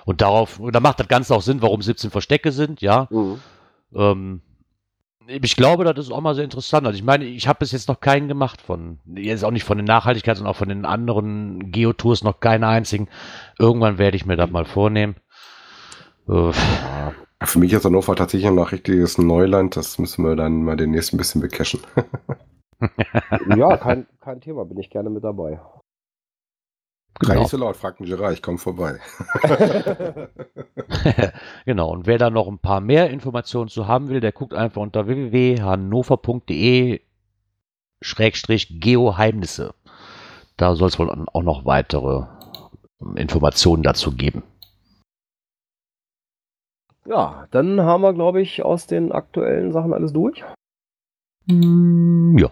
Und 0.05 0.21
darauf, 0.21 0.61
und 0.61 0.75
da 0.75 0.81
macht 0.81 1.01
das 1.01 1.09
Ganze 1.09 1.35
auch 1.35 1.43
Sinn, 1.43 1.63
warum 1.63 1.83
17 1.83 2.11
Verstecke 2.11 2.53
sind, 2.53 2.81
ja. 2.81 3.09
Mhm. 3.11 3.41
Ähm, 3.95 4.43
ich 5.27 5.57
glaube, 5.57 5.85
das 5.85 6.07
ist 6.07 6.13
auch 6.13 6.21
mal 6.21 6.35
sehr 6.35 6.45
interessant. 6.45 6.87
Also 6.87 6.97
ich 6.97 7.05
meine, 7.05 7.25
ich 7.25 7.49
habe 7.49 7.61
bis 7.61 7.73
jetzt 7.73 7.89
noch 7.89 8.01
keinen 8.01 8.29
gemacht 8.29 8.61
von, 8.61 8.99
jetzt 9.15 9.45
auch 9.45 9.51
nicht 9.51 9.65
von 9.65 9.79
den 9.79 9.87
Nachhaltigkeits- 9.89 10.41
und 10.41 10.47
auch 10.47 10.57
von 10.57 10.69
den 10.69 10.85
anderen 10.85 11.71
Geotours 11.73 12.25
noch 12.25 12.41
keinen 12.41 12.65
einzigen. 12.65 13.09
Irgendwann 13.59 13.99
werde 13.99 14.17
ich 14.17 14.27
mir 14.27 14.37
das 14.37 14.51
mal 14.51 14.65
vornehmen. 14.65 15.17
Äh, 16.29 16.53
Für 17.45 17.59
mich 17.59 17.73
ist 17.73 17.85
Hannover 17.85 18.17
tatsächlich 18.17 18.51
noch 18.51 18.73
richtiges 18.73 19.19
Neuland. 19.19 19.77
Das 19.77 19.99
müssen 19.99 20.25
wir 20.25 20.37
dann 20.37 20.63
mal 20.65 20.77
demnächst 20.77 21.13
ein 21.13 21.19
bisschen 21.19 21.41
becachen. 21.41 21.81
ja, 23.57 23.77
kein, 23.77 24.07
kein 24.21 24.41
Thema. 24.41 24.65
Bin 24.65 24.79
ich 24.79 24.91
gerne 24.91 25.11
mit 25.11 25.25
dabei. 25.25 25.61
Genau. 27.29 27.41
nicht 27.41 27.51
so 27.51 27.57
laut, 27.57 27.77
fragt 27.77 28.01
ein 28.01 28.07
Gerard, 28.07 28.33
ich 28.35 28.43
komme 28.43 28.59
vorbei. 28.59 28.99
genau, 31.65 31.91
und 31.91 32.07
wer 32.07 32.19
da 32.19 32.31
noch 32.31 32.49
ein 32.49 32.59
paar 32.59 32.81
mehr 32.81 33.11
Informationen 33.11 33.69
zu 33.69 33.87
haben 33.87 34.09
will, 34.09 34.21
der 34.21 34.33
guckt 34.33 34.55
einfach 34.55 34.83
unter 34.83 35.07
www.hannover.de 35.07 37.01
Schrägstrich 38.01 38.81
Geoheimnisse. 38.81 39.75
Da 40.57 40.75
soll 40.75 40.89
es 40.89 40.99
wohl 40.99 41.07
dann 41.07 41.29
auch 41.29 41.43
noch 41.43 41.65
weitere 41.65 42.27
Informationen 43.17 43.83
dazu 43.83 44.13
geben. 44.13 44.43
Ja, 47.07 47.47
dann 47.51 47.81
haben 47.81 48.03
wir, 48.03 48.13
glaube 48.13 48.41
ich, 48.41 48.65
aus 48.65 48.87
den 48.87 49.11
aktuellen 49.13 49.73
Sachen 49.73 49.93
alles 49.93 50.13
durch. 50.13 50.45
Mm, 51.47 52.39
ja. 52.39 52.51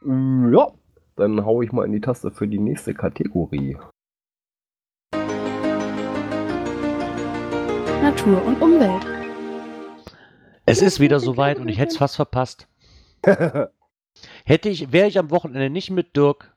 Mm, 0.00 0.52
Ja, 0.54 0.68
dann 1.16 1.44
hau 1.44 1.62
ich 1.62 1.72
mal 1.72 1.84
in 1.84 1.92
die 1.92 2.00
Taste 2.00 2.30
für 2.30 2.46
die 2.46 2.58
nächste 2.58 2.94
Kategorie. 2.94 3.76
Natur 8.02 8.44
und 8.44 8.62
Umwelt. 8.62 9.04
Es 10.66 10.82
ist 10.82 11.00
wieder 11.00 11.18
soweit 11.18 11.58
und 11.58 11.68
ich 11.68 11.78
hätte 11.78 11.92
es 11.92 11.98
fast 11.98 12.16
verpasst. 12.16 12.68
Hätte 14.46 14.70
ich, 14.70 14.92
wäre 14.92 15.08
ich 15.08 15.18
am 15.18 15.30
Wochenende 15.30 15.68
nicht 15.68 15.90
mit 15.90 16.16
Dirk 16.16 16.54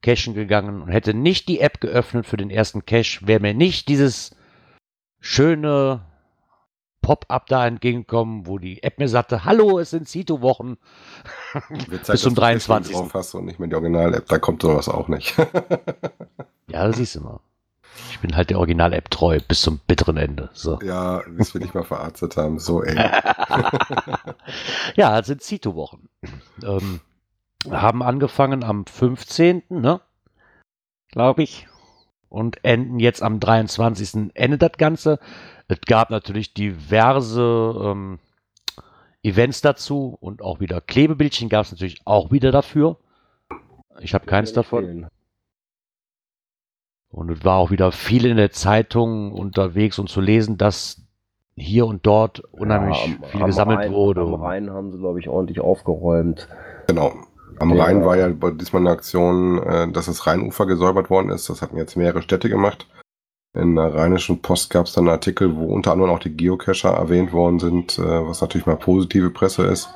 cashen 0.00 0.34
gegangen 0.34 0.80
und 0.82 0.88
hätte 0.88 1.12
nicht 1.12 1.48
die 1.48 1.60
App 1.60 1.80
geöffnet 1.80 2.24
für 2.26 2.36
den 2.36 2.48
ersten 2.48 2.86
Cache, 2.86 3.26
wäre 3.26 3.40
mir 3.40 3.52
nicht 3.52 3.88
dieses 3.88 4.34
schöne 5.20 6.06
Pop-up 7.06 7.46
da 7.46 7.68
entgegengekommen, 7.68 8.48
wo 8.48 8.58
die 8.58 8.82
App 8.82 8.98
mir 8.98 9.08
sagte, 9.08 9.44
hallo, 9.44 9.78
es 9.78 9.90
sind 9.90 10.08
Cito-Wochen. 10.08 10.76
Bis 11.88 12.02
zum 12.02 12.14
dass 12.14 12.22
du 12.22 12.30
23.. 12.30 12.96
drauf 12.96 13.14
hast 13.14 13.32
und 13.34 13.44
nicht 13.44 13.60
mehr 13.60 13.68
die 13.68 13.76
Original-App, 13.76 14.26
da 14.26 14.40
kommt 14.40 14.62
sowas 14.62 14.88
auch 14.88 15.08
nicht. 15.08 15.34
Ja, 16.68 16.84
das 16.84 16.96
siehst 16.96 17.14
du 17.14 17.20
mal. 17.20 17.38
Ich 18.10 18.18
bin 18.18 18.34
halt 18.34 18.50
der 18.50 18.58
Original-App 18.58 19.08
treu 19.08 19.38
bis 19.46 19.60
zum 19.60 19.78
bitteren 19.86 20.16
Ende. 20.16 20.50
So. 20.52 20.80
ja, 20.82 21.22
bis 21.28 21.54
wir 21.54 21.60
dich 21.60 21.74
mal 21.74 21.84
verarztet 21.84 22.36
haben, 22.36 22.58
so 22.58 22.82
eng. 22.82 22.96
Ja, 24.96 25.20
es 25.20 25.28
sind 25.28 25.44
Cito-Wochen. 25.44 26.08
Ähm, 26.64 26.98
haben 27.70 28.02
angefangen 28.02 28.64
am 28.64 28.84
15., 28.84 29.62
ne? 29.68 30.00
Glaube 31.12 31.44
ich. 31.44 31.68
Und 32.28 32.64
enden 32.64 32.98
jetzt 32.98 33.22
am 33.22 33.38
23. 33.40 34.30
endet 34.34 34.62
das 34.62 34.72
Ganze. 34.78 35.18
Es 35.68 35.80
gab 35.86 36.10
natürlich 36.10 36.54
diverse 36.54 37.74
ähm, 37.84 38.18
Events 39.22 39.60
dazu 39.60 40.16
und 40.20 40.42
auch 40.42 40.60
wieder 40.60 40.80
Klebebildchen 40.80 41.48
gab 41.48 41.64
es 41.64 41.72
natürlich 41.72 42.00
auch 42.04 42.30
wieder 42.32 42.50
dafür. 42.52 42.96
Ich 44.00 44.12
habe 44.14 44.26
keins 44.26 44.52
davon. 44.52 45.06
Und 47.08 47.30
es 47.30 47.44
war 47.44 47.56
auch 47.56 47.70
wieder 47.70 47.92
viel 47.92 48.26
in 48.26 48.36
der 48.36 48.50
Zeitung 48.50 49.32
unterwegs 49.32 49.98
und 49.98 50.08
zu 50.08 50.20
lesen, 50.20 50.58
dass 50.58 51.02
hier 51.56 51.86
und 51.86 52.04
dort 52.04 52.40
unheimlich 52.52 52.98
Ja, 52.98 53.04
am- 53.04 53.24
viel 53.30 53.40
am 53.40 53.46
gesammelt 53.46 53.78
Rhein, 53.78 53.92
wurde. 53.92 54.20
Am 54.20 54.34
Rhein 54.34 54.70
haben 54.70 54.92
sie, 54.92 54.98
glaube 54.98 55.20
ich, 55.20 55.28
ordentlich 55.28 55.60
aufgeräumt. 55.60 56.48
Genau. 56.88 57.14
Am 57.58 57.70
Der- 57.70 57.78
Rhein 57.84 58.04
war 58.04 58.16
ja 58.16 58.28
bei- 58.28 58.50
diesmal 58.50 58.82
eine 58.82 58.90
Aktion, 58.90 59.58
äh, 59.62 59.88
dass 59.90 60.06
das 60.06 60.26
Rheinufer 60.26 60.66
gesäubert 60.66 61.10
worden 61.10 61.30
ist. 61.30 61.48
Das 61.48 61.62
hatten 61.62 61.76
jetzt 61.76 61.96
mehrere 61.96 62.22
Städte 62.22 62.48
gemacht. 62.48 62.86
In 63.58 63.76
der 63.76 63.94
Rheinischen 63.94 64.42
Post 64.42 64.68
gab 64.70 64.86
es 64.86 64.92
dann 64.92 65.04
einen 65.04 65.14
Artikel, 65.14 65.56
wo 65.56 65.66
unter 65.72 65.92
anderem 65.92 66.10
auch 66.10 66.18
die 66.18 66.36
Geocacher 66.36 66.90
erwähnt 66.90 67.32
worden 67.32 67.58
sind, 67.58 67.98
äh, 67.98 68.02
was 68.26 68.40
natürlich 68.42 68.66
mal 68.66 68.76
positive 68.76 69.30
Presse 69.30 69.64
ist, 69.64 69.88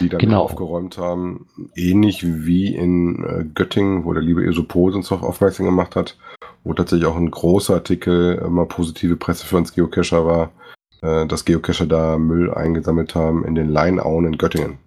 die 0.00 0.08
dann 0.08 0.18
Genau. 0.18 0.42
aufgeräumt 0.42 0.98
haben. 0.98 1.46
Ähnlich 1.76 2.24
wie 2.26 2.74
in 2.74 3.22
äh, 3.24 3.44
Göttingen, 3.54 4.04
wo 4.04 4.12
der 4.12 4.22
liebe 4.22 4.44
Esopol 4.44 4.94
uns 4.96 5.08
darauf 5.10 5.22
aufmerksam 5.28 5.66
gemacht 5.66 5.94
hat, 5.94 6.18
wo 6.64 6.74
tatsächlich 6.74 7.06
auch 7.06 7.16
ein 7.16 7.30
großer 7.30 7.74
Artikel 7.74 8.44
mal 8.50 8.66
positive 8.66 9.14
Presse 9.16 9.46
für 9.46 9.58
uns 9.58 9.72
Geocacher 9.74 10.26
war, 10.26 10.50
dass 11.26 11.44
Geocacher 11.44 11.86
da 11.86 12.16
Müll 12.16 12.52
eingesammelt 12.54 13.16
haben 13.16 13.44
in 13.44 13.56
den 13.56 13.68
Leinauen 13.68 14.24
in 14.24 14.38
Göttingen. 14.38 14.78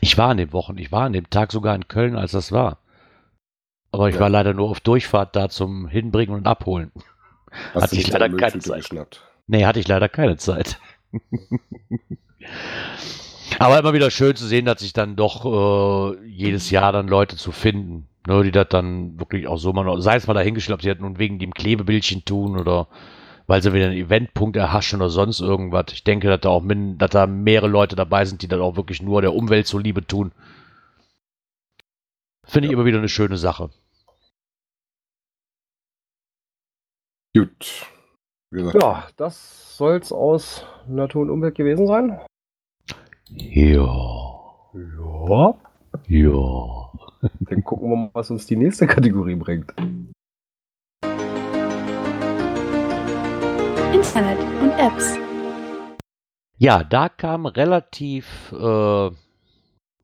Ich 0.00 0.18
war 0.18 0.30
an 0.30 0.36
dem 0.38 0.52
Wochen, 0.52 0.76
ich 0.78 0.90
war 0.92 1.02
an 1.04 1.12
dem 1.12 1.30
Tag 1.30 1.52
sogar 1.52 1.74
in 1.74 1.88
Köln, 1.88 2.16
als 2.16 2.32
das 2.32 2.52
war. 2.52 2.78
Aber 3.92 4.08
ich 4.08 4.14
Ja. 4.16 4.22
war 4.22 4.28
leider 4.30 4.54
nur 4.54 4.70
auf 4.70 4.80
Durchfahrt 4.80 5.36
da 5.36 5.48
zum 5.48 5.86
Hinbringen 5.86 6.34
und 6.34 6.46
Abholen. 6.46 6.90
Hast 7.74 7.82
Hatte 7.84 7.96
ich 7.96 8.08
leider 8.08 8.28
keine 8.30 8.58
Zeit. 8.60 8.78
geschnappt? 8.80 9.22
Nee, 9.46 9.66
hatte 9.66 9.78
ich 9.80 9.86
leider 9.88 10.08
keine 10.08 10.36
Zeit. 10.38 10.78
Aber 13.58 13.78
immer 13.78 13.92
wieder 13.92 14.10
schön 14.10 14.34
zu 14.34 14.46
sehen, 14.46 14.64
dass 14.64 14.80
sich 14.80 14.92
dann 14.92 15.14
doch 15.14 15.44
äh, 15.44 16.26
jedes 16.26 16.70
Jahr 16.70 16.92
dann 16.92 17.06
Leute 17.06 17.36
zu 17.36 17.52
finden, 17.52 18.08
ne, 18.26 18.42
die 18.42 18.50
das 18.50 18.68
dann 18.70 19.18
wirklich 19.20 19.46
auch 19.46 19.58
so 19.58 19.72
mal, 19.72 20.00
sei 20.00 20.16
es 20.16 20.26
mal 20.26 20.34
dahingestellt, 20.34 20.74
ob 20.74 20.82
sie 20.82 20.88
das 20.88 20.98
nun 20.98 21.18
wegen 21.18 21.38
dem 21.38 21.52
Klebebildchen 21.54 22.24
tun 22.24 22.58
oder 22.58 22.88
weil 23.46 23.62
sie 23.62 23.72
wieder 23.72 23.86
einen 23.86 23.96
Eventpunkt 23.96 24.56
erhaschen 24.56 25.00
oder 25.00 25.10
sonst 25.10 25.40
irgendwas. 25.40 25.86
Ich 25.92 26.04
denke, 26.04 26.28
dass 26.28 26.40
da 26.40 26.50
auch 26.50 26.62
min, 26.62 26.98
dass 26.98 27.10
da 27.10 27.26
mehrere 27.26 27.68
Leute 27.68 27.96
dabei 27.96 28.24
sind, 28.24 28.42
die 28.42 28.48
das 28.48 28.60
auch 28.60 28.76
wirklich 28.76 29.02
nur 29.02 29.20
der 29.20 29.34
Umwelt 29.34 29.66
zuliebe 29.66 30.06
tun. 30.06 30.32
Finde 32.44 32.66
ich 32.66 32.72
immer 32.72 32.84
wieder 32.84 32.98
eine 32.98 33.08
schöne 33.08 33.36
Sache. 33.36 33.70
Gut. 37.34 37.86
Ja, 38.50 39.08
das 39.16 39.76
soll's 39.78 40.12
aus 40.12 40.66
Natur 40.86 41.22
und 41.22 41.30
Umwelt 41.30 41.54
gewesen 41.54 41.86
sein. 41.86 42.20
Ja. 43.28 43.86
Ja. 44.74 45.54
Ja. 46.08 46.92
Dann 47.40 47.64
gucken 47.64 47.90
wir 47.90 47.96
mal, 47.96 48.10
was 48.12 48.30
uns 48.30 48.46
die 48.46 48.56
nächste 48.56 48.86
Kategorie 48.86 49.36
bringt. 49.36 49.72
Internet 54.02 54.40
und 54.60 54.72
Apps. 54.72 55.16
Ja, 56.58 56.82
da 56.82 57.08
kam 57.08 57.46
relativ 57.46 58.50
äh, 58.50 59.10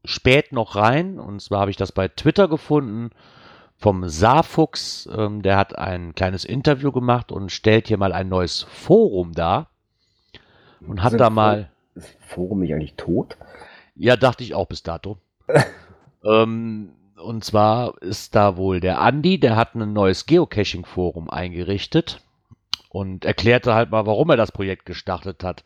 spät 0.04 0.52
noch 0.52 0.76
rein. 0.76 1.18
Und 1.18 1.42
zwar 1.42 1.62
habe 1.62 1.72
ich 1.72 1.76
das 1.76 1.90
bei 1.90 2.06
Twitter 2.06 2.46
gefunden 2.46 3.10
vom 3.76 4.08
Saarfuchs. 4.08 5.08
Ähm, 5.12 5.42
der 5.42 5.56
hat 5.56 5.76
ein 5.76 6.14
kleines 6.14 6.44
Interview 6.44 6.92
gemacht 6.92 7.32
und 7.32 7.50
stellt 7.50 7.88
hier 7.88 7.98
mal 7.98 8.12
ein 8.12 8.28
neues 8.28 8.62
Forum 8.62 9.32
dar. 9.32 9.68
Und 10.86 11.02
hat 11.02 11.18
da 11.18 11.28
mal. 11.28 11.68
Ist 11.96 12.14
das 12.20 12.28
Forum 12.28 12.60
nicht 12.60 12.72
eigentlich 12.72 12.94
tot? 12.94 13.36
Ja, 13.96 14.14
dachte 14.14 14.44
ich 14.44 14.54
auch 14.54 14.68
bis 14.68 14.84
dato. 14.84 15.18
ähm, 16.24 16.90
und 17.16 17.44
zwar 17.44 18.00
ist 18.00 18.36
da 18.36 18.56
wohl 18.56 18.78
der 18.78 19.00
Andi, 19.00 19.40
der 19.40 19.56
hat 19.56 19.74
ein 19.74 19.92
neues 19.92 20.26
Geocaching-Forum 20.26 21.28
eingerichtet 21.30 22.22
und 22.88 23.24
erklärte 23.24 23.74
halt 23.74 23.90
mal, 23.90 24.06
warum 24.06 24.30
er 24.30 24.36
das 24.36 24.52
Projekt 24.52 24.86
gestartet 24.86 25.44
hat. 25.44 25.64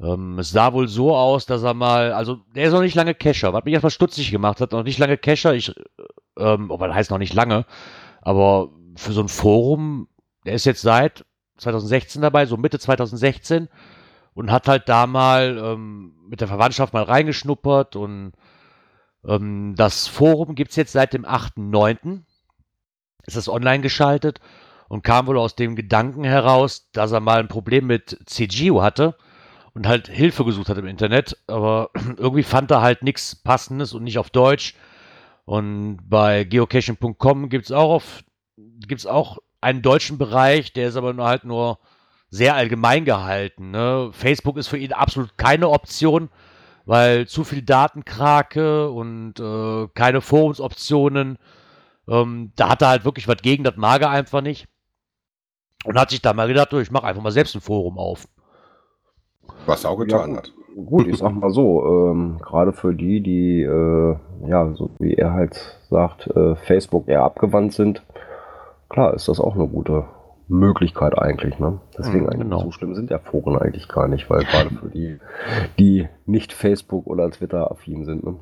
Ähm, 0.00 0.38
es 0.38 0.50
sah 0.50 0.72
wohl 0.72 0.88
so 0.88 1.14
aus, 1.14 1.46
dass 1.46 1.62
er 1.62 1.74
mal, 1.74 2.12
also 2.12 2.36
der 2.54 2.66
ist 2.66 2.72
noch 2.72 2.80
nicht 2.80 2.94
lange 2.94 3.14
Cacher, 3.14 3.52
was 3.52 3.64
mich 3.64 3.74
erstmal 3.74 3.90
stutzig 3.90 4.30
gemacht 4.30 4.60
hat, 4.60 4.72
noch 4.72 4.84
nicht 4.84 4.98
lange 4.98 5.18
Cacher, 5.18 5.54
ich, 5.54 5.74
ähm, 6.38 6.70
aber 6.70 6.88
das 6.88 6.96
heißt 6.96 7.10
noch 7.10 7.18
nicht 7.18 7.34
lange, 7.34 7.66
aber 8.22 8.70
für 8.96 9.12
so 9.12 9.20
ein 9.20 9.28
Forum, 9.28 10.08
der 10.46 10.54
ist 10.54 10.64
jetzt 10.64 10.82
seit 10.82 11.24
2016 11.58 12.22
dabei, 12.22 12.46
so 12.46 12.56
Mitte 12.56 12.78
2016 12.78 13.68
und 14.34 14.50
hat 14.50 14.68
halt 14.68 14.88
da 14.88 15.06
mal 15.06 15.58
ähm, 15.62 16.14
mit 16.28 16.40
der 16.40 16.48
Verwandtschaft 16.48 16.94
mal 16.94 17.02
reingeschnuppert 17.02 17.96
und 17.96 18.32
ähm, 19.26 19.74
das 19.76 20.06
Forum 20.06 20.54
gibt 20.54 20.70
es 20.70 20.76
jetzt 20.76 20.92
seit 20.92 21.12
dem 21.12 21.26
8.9. 21.26 22.22
Ist 23.26 23.36
das 23.36 23.50
online 23.50 23.82
geschaltet 23.82 24.40
und 24.90 25.04
kam 25.04 25.28
wohl 25.28 25.38
aus 25.38 25.54
dem 25.54 25.76
Gedanken 25.76 26.24
heraus, 26.24 26.90
dass 26.90 27.12
er 27.12 27.20
mal 27.20 27.38
ein 27.38 27.46
Problem 27.46 27.86
mit 27.86 28.18
CGO 28.26 28.82
hatte 28.82 29.16
und 29.72 29.86
halt 29.86 30.08
Hilfe 30.08 30.44
gesucht 30.44 30.68
hat 30.68 30.78
im 30.78 30.86
Internet, 30.86 31.38
aber 31.46 31.90
irgendwie 32.16 32.42
fand 32.42 32.72
er 32.72 32.82
halt 32.82 33.04
nichts 33.04 33.36
Passendes 33.36 33.94
und 33.94 34.02
nicht 34.02 34.18
auf 34.18 34.30
Deutsch. 34.30 34.74
Und 35.44 35.98
bei 36.08 36.42
geocaching.com 36.42 37.48
gibt 37.50 37.66
es 37.66 37.72
auch 37.72 38.02
auch 39.06 39.38
einen 39.60 39.80
deutschen 39.80 40.18
Bereich, 40.18 40.72
der 40.72 40.88
ist 40.88 40.96
aber 40.96 41.12
nur 41.12 41.26
halt 41.26 41.44
nur 41.44 41.78
sehr 42.28 42.56
allgemein 42.56 43.04
gehalten. 43.04 43.70
Ne? 43.70 44.10
Facebook 44.12 44.56
ist 44.56 44.66
für 44.66 44.78
ihn 44.78 44.92
absolut 44.92 45.38
keine 45.38 45.68
Option, 45.68 46.30
weil 46.84 47.28
zu 47.28 47.44
viel 47.44 47.62
Datenkrake 47.62 48.90
und 48.90 49.38
äh, 49.38 49.86
keine 49.94 50.20
Forumsoptionen. 50.20 51.38
Ähm, 52.08 52.52
da 52.56 52.70
hat 52.70 52.82
er 52.82 52.88
halt 52.88 53.04
wirklich 53.04 53.28
was 53.28 53.40
gegen, 53.40 53.62
das 53.62 53.76
mag 53.76 54.02
er 54.02 54.10
einfach 54.10 54.40
nicht. 54.40 54.66
Und 55.84 55.98
hat 55.98 56.10
sich 56.10 56.20
da 56.22 56.32
mal 56.32 56.48
gedacht, 56.48 56.72
ich 56.74 56.90
mache 56.90 57.06
einfach 57.06 57.22
mal 57.22 57.30
selbst 57.32 57.54
ein 57.54 57.60
Forum 57.60 57.98
auf. 57.98 58.26
was 59.66 59.84
er 59.84 59.90
auch 59.90 59.98
getan 59.98 60.32
Ja, 60.32 60.36
hat. 60.38 60.52
Gut, 60.86 61.06
ich 61.08 61.18
sag 61.18 61.32
mal 61.34 61.50
so, 61.50 61.84
ähm, 61.84 62.38
gerade 62.40 62.72
für 62.72 62.94
die, 62.94 63.20
die, 63.22 63.62
äh, 63.62 64.16
ja, 64.46 64.72
so 64.74 64.90
wie 64.98 65.14
er 65.14 65.32
halt 65.32 65.80
sagt, 65.90 66.28
äh, 66.28 66.54
Facebook 66.54 67.08
eher 67.08 67.22
abgewandt 67.24 67.72
sind, 67.72 68.02
klar 68.88 69.14
ist 69.14 69.28
das 69.28 69.40
auch 69.40 69.54
eine 69.56 69.66
gute 69.66 70.04
Möglichkeit 70.46 71.18
eigentlich, 71.18 71.58
ne? 71.58 71.80
Deswegen 71.98 72.24
Mhm, 72.24 72.28
eigentlich 72.30 72.42
genau. 72.42 72.58
so 72.60 72.70
schlimm 72.70 72.94
sind 72.94 73.10
ja 73.10 73.18
Foren 73.18 73.56
eigentlich 73.58 73.88
gar 73.88 74.06
nicht, 74.08 74.30
weil 74.30 74.44
gerade 74.44 74.70
für 74.70 74.88
die, 74.90 75.18
die 75.78 76.08
nicht 76.26 76.52
Facebook 76.52 77.06
oder 77.06 77.30
Twitter 77.30 77.70
affin 77.70 78.04
sind, 78.04 78.24
ne? 78.24 78.36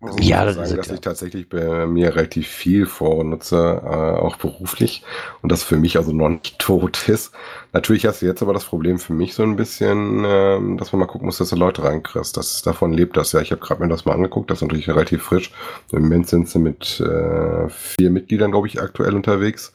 Also 0.00 0.18
Ja, 0.18 0.44
das 0.44 0.56
ist 0.56 0.68
sagen, 0.68 0.72
es, 0.72 0.76
dass 0.76 0.88
ja. 0.88 0.94
ich 0.94 1.00
tatsächlich 1.00 1.48
bei 1.48 1.86
mir 1.86 2.14
relativ 2.14 2.48
viel 2.48 2.84
Foren 2.86 3.30
nutze, 3.30 3.56
äh, 3.56 3.88
auch 3.88 4.36
beruflich. 4.36 5.02
Und 5.42 5.52
das 5.52 5.62
für 5.62 5.76
mich 5.76 5.96
also 5.96 6.12
noch 6.12 6.28
nicht 6.28 6.58
tot 6.66 7.08
ist. 7.08 7.32
Natürlich 7.72 8.04
hast 8.06 8.22
du 8.22 8.26
jetzt 8.26 8.42
aber 8.42 8.52
das 8.52 8.64
Problem 8.64 8.98
für 8.98 9.14
mich 9.14 9.34
so 9.34 9.42
ein 9.42 9.56
bisschen, 9.56 10.24
ähm, 10.26 10.76
dass 10.76 10.92
man 10.92 11.00
mal 11.00 11.06
gucken 11.06 11.26
muss, 11.26 11.38
dass 11.38 11.50
du 11.50 11.56
Leute 11.56 11.82
reinkriegst. 11.82 12.36
Das, 12.36 12.62
davon 12.62 12.92
lebt 12.92 13.16
das 13.16 13.32
ja. 13.32 13.40
Ich 13.40 13.50
habe 13.52 13.60
gerade 13.60 13.82
mir 13.82 13.88
das 13.88 14.04
mal 14.04 14.14
angeguckt, 14.14 14.50
das 14.50 14.58
ist 14.58 14.62
natürlich 14.62 14.88
relativ 14.88 15.22
frisch. 15.22 15.52
Im 15.92 16.02
Moment 16.02 16.28
sind 16.28 16.48
sie 16.48 16.58
mit 16.58 17.00
äh, 17.00 17.68
vier 17.68 18.10
Mitgliedern, 18.10 18.50
glaube 18.50 18.66
ich, 18.66 18.80
aktuell 18.80 19.14
unterwegs. 19.14 19.72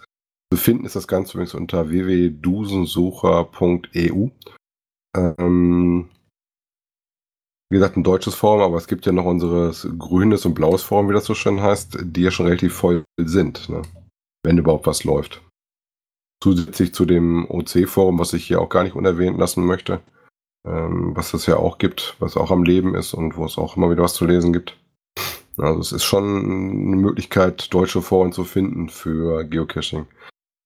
Zu 0.53 0.59
finden 0.59 0.86
ist 0.86 0.97
das 0.97 1.07
Ganze 1.07 1.34
übrigens 1.34 1.55
unter 1.55 1.89
www.dusensucher.eu. 1.89 4.28
Ähm, 5.15 6.09
wie 7.72 7.78
gesagt, 7.78 7.95
ein 7.95 8.03
deutsches 8.03 8.36
Forum, 8.36 8.59
aber 8.61 8.76
es 8.76 8.88
gibt 8.88 9.05
ja 9.05 9.13
noch 9.13 9.24
unseres 9.24 9.88
grünes 9.97 10.45
und 10.45 10.53
blaues 10.53 10.84
Forum, 10.84 11.07
wie 11.07 11.13
das 11.13 11.24
so 11.24 11.34
schön 11.34 11.61
heißt, 11.61 11.99
die 12.01 12.22
ja 12.22 12.30
schon 12.30 12.45
relativ 12.45 12.74
voll 12.74 13.05
sind, 13.17 13.69
ne? 13.69 13.82
wenn 14.43 14.57
überhaupt 14.57 14.88
was 14.88 15.05
läuft. 15.05 15.41
Zusätzlich 16.43 16.93
zu 16.93 17.05
dem 17.05 17.49
OC-Forum, 17.49 18.19
was 18.19 18.34
ich 18.34 18.45
hier 18.45 18.59
auch 18.59 18.67
gar 18.67 18.84
nicht 18.84 18.95
unerwähnt 18.95 19.38
lassen 19.38 19.65
möchte, 19.65 20.01
ähm, 20.67 21.15
was 21.15 21.34
es 21.34 21.45
ja 21.45 21.55
auch 21.55 21.78
gibt, 21.78 22.17
was 22.19 22.36
auch 22.36 22.51
am 22.51 22.63
Leben 22.63 22.93
ist 22.93 23.13
und 23.13 23.38
wo 23.38 23.45
es 23.45 23.57
auch 23.57 23.78
immer 23.78 23.89
wieder 23.89 24.03
was 24.03 24.15
zu 24.15 24.26
lesen 24.26 24.51
gibt. 24.51 24.78
Also 25.57 25.80
es 25.80 25.93
ist 25.93 26.03
schon 26.03 26.24
eine 26.26 26.97
Möglichkeit, 26.97 27.74
deutsche 27.74 28.01
Foren 28.01 28.34
zu 28.34 28.43
finden 28.43 28.89
für 28.89 29.45
Geocaching. 29.45 30.07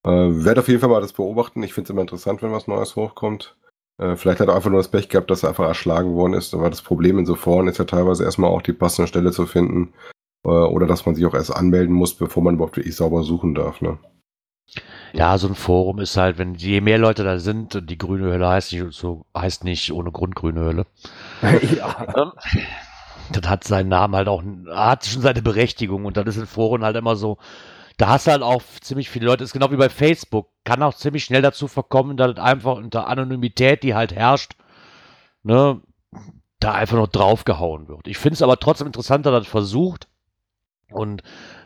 Äh, 0.08 0.10
werde 0.10 0.62
auf 0.62 0.68
jeden 0.70 0.80
Fall 0.80 0.90
mal 0.90 1.02
das 1.02 1.14
beobachten. 1.14 1.62
Ich 1.62 1.76
finde 1.76 1.86
es 1.86 1.90
immer 1.92 2.02
interessant, 2.02 2.42
wenn 2.42 2.52
was 2.52 2.68
Neues 2.68 2.96
hochkommt. 2.96 3.56
Äh, 3.98 4.16
vielleicht 4.16 4.40
hat 4.40 4.50
er 4.50 4.56
einfach 4.56 4.70
nur 4.70 4.80
das 4.80 4.90
Pech 4.90 5.10
gehabt, 5.10 5.30
dass 5.32 5.44
er 5.44 5.50
einfach 5.50 5.68
erschlagen 5.68 6.14
worden 6.16 6.34
ist. 6.34 6.54
Aber 6.54 6.70
das 6.70 6.82
Problem 6.82 7.18
in 7.20 7.26
so 7.26 7.36
Foren 7.36 7.68
ist 7.68 7.78
ja 7.78 7.86
teilweise 7.86 8.24
erstmal 8.24 8.50
auch 8.50 8.62
die 8.62 8.74
passende 8.74 9.08
Stelle 9.08 9.32
zu 9.32 9.46
finden. 9.46 9.94
Äh, 10.46 10.50
oder 10.50 10.88
dass 10.88 11.06
man 11.06 11.16
sich 11.16 11.26
auch 11.26 11.34
erst 11.34 11.56
anmelden 11.56 11.96
muss, 11.96 12.14
bevor 12.14 12.44
man 12.44 12.56
überhaupt 12.56 12.78
wirklich 12.78 12.96
sauber 12.96 13.24
suchen 13.24 13.56
darf. 13.56 13.82
Ne? 13.82 13.98
Ja, 15.14 15.38
so 15.38 15.48
ein 15.48 15.56
Forum 15.56 16.00
ist 16.00 16.18
halt, 16.18 16.38
wenn 16.38 16.56
je 16.56 16.82
mehr 16.82 16.98
Leute 16.98 17.24
da 17.24 17.40
sind, 17.40 17.90
die 17.90 17.98
grüne 17.98 18.32
Hölle 18.32 18.50
heißt 18.50 18.74
nicht 18.74 18.86
so, 18.92 19.26
heißt 19.36 19.64
nicht 19.64 19.94
ohne 19.94 20.12
Grund 20.12 20.36
grüne 20.36 20.62
Hölle. 20.62 20.86
ja. 21.76 22.34
Das 23.32 23.50
hat 23.50 23.64
seinen 23.64 23.90
Namen 23.90 24.16
halt 24.16 24.28
auch, 24.28 24.44
hat 24.70 25.06
schon 25.06 25.22
seine 25.22 25.42
Berechtigung 25.42 26.06
und 26.06 26.18
dann 26.18 26.28
ist 26.28 26.38
in 26.38 26.46
Foren 26.46 26.84
halt 26.84 26.96
immer 26.96 27.16
so, 27.16 27.38
da 27.98 28.10
hast 28.10 28.28
du 28.28 28.32
halt 28.32 28.42
auch 28.42 28.62
ziemlich 28.82 29.10
viele 29.10 29.26
Leute, 29.26 29.44
ist 29.44 29.54
genau 29.54 29.72
wie 29.72 29.78
bei 29.78 29.90
Facebook, 29.90 30.50
kann 30.64 30.84
auch 30.84 30.94
ziemlich 30.94 31.24
schnell 31.24 31.42
dazu 31.42 31.68
verkommen, 31.68 32.18
dass 32.18 32.38
einfach 32.38 32.76
unter 32.76 33.08
Anonymität, 33.08 33.84
die 33.84 33.96
halt 33.96 34.14
herrscht, 34.14 34.56
ne, 35.44 35.82
da 36.60 36.74
einfach 36.74 36.98
noch 36.98 37.08
draufgehauen 37.08 37.88
wird. 37.88 38.08
Ich 38.08 38.18
finde 38.18 38.36
es 38.36 38.42
aber 38.42 38.60
trotzdem 38.60 38.88
interessant, 38.88 39.26
dass 39.26 39.34
er 39.34 39.40
das 39.40 39.48
versucht 39.48 40.08
und 40.92 41.24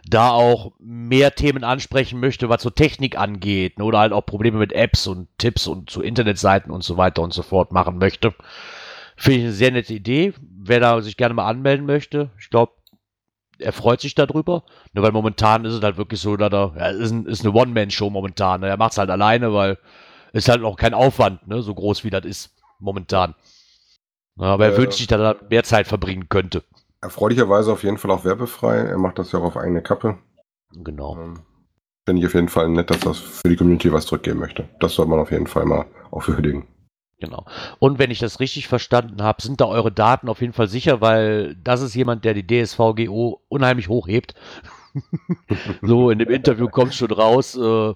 da 0.07 0.31
auch 0.31 0.73
mehr 0.79 1.35
Themen 1.35 1.63
ansprechen 1.63 2.19
möchte, 2.19 2.49
was 2.49 2.61
so 2.61 2.69
Technik 2.69 3.17
angeht, 3.17 3.79
ne, 3.79 3.85
oder 3.85 3.99
halt 3.99 4.13
auch 4.13 4.25
Probleme 4.25 4.57
mit 4.57 4.73
Apps 4.73 5.07
und 5.07 5.27
Tipps 5.37 5.67
und 5.67 5.89
zu 5.89 6.01
Internetseiten 6.01 6.71
und 6.71 6.83
so 6.83 6.97
weiter 6.97 7.21
und 7.21 7.33
so 7.33 7.41
fort 7.41 7.71
machen 7.71 7.97
möchte. 7.97 8.33
Finde 9.15 9.39
ich 9.39 9.45
eine 9.45 9.53
sehr 9.53 9.71
nette 9.71 9.93
Idee. 9.93 10.33
Wer 10.39 10.79
da 10.79 11.01
sich 11.01 11.17
gerne 11.17 11.33
mal 11.33 11.47
anmelden 11.47 11.85
möchte, 11.85 12.31
ich 12.39 12.49
glaube, 12.49 12.73
er 13.59 13.73
freut 13.73 14.01
sich 14.01 14.15
darüber. 14.15 14.63
Nur 14.93 15.03
weil 15.03 15.11
momentan 15.11 15.65
ist 15.65 15.73
es 15.73 15.81
halt 15.81 15.97
wirklich 15.97 16.19
so, 16.21 16.37
dass 16.37 16.51
er, 16.51 16.73
ja, 16.77 16.87
ist, 16.89 17.11
ein, 17.11 17.25
ist 17.25 17.45
eine 17.45 17.53
One-Man-Show 17.53 18.09
momentan. 18.09 18.61
Ne? 18.61 18.67
Er 18.69 18.77
macht 18.77 18.93
es 18.93 18.97
halt 18.97 19.09
alleine, 19.09 19.53
weil 19.53 19.77
es 20.33 20.47
halt 20.47 20.63
auch 20.63 20.77
kein 20.77 20.93
Aufwand, 20.93 21.47
ne? 21.47 21.61
so 21.61 21.73
groß 21.73 22.03
wie 22.03 22.09
das 22.09 22.25
ist 22.25 22.55
momentan. 22.79 23.35
Ja, 24.37 24.45
aber 24.53 24.65
er 24.65 24.73
Äh, 24.73 24.77
wünscht 24.77 24.97
sich, 24.97 25.07
dass 25.07 25.19
er 25.19 25.37
mehr 25.49 25.63
Zeit 25.63 25.87
verbringen 25.87 26.29
könnte. 26.29 26.63
Erfreulicherweise 27.01 27.71
auf 27.71 27.83
jeden 27.83 27.97
Fall 27.97 28.11
auch 28.11 28.25
werbefrei. 28.25 28.77
Er 28.77 28.97
macht 28.97 29.19
das 29.19 29.31
ja 29.31 29.39
auch 29.39 29.43
auf 29.43 29.57
eigene 29.57 29.81
Kappe. 29.81 30.17
Genau. 30.73 31.17
Ähm, 31.17 31.39
Finde 32.05 32.21
ich 32.21 32.27
auf 32.27 32.33
jeden 32.33 32.49
Fall 32.49 32.69
nett, 32.69 32.89
dass 32.89 33.01
das 33.01 33.19
für 33.19 33.49
die 33.49 33.55
Community 33.55 33.91
was 33.93 34.05
zurückgeben 34.05 34.39
möchte. 34.39 34.67
Das 34.79 34.95
soll 34.95 35.05
man 35.05 35.19
auf 35.19 35.31
jeden 35.31 35.47
Fall 35.47 35.65
mal 35.65 35.85
auch 36.11 36.27
würdigen. 36.27 36.67
Genau. 37.19 37.45
Und 37.79 37.99
wenn 37.99 38.11
ich 38.11 38.19
das 38.19 38.39
richtig 38.39 38.67
verstanden 38.69 39.21
habe, 39.21 39.41
sind 39.41 39.59
da 39.59 39.65
eure 39.65 39.91
Daten 39.91 40.29
auf 40.29 40.39
jeden 40.39 40.53
Fall 40.53 40.67
sicher, 40.69 41.01
weil 41.01 41.55
das 41.55 41.81
ist 41.81 41.93
jemand, 41.93 42.23
der 42.23 42.33
die 42.33 42.47
DSVGO 42.47 43.41
unheimlich 43.49 43.89
hochhebt. 43.89 44.35
so, 45.81 46.09
in 46.11 46.19
dem 46.19 46.29
Interview 46.29 46.69
kommt 46.69 46.93
schon 46.95 47.11
raus, 47.11 47.55
äh, 47.57 47.93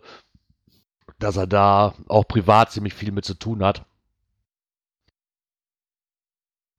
dass 1.20 1.38
er 1.38 1.48
da 1.48 1.94
auch 2.10 2.28
privat 2.28 2.72
ziemlich 2.72 2.94
viel 2.94 3.12
mit 3.14 3.24
zu 3.24 3.34
tun 3.36 3.64
hat. 3.64 3.86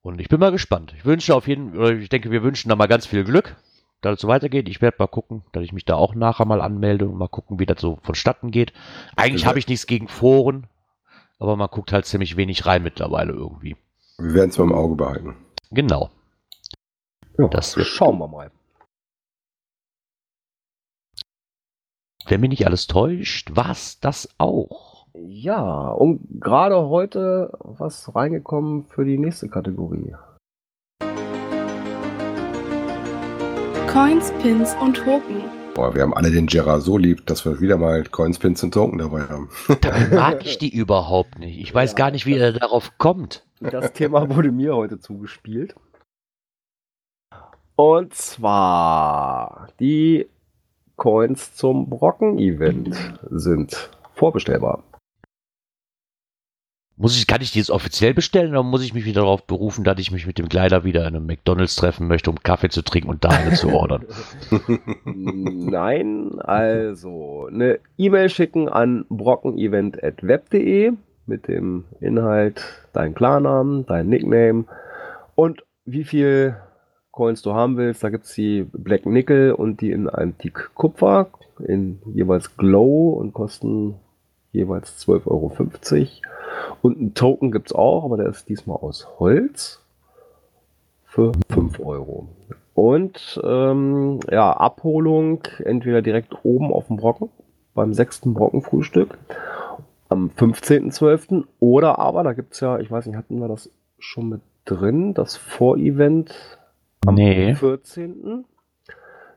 Und 0.03 0.21
ich 0.21 0.29
bin 0.29 0.39
mal 0.39 0.53
gespannt. 0.53 0.93
Ich 0.99 1.07
wünsche 1.07 1.35
auf 1.35 1.49
jeden 1.49 1.77
oder 1.79 1.93
ich 1.93 2.11
denke, 2.11 2.31
wir 2.31 2.43
wünschen 2.43 2.69
da 2.69 2.77
mal 2.77 2.89
ganz 2.89 3.07
viel 3.07 3.25
Glück, 3.25 3.57
dass 4.03 4.17
es 4.17 4.21
so 4.21 4.29
weitergeht. 4.29 4.69
Ich 4.69 4.83
werde 4.83 4.97
mal 4.99 5.07
gucken, 5.07 5.45
dass 5.53 5.65
ich 5.65 5.73
mich 5.73 5.87
da 5.87 5.95
auch 5.95 6.15
nachher 6.15 6.45
mal 6.45 6.61
anmelde 6.61 7.07
und 7.09 7.17
mal 7.17 7.29
gucken, 7.29 7.59
wie 7.59 7.65
das 7.65 7.81
so 7.81 7.99
vonstatten 8.03 8.51
geht. 8.51 8.75
Eigentlich 9.17 9.43
Ja. 9.43 9.49
habe 9.49 9.59
ich 9.59 9.67
nichts 9.67 9.87
gegen 9.87 10.09
Foren, 10.09 10.67
aber 11.45 11.57
man 11.57 11.69
guckt 11.71 11.93
halt 11.93 12.07
ziemlich 12.07 12.37
wenig 12.39 12.65
rein 12.65 12.83
mittlerweile 12.83 13.33
irgendwie. 13.35 13.77
Wir 14.19 14.33
werden 14.35 14.51
es 14.51 14.57
mal 14.59 14.65
im 14.65 14.73
Auge 14.73 14.95
behalten. 14.95 15.37
Genau. 15.71 16.11
Ja, 17.39 17.49
Das 17.49 17.77
wird- 17.77 17.87
schauen 17.87 18.19
wir 18.19 18.29
mal. 18.29 18.51
Wenn 22.27 22.41
mich 22.41 22.49
nicht 22.51 22.67
alles 22.67 22.87
täuscht, 22.87 23.51
was 23.55 24.01
das 24.01 24.29
auch. 24.39 25.07
Ja, 25.13 25.91
und 25.91 26.41
gerade 26.41 26.89
heute 26.89 27.53
was 27.61 28.15
reingekommen 28.15 28.87
für 28.87 29.05
die 29.05 29.19
nächste 29.19 29.49
Kategorie. 29.49 30.15
Coins, 33.93 34.33
Pins 34.43 34.75
und 34.81 34.97
Token. 34.97 35.45
Boah, 35.75 35.93
wir 35.95 36.03
haben 36.03 36.15
alle 36.15 36.31
den 36.31 36.47
Gerard 36.47 36.83
so 36.83 36.97
lieb, 36.99 37.27
dass 37.27 37.45
wir 37.45 37.61
wieder 37.61 37.77
mal 37.77 38.05
Coins, 38.05 38.39
Pins 38.39 38.63
und 38.63 38.73
Token 38.73 38.99
dabei 38.99 39.23
haben. 39.23 39.49
Dabei 39.81 40.07
mag 40.15 40.47
ich 40.47 40.59
die 40.59 40.69
überhaupt 40.73 41.39
nicht. 41.41 41.59
Ich 41.59 41.75
weiß 41.75 41.93
Ja. 41.93 41.97
gar 41.97 42.11
nicht, 42.13 42.27
wie 42.27 42.37
er 42.37 42.53
darauf 42.53 42.97
kommt. 42.99 43.45
Das 43.61 43.93
Thema 43.93 44.35
wurde 44.35 44.53
mir 44.53 44.77
heute 44.77 45.01
zugespielt. 45.01 45.75
Und 47.77 48.15
zwar 48.15 49.69
die 49.81 50.29
Coins 50.97 51.57
zum 51.57 51.91
Brocken-Event 51.91 52.97
sind 53.31 53.91
vorbestellbar. 54.15 54.85
Muss 56.97 57.17
ich, 57.17 57.27
kann 57.27 57.41
ich 57.41 57.51
die 57.51 57.59
jetzt 57.59 57.71
offiziell 57.71 58.15
bestellen 58.15 58.51
oder 58.51 58.63
muss 58.63 58.85
ich 58.85 58.95
mich 58.95 59.05
wieder 59.05 59.23
darauf 59.23 59.45
berufen, 59.47 59.83
dass 59.83 59.99
ich 59.99 60.13
mich 60.13 60.29
mit 60.29 60.39
dem 60.39 60.49
Kleider 60.49 60.85
wieder 60.85 61.01
in 61.03 61.17
einem 61.17 61.27
McDonalds 61.27 61.75
treffen 61.75 62.07
möchte, 62.07 62.31
um 62.31 62.41
Kaffee 62.41 62.69
zu 62.69 62.83
trinken 62.83 63.09
und 63.09 63.25
da 63.25 63.31
eine 63.31 63.53
zu 63.55 63.71
ordern? 63.71 64.07
Nein, 65.05 66.39
also 66.39 67.49
eine 67.51 67.81
E-Mail 67.99 68.29
schicken 68.29 68.69
an 68.69 69.07
brockenevent.web.de 69.09 70.93
mit 71.27 71.49
dem 71.49 71.85
Inhalt 72.01 72.63
dein 72.93 73.15
Klarnamen, 73.15 73.87
dein 73.87 74.09
Nickname 74.09 74.67
und 75.35 75.65
wie 75.85 76.05
viel 76.05 76.57
Coins 77.11 77.43
du 77.43 77.55
haben 77.55 77.77
willst. 77.77 78.05
Da 78.05 78.11
gibt 78.11 78.25
es 78.25 78.35
die 78.35 78.67
Black 78.73 79.07
Nickel 79.07 79.53
und 79.53 79.81
die 79.81 79.91
in 79.91 80.09
Antik 80.09 80.71
Kupfer 80.75 81.29
in 81.67 82.01
jeweils 82.13 82.57
Glow 82.57 83.11
und 83.11 83.33
kosten 83.33 83.95
jeweils 84.55 85.07
12,50 85.07 85.27
Euro. 85.27 85.53
Und 86.83 86.99
einen 86.99 87.15
Token 87.15 87.53
gibt 87.53 87.71
es 87.71 87.75
auch, 87.75 88.05
aber 88.05 88.17
der 88.17 88.27
ist 88.27 88.49
diesmal 88.49 88.79
aus 88.79 89.07
Holz 89.19 89.83
für 91.05 91.33
5 91.51 91.81
Euro. 91.81 92.29
Und 92.75 93.41
ähm, 93.45 94.21
ja, 94.31 94.53
Abholung 94.53 95.43
entweder 95.63 96.03
direkt 96.03 96.35
oben 96.45 96.73
auf 96.73 96.89
dem 96.89 96.97
Brocken 96.97 97.29
beim 97.75 97.95
sechsten 97.95 98.35
Brockenfrühstück 98.35 99.19
am 100.09 100.31
15.12. 100.37 101.45
oder 101.61 101.99
aber, 101.99 102.23
da 102.23 102.33
gibt 102.33 102.55
es 102.55 102.61
ja, 102.61 102.79
ich 102.79 102.91
weiß 102.91 103.07
nicht, 103.07 103.17
hatten 103.17 103.41
wir 103.41 103.49
das 103.49 103.71
schon 103.99 104.29
mit 104.29 104.41
drin, 104.65 105.15
das 105.15 105.37
Vorevent 105.37 106.59
am 107.07 107.15
Nee. 107.15 107.55
14. 107.55 108.45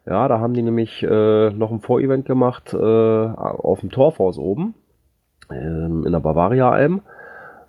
Ja, 0.06 0.28
da 0.28 0.40
haben 0.40 0.54
die 0.54 0.62
nämlich 0.62 1.04
äh, 1.04 1.50
noch 1.50 1.72
ein 1.72 1.82
Vorevent 1.82 2.26
gemacht 2.26 2.74
äh, 2.74 2.78
auf 2.78 3.82
dem 3.82 3.90
Torfhaus 3.90 4.38
oben 4.38 4.74
ähm, 5.52 6.04
in 6.06 6.12
der 6.12 6.20
Bavaria-Alm. 6.20 7.02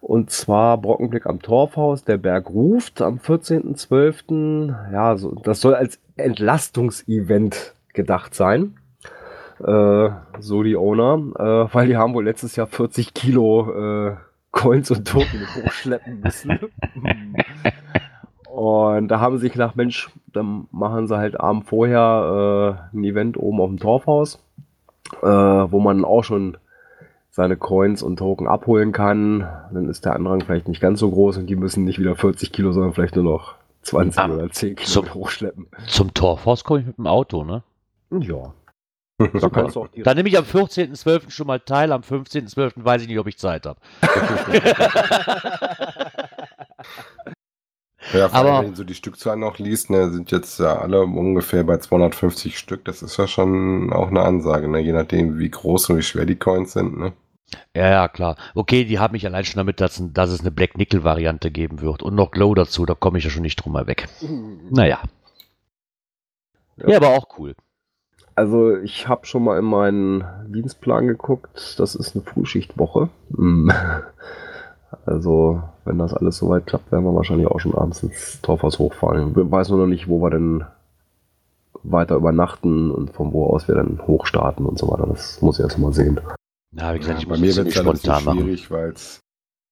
Und 0.00 0.30
zwar 0.30 0.78
Brockenblick 0.78 1.26
am 1.26 1.42
Torfhaus, 1.42 2.04
der 2.04 2.18
Berg 2.18 2.50
ruft 2.50 3.02
am 3.02 3.16
14.12. 3.16 4.92
Ja, 4.92 5.16
so, 5.16 5.34
das 5.34 5.60
soll 5.60 5.74
als 5.74 5.98
Entlastungsevent 6.16 7.74
gedacht 7.94 8.34
sein. 8.34 8.76
Äh, 9.64 10.10
so 10.38 10.62
die 10.62 10.76
Owner, 10.76 11.14
äh, 11.36 11.74
weil 11.74 11.88
die 11.88 11.96
haben 11.96 12.14
wohl 12.14 12.24
letztes 12.24 12.54
Jahr 12.54 12.68
40 12.68 13.12
Kilo 13.12 14.10
äh, 14.10 14.16
Coins 14.52 14.90
und 14.92 15.06
Token 15.06 15.46
hochschleppen 15.64 16.20
müssen. 16.20 16.58
und 18.54 19.08
da 19.08 19.20
haben 19.20 19.36
sie 19.36 19.42
sich 19.42 19.52
gedacht, 19.52 19.74
Mensch, 19.74 20.10
dann 20.32 20.68
machen 20.70 21.08
sie 21.08 21.16
halt 21.16 21.40
abend 21.40 21.66
vorher 21.66 22.88
äh, 22.92 22.96
ein 22.96 23.04
Event 23.04 23.36
oben 23.36 23.60
auf 23.60 23.68
dem 23.68 23.78
Torfhaus, 23.80 24.40
äh, 25.22 25.26
wo 25.26 25.80
man 25.80 26.04
auch 26.04 26.22
schon 26.22 26.56
seine 27.30 27.56
Coins 27.56 28.02
und 28.02 28.18
Token 28.18 28.46
abholen 28.48 28.92
kann. 28.92 29.40
Dann 29.72 29.88
ist 29.88 30.04
der 30.04 30.14
Andrang 30.16 30.40
vielleicht 30.42 30.68
nicht 30.68 30.80
ganz 30.80 31.00
so 31.00 31.10
groß 31.10 31.38
und 31.38 31.46
die 31.46 31.56
müssen 31.56 31.84
nicht 31.84 31.98
wieder 31.98 32.16
40 32.16 32.52
Kilo, 32.52 32.72
sondern 32.72 32.92
vielleicht 32.94 33.14
nur 33.16 33.24
noch 33.24 33.54
20 33.82 34.18
Ah, 34.20 34.28
oder 34.28 34.50
10 34.50 34.76
so- 34.82 35.02
Kilometer 35.02 35.14
hochschleppen. 35.14 35.66
Zum 35.86 36.12
Torfhaus 36.14 36.64
komme 36.64 36.80
ich 36.80 36.86
mit 36.86 36.98
dem 36.98 37.06
Auto, 37.06 37.44
ne? 37.44 37.62
Ja. 38.10 38.52
Direkt 39.20 40.06
Dann 40.06 40.16
nehme 40.16 40.28
ich 40.28 40.38
am 40.38 40.44
14.12. 40.44 41.30
schon 41.30 41.48
mal 41.48 41.58
teil, 41.58 41.90
am 41.92 42.02
15.12. 42.02 42.84
weiß 42.84 43.02
ich 43.02 43.08
nicht, 43.08 43.18
ob 43.18 43.26
ich 43.26 43.36
Zeit 43.36 43.66
habe. 43.66 43.80
Ja, 48.12 48.28
vor 48.28 48.38
Aber- 48.38 48.52
allem, 48.52 48.64
wenn 48.66 48.70
du 48.72 48.76
so 48.76 48.84
die 48.84 48.94
Stückzahlen 48.94 49.40
noch 49.40 49.58
liest, 49.58 49.90
ne, 49.90 50.10
sind 50.10 50.30
jetzt 50.30 50.58
ja 50.60 50.78
alle 50.78 51.02
ungefähr 51.02 51.64
bei 51.64 51.76
250 51.78 52.58
Stück. 52.58 52.84
Das 52.84 53.02
ist 53.02 53.16
ja 53.16 53.26
schon 53.26 53.92
auch 53.92 54.08
eine 54.08 54.22
Ansage, 54.22 54.68
ne? 54.68 54.78
je 54.80 54.92
nachdem, 54.92 55.38
wie 55.38 55.50
groß 55.50 55.90
und 55.90 55.98
wie 55.98 56.02
schwer 56.02 56.24
die 56.26 56.36
Coins 56.36 56.72
sind. 56.72 56.98
Ne? 56.98 57.12
Ja, 57.74 57.88
ja, 57.88 58.08
klar. 58.08 58.36
Okay, 58.54 58.84
die 58.84 58.98
haben 58.98 59.12
mich 59.12 59.26
allein 59.26 59.44
schon 59.44 59.58
damit, 59.58 59.80
dass, 59.80 60.02
dass 60.12 60.30
es 60.30 60.40
eine 60.40 60.50
Black-Nickel-Variante 60.50 61.50
geben 61.50 61.80
wird. 61.80 62.02
Und 62.02 62.14
noch 62.14 62.30
Glow 62.30 62.54
dazu, 62.54 62.84
da 62.86 62.94
komme 62.94 63.18
ich 63.18 63.24
ja 63.24 63.30
schon 63.30 63.42
nicht 63.42 63.56
drum 63.56 63.72
mal 63.72 63.86
weg. 63.86 64.08
Naja. 64.70 65.00
Ja, 66.76 66.88
Ja. 66.90 66.96
aber 66.98 67.08
auch 67.10 67.38
cool. 67.38 67.54
Also 68.34 68.76
ich 68.76 69.08
habe 69.08 69.26
schon 69.26 69.42
mal 69.42 69.58
in 69.58 69.64
meinen 69.64 70.24
Dienstplan 70.46 71.08
geguckt. 71.08 71.74
Das 71.78 71.94
ist 71.96 72.14
eine 72.14 72.24
Frühschichtwoche. 72.24 73.08
Also 75.06 75.62
wenn 75.84 75.98
das 75.98 76.14
alles 76.14 76.38
soweit 76.38 76.66
klappt, 76.66 76.90
werden 76.92 77.04
wir 77.04 77.14
wahrscheinlich 77.14 77.46
auch 77.46 77.60
schon 77.60 77.74
abends 77.74 78.02
ins 78.02 78.40
Torfhaus 78.42 78.78
hochfahren. 78.78 79.30
Ich 79.30 79.50
weiß 79.50 79.70
nur 79.70 79.80
noch 79.80 79.86
nicht, 79.86 80.08
wo 80.08 80.22
wir 80.22 80.30
denn 80.30 80.64
weiter 81.82 82.16
übernachten 82.16 82.90
und 82.90 83.12
von 83.12 83.32
wo 83.32 83.46
aus 83.46 83.68
wir 83.68 83.74
dann 83.74 84.00
hochstarten 84.06 84.66
und 84.66 84.78
so 84.78 84.90
weiter. 84.90 85.06
Das 85.06 85.40
muss 85.42 85.58
ich 85.58 85.64
erst 85.64 85.78
mal 85.78 85.92
sehen. 85.92 86.20
Ja, 86.76 86.94
wie 86.94 86.98
gesagt, 86.98 87.20
ich 87.20 87.28
Bei 87.28 87.36
mir 87.36 87.54
wird 87.54 87.54
ziemlich 87.54 87.74
es 87.74 87.74
ja 87.76 87.82
ein 87.82 87.92
bisschen 87.92 88.14
spontan 88.14 88.38
schwierig, 88.38 88.70
weil 88.70 88.90
es 88.90 89.20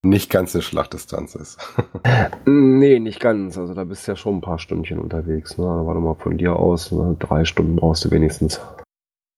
nicht 0.03 0.31
ganz 0.31 0.55
eine 0.55 0.63
Schlachtdistanz 0.63 1.35
ist. 1.35 1.59
Nee, 2.49 3.01
nicht 3.01 3.19
ganz. 3.19 3.59
Also 3.59 3.75
da 3.75 3.85
bist 3.85 4.07
du 4.07 4.13
ja 4.13 4.17
schon 4.17 4.37
ein 4.37 4.41
paar 4.41 4.61
Stündchen 4.61 5.01
unterwegs. 5.01 5.59
Ne? 5.59 5.65
Warte 5.65 6.01
mal 6.01 6.15
von 6.15 6.39
dir 6.39 6.55
aus. 6.55 6.93
Ne? 6.93 7.17
Drei 7.19 7.45
Stunden 7.45 7.77
brauchst 7.77 8.05
du 8.05 8.11
wenigstens. 8.11 8.61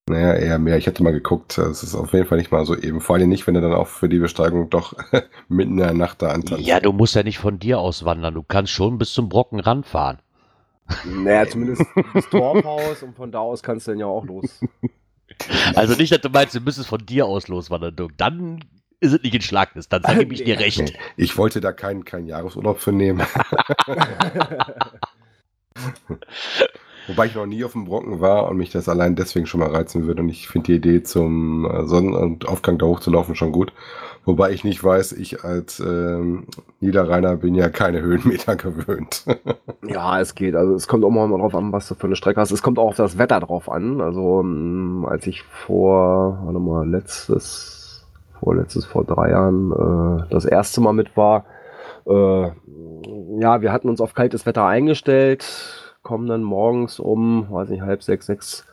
Naja, 0.09 0.35
eher 0.35 0.59
mehr. 0.59 0.77
Ich 0.79 0.87
hätte 0.87 1.03
mal 1.03 1.13
geguckt, 1.13 1.59
es 1.59 1.83
ist 1.83 1.95
auf 1.95 2.13
jeden 2.13 2.27
Fall 2.27 2.39
nicht 2.39 2.51
mal 2.51 2.65
so 2.65 2.75
eben. 2.77 3.01
Vor 3.01 3.17
allem 3.17 3.29
nicht, 3.29 3.47
wenn 3.47 3.55
du 3.55 3.61
dann 3.61 3.75
auch 3.75 3.87
für 3.89 4.09
die 4.09 4.19
Besteigung 4.19 4.71
doch 4.71 4.95
mitten 5.49 5.73
in 5.73 5.77
der 5.79 5.95
Nacht 5.95 6.23
da 6.23 6.29
antanzt. 6.29 6.65
Ja, 6.67 6.81
du 6.81 6.93
musst 6.93 7.15
ja 7.15 7.23
nicht 7.23 7.39
von 7.39 7.59
dir 7.59 7.79
aus 7.79 8.05
wandern. 8.05 8.35
Du 8.35 8.43
kannst 8.43 8.73
schon 8.73 8.99
bis 8.99 9.13
zum 9.13 9.29
Brocken 9.29 9.61
ranfahren. 9.61 10.19
Naja, 11.05 11.47
zumindest 11.47 11.83
das 12.15 12.29
Torfhaus 12.31 13.03
und 13.03 13.15
von 13.17 13.31
da 13.31 13.41
aus 13.41 13.63
kannst 13.63 13.87
du 13.87 13.91
dann 13.93 14.01
ja 14.01 14.07
auch 14.07 14.25
los. 14.25 14.61
Also 15.75 15.95
nicht, 15.95 16.11
dass 16.13 16.21
du 16.23 16.31
meinst, 16.31 16.55
du 16.55 16.61
müsstest 16.61 16.89
von 16.89 17.05
dir 17.05 17.27
aus 17.27 17.49
loswandern. 17.49 17.95
Du. 17.95 18.09
Dann 18.17 18.61
ist 19.01 19.13
es 19.13 19.23
nicht 19.23 19.35
in 19.35 19.43
Schlagdistanz. 19.43 20.05
Da 20.07 20.15
gebe 20.15 20.33
ich 20.35 20.43
dir 20.45 20.57
Nee. 20.57 20.65
recht. 20.65 20.93
Ich 21.17 21.37
wollte 21.37 21.61
da 21.61 21.73
keinen 21.73 22.05
keinen 22.05 22.27
Jahresurlaub 22.27 22.81
für 22.81 22.93
nehmen. 22.93 23.23
Wobei 27.09 27.27
ich 27.27 27.35
noch 27.35 27.47
nie 27.47 27.65
auf 27.65 27.73
dem 27.73 27.87
Brocken 27.87 28.21
war 28.21 28.49
und 28.49 28.59
mich 28.59 28.71
das 28.71 28.89
allein 28.89 29.17
deswegen 29.17 29.47
schon 29.47 29.61
mal 29.61 29.71
reizen 29.71 30.07
würde. 30.07 30.23
Und 30.23 30.29
ich 30.29 30.49
finde 30.49 30.67
die 30.67 30.75
Idee 30.77 31.03
zum 31.03 31.65
äh, 31.65 31.87
Sonnenaufgang 31.87 32.79
da 32.79 32.87
hochzulaufen 32.87 33.35
schon 33.35 33.51
gut. 33.51 33.73
Wobei 34.25 34.51
ich 34.51 34.63
nicht 34.63 34.85
weiß, 34.85 35.13
ich 35.13 35.43
als 35.43 35.81
ähm, 35.81 36.45
Niederrheiner 36.81 37.37
bin 37.37 37.55
ja 37.55 37.71
keine 37.71 38.03
Höhenmeter 38.03 38.57
gewöhnt. 38.57 39.25
Ja, 39.87 40.21
es 40.21 40.35
geht. 40.35 40.55
Also 40.55 40.75
es 40.75 40.87
kommt 40.87 41.03
auch 41.03 41.11
mal 41.11 41.27
drauf 41.29 41.55
an, 41.55 41.73
was 41.73 41.89
du 41.89 41.95
für 41.95 42.09
eine 42.09 42.17
Strecke 42.17 42.39
hast. 42.39 42.51
Es 42.51 42.63
kommt 42.63 42.79
auch 42.79 42.89
auf 42.89 42.97
das 42.97 43.17
Wetter 43.17 43.41
drauf 43.41 43.71
an. 43.71 44.03
Also 44.03 44.43
mh, 44.43 45.09
als 45.09 45.27
ich 45.27 45.43
vor, 45.43 46.41
warte 46.45 46.59
mal, 46.59 46.87
letztes, 46.87 48.07
vorletztes, 48.39 48.85
vor 48.85 49.05
drei 49.05 49.31
Jahren 49.31 49.73
äh, 49.73 50.25
das 50.31 50.45
erste 50.45 50.83
Mal 50.83 50.93
mit 50.93 51.17
war, 51.17 51.47
äh, 52.07 52.51
ja, 53.41 53.63
wir 53.63 53.73
hatten 53.73 53.89
uns 53.89 54.01
auf 54.01 54.15
kaltes 54.15 54.45
Wetter 54.45 54.67
eingestellt, 54.67 55.88
kommen 56.09 56.27
dann 56.27 56.43
morgens 56.43 56.99
um, 56.99 57.47
weiß 57.51 57.69
nicht, 57.69 57.83
halb 57.83 58.03
sechs, 58.03 58.25
sechs 58.25 58.65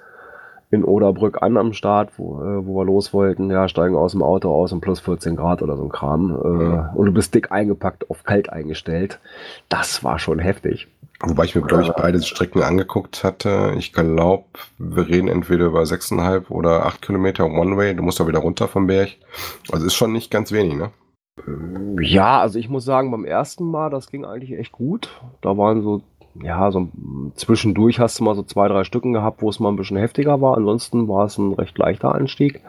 in 0.72 0.86
Oderbrück 0.86 1.44
an 1.44 1.58
am 1.58 1.74
Start, 1.74 2.12
wo, 2.18 2.42
äh, 2.42 2.66
wo 2.66 2.78
wir 2.78 2.86
los 2.86 3.14
wollten. 3.14 3.52
Ja, 3.52 3.68
steigen 3.68 3.96
aus 3.98 4.14
dem 4.14 4.24
Auto 4.24 4.50
aus 4.54 4.72
und 4.72 4.80
plus 4.80 5.02
14 5.02 5.36
Grad 5.36 5.62
oder 5.62 5.76
so 5.76 5.84
ein 5.84 5.90
Kram. 5.90 6.32
Äh, 6.32 6.48
Mhm. 6.48 6.90
Und 6.96 7.06
du 7.08 7.12
bist 7.12 7.36
dick 7.36 7.52
eingepackt, 7.52 8.10
auf 8.10 8.24
kalt 8.24 8.50
eingestellt. 8.50 9.20
Das 9.68 10.02
war 10.06 10.18
schon 10.18 10.40
heftig. 10.40 10.88
Wobei 11.20 11.44
ich 11.44 11.56
mir, 11.56 11.62
glaube 11.62 11.84
ich, 11.84 11.92
beide 11.92 12.22
Strecken 12.22 12.64
angeguckt 12.64 13.24
hatte. 13.26 13.74
Ich 13.78 13.92
glaube, 13.92 14.46
wir 14.78 15.08
reden 15.08 15.28
entweder 15.28 15.66
über 15.66 15.82
6,5 15.86 16.50
oder 16.50 16.86
8 16.86 17.02
Kilometer 17.02 17.46
One-Way. 17.46 17.96
Du 17.96 18.04
musst 18.04 18.20
da 18.22 18.28
wieder 18.28 18.40
runter 18.40 18.70
vom 18.70 18.88
Berg. 18.88 19.10
Also 19.74 19.86
ist 19.86 19.96
schon 19.96 20.14
nicht 20.14 20.32
ganz 20.32 20.54
wenig, 20.54 20.76
ne? 20.76 20.92
Ja, 22.00 22.40
also 22.40 22.58
ich 22.60 22.70
muss 22.70 22.86
sagen, 22.86 23.12
beim 23.12 23.26
ersten 23.26 23.66
Mal, 23.70 23.90
das 23.90 24.10
ging 24.10 24.26
eigentlich 24.26 24.58
echt 24.58 24.72
gut. 24.72 25.10
Da 25.42 25.58
waren 25.58 25.84
so, 25.84 26.02
ja, 26.44 26.72
so 26.72 26.90
zwischendurch 27.36 28.00
hast 28.00 28.20
du 28.20 28.24
mal 28.24 28.36
so 28.36 28.44
zwei, 28.44 28.68
drei 28.68 28.84
Stücken 28.84 29.14
gehabt, 29.14 29.42
wo 29.42 29.50
es 29.50 29.60
mal 29.60 29.70
ein 29.70 29.76
bisschen 29.76 29.98
heftiger 29.98 30.42
war. 30.42 30.58
Ansonsten 30.58 31.08
war 31.08 31.26
es 31.26 31.38
ein 31.38 31.54
recht 31.54 31.78
leichter 31.78 32.14
Anstieg. 32.14 32.62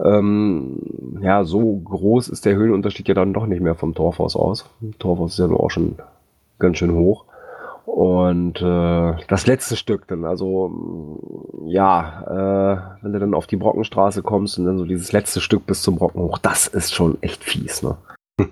Ähm, 0.00 0.80
ja, 1.20 1.44
so 1.44 1.76
groß 1.76 2.28
ist 2.28 2.44
der 2.44 2.56
Höhenunterschied 2.56 3.08
ja 3.08 3.14
dann 3.14 3.32
doch 3.32 3.46
nicht 3.46 3.62
mehr 3.62 3.74
vom 3.74 3.94
Torfhaus 3.94 4.36
aus. 4.36 4.68
Torfhaus 4.98 5.32
ist 5.32 5.38
ja 5.38 5.46
nur 5.46 5.60
auch 5.60 5.70
schon 5.70 5.96
ganz 6.58 6.78
schön 6.78 6.94
hoch. 6.94 7.24
Und 7.84 8.60
äh, 8.60 9.14
das 9.28 9.46
letzte 9.46 9.74
Stück 9.76 10.06
dann, 10.08 10.24
also 10.24 11.18
ja, 11.66 12.22
äh, 12.26 13.02
wenn 13.02 13.12
du 13.12 13.18
dann 13.18 13.34
auf 13.34 13.46
die 13.46 13.56
Brockenstraße 13.56 14.22
kommst 14.22 14.58
und 14.58 14.66
dann 14.66 14.76
so 14.76 14.84
dieses 14.84 15.12
letzte 15.12 15.40
Stück 15.40 15.66
bis 15.66 15.82
zum 15.82 15.96
Brocken 15.96 16.20
hoch, 16.20 16.38
das 16.38 16.66
ist 16.66 16.94
schon 16.94 17.16
echt 17.22 17.42
fies, 17.42 17.82
ne? 17.82 17.96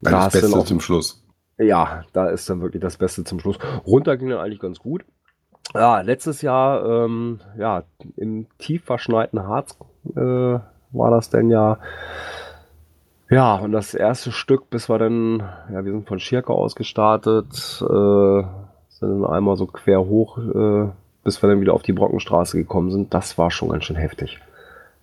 Da 0.00 0.10
Das 0.10 0.20
hast 0.24 0.34
du 0.34 0.40
Beste 0.40 0.64
zum 0.64 0.80
Schluss. 0.80 1.23
Ja, 1.58 2.04
da 2.12 2.28
ist 2.28 2.48
dann 2.50 2.60
wirklich 2.60 2.82
das 2.82 2.96
Beste 2.96 3.24
zum 3.24 3.38
Schluss. 3.38 3.58
Runter 3.86 4.16
ging 4.16 4.28
dann 4.28 4.40
eigentlich 4.40 4.60
ganz 4.60 4.78
gut. 4.78 5.04
Ja, 5.72 6.00
letztes 6.00 6.42
Jahr, 6.42 6.84
ähm, 6.84 7.40
ja, 7.58 7.84
im 8.16 8.46
tief 8.58 8.84
verschneiten 8.84 9.42
Harz 9.46 9.78
äh, 10.14 10.20
war 10.20 11.10
das 11.10 11.30
denn 11.30 11.50
ja. 11.50 11.78
Ja, 13.30 13.56
und 13.56 13.72
das 13.72 13.94
erste 13.94 14.30
Stück, 14.30 14.68
bis 14.70 14.88
wir 14.88 14.98
dann, 14.98 15.40
ja, 15.72 15.84
wir 15.84 15.92
sind 15.92 16.06
von 16.06 16.20
Schirke 16.20 16.52
aus 16.52 16.76
gestartet, 16.76 17.46
äh, 17.80 18.42
sind 18.88 19.22
dann 19.22 19.26
einmal 19.26 19.56
so 19.56 19.66
quer 19.66 20.04
hoch, 20.04 20.38
äh, 20.38 20.90
bis 21.24 21.42
wir 21.42 21.48
dann 21.48 21.60
wieder 21.60 21.74
auf 21.74 21.82
die 21.82 21.92
Brockenstraße 21.92 22.56
gekommen 22.58 22.90
sind. 22.90 23.14
Das 23.14 23.38
war 23.38 23.50
schon 23.50 23.70
ganz 23.70 23.84
schön 23.84 23.96
heftig. 23.96 24.40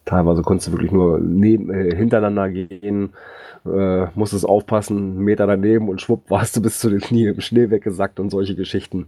Teilweise 0.05 0.41
konntest 0.41 0.67
du 0.67 0.71
wirklich 0.71 0.91
nur 0.91 1.19
neben, 1.19 1.71
äh, 1.71 1.95
hintereinander 1.95 2.49
gehen, 2.49 3.13
äh, 3.65 4.07
musstest 4.15 4.45
aufpassen, 4.45 4.97
einen 4.97 5.19
Meter 5.19 5.45
daneben 5.45 5.89
und 5.89 6.01
schwupp 6.01 6.29
warst 6.29 6.55
du 6.55 6.61
bis 6.61 6.79
zu 6.79 6.89
den 6.89 6.99
Knie 6.99 7.27
im 7.27 7.41
Schnee 7.41 7.69
weggesackt 7.69 8.19
und 8.19 8.29
solche 8.29 8.55
Geschichten. 8.55 9.07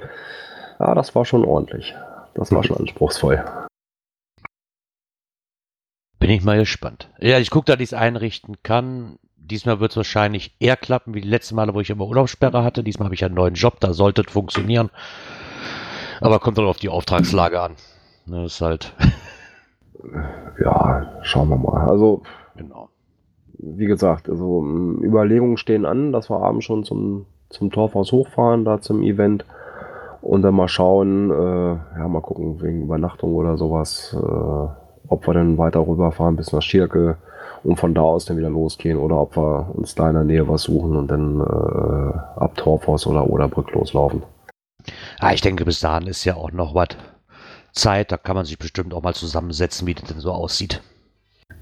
Ja, 0.80 0.94
das 0.94 1.16
war 1.16 1.26
schon 1.26 1.46
ordentlich. 1.46 1.96
Das 2.36 2.52
war 2.52 2.64
schon 2.64 2.78
anspruchsvoll. 2.80 3.44
Bin 6.20 6.30
ich 6.30 6.44
mal 6.44 6.58
gespannt. 6.58 7.10
Ja, 7.20 7.40
ich 7.40 7.50
gucke, 7.50 7.66
dass 7.66 7.82
ich 7.82 7.90
es 7.90 7.94
einrichten 7.94 8.56
kann. 8.64 9.18
Diesmal 9.36 9.82
wird 9.82 9.92
es 9.92 9.98
wahrscheinlich 9.98 10.56
eher 10.60 10.78
klappen 10.78 11.14
wie 11.14 11.20
die 11.22 11.28
letzten 11.28 11.56
Male, 11.56 11.74
wo 11.74 11.82
ich 11.82 11.90
immer 11.90 12.08
Urlaubssperre 12.08 12.64
hatte. 12.64 12.82
Diesmal 12.82 13.08
habe 13.08 13.16
ich 13.16 13.26
einen 13.26 13.36
neuen 13.36 13.56
Job, 13.56 13.82
da 13.82 13.92
sollte 13.92 14.22
es 14.22 14.32
funktionieren. 14.32 14.90
Aber 16.22 16.40
kommt 16.40 16.58
dann 16.58 16.66
auf 16.66 16.78
die 16.78 16.88
Auftragslage 16.88 17.60
an. 17.60 17.76
Ne, 18.26 18.46
ist 18.46 18.62
halt, 18.62 18.94
Ja, 20.64 21.20
schauen 21.22 21.50
wir 21.50 21.58
mal. 21.58 21.88
Also, 21.90 22.22
genau. 22.56 22.90
wie 23.58 23.86
gesagt, 23.86 24.30
also 24.30 24.62
m, 24.62 25.04
Überlegungen 25.04 25.58
stehen 25.58 25.86
an, 25.86 26.12
dass 26.12 26.30
wir 26.30 26.42
abends 26.42 26.66
schon 26.66 26.84
zum, 26.84 27.26
zum 27.50 27.72
Torfhaus 27.72 28.12
hochfahren, 28.12 28.66
da 28.66 28.82
zum 28.82 29.02
Event. 29.02 29.46
Und 30.22 30.42
dann 30.42 30.56
mal 30.56 30.70
schauen, 30.70 31.32
äh, 31.32 32.00
ja, 32.00 32.08
mal 32.08 32.22
gucken, 32.22 32.62
wegen 32.62 32.84
Übernachtung 32.84 33.36
oder 33.36 33.58
sowas, 33.58 34.16
äh, 34.18 35.10
ob 35.10 35.28
wir 35.28 35.34
dann 35.34 35.58
weiter 35.58 35.86
rüberfahren 35.86 36.38
bis 36.38 36.54
nach 36.54 36.62
Schirke 36.62 37.18
und 37.64 37.78
von 37.78 37.94
da 37.94 38.02
aus 38.02 38.26
dann 38.26 38.38
wieder 38.38 38.50
losgehen 38.50 38.98
oder 38.98 39.20
ob 39.20 39.36
wir 39.36 39.70
uns 39.74 39.96
da 39.96 40.08
in 40.10 40.16
der 40.16 40.24
Nähe 40.24 40.48
was 40.48 40.64
suchen 40.64 40.96
und 40.96 41.12
dann 41.12 41.42
äh, 41.42 42.40
ab 42.40 42.56
Torfhaus 42.56 43.06
oder 43.06 43.30
Oderbrück 43.30 43.72
loslaufen. 43.74 44.24
Ah, 45.20 45.34
ich 45.34 45.42
denke, 45.42 45.66
bis 45.66 45.82
dahin 45.82 46.08
ist 46.08 46.24
ja 46.26 46.36
auch 46.36 46.52
noch 46.52 46.74
was 46.76 46.90
Zeit. 47.74 48.12
Da 48.12 48.18
kann 48.18 48.36
man 48.36 48.46
sich 48.46 48.58
bestimmt 48.58 48.94
auch 48.94 49.04
mal 49.04 49.14
zusammensetzen, 49.14 49.88
wie 49.88 49.96
das 49.96 50.08
denn 50.08 50.20
so 50.20 50.32
aussieht. 50.32 50.82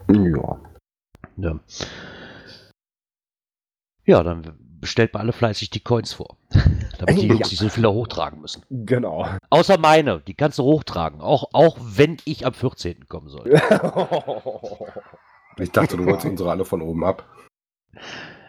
Ja. 0.10 0.60
Ja, 1.38 1.60
ja 4.06 4.24
dann 4.24 4.58
bestellt 4.82 5.14
mal 5.14 5.22
alle 5.22 5.32
fleißig 5.32 5.70
die 5.70 5.80
Coins 5.80 6.14
vor. 6.14 6.38
Damit 6.98 7.22
die 7.22 7.28
Ja. 7.28 7.34
Jungs 7.34 7.52
nicht 7.52 7.60
so 7.60 7.70
viel 7.70 7.84
da 7.84 7.90
hochtragen 7.90 8.42
müssen. 8.42 8.64
Genau. 8.70 9.28
Außer 9.50 9.78
meine, 9.78 10.20
die 10.22 10.34
kannst 10.34 10.60
du 10.60 10.64
hochtragen. 10.64 11.22
Auch, 11.22 11.50
auch 11.54 11.78
wenn 11.80 12.18
ich 12.26 12.46
am 12.46 12.54
14. 12.54 13.08
kommen 13.08 13.30
soll. 13.30 13.62
Ich 15.58 15.70
dachte, 15.72 15.98
du 15.98 16.06
wolltest 16.06 16.26
unsere 16.26 16.50
alle 16.50 16.64
von 16.64 16.82
oben 16.82 17.04
ab. 17.04 17.26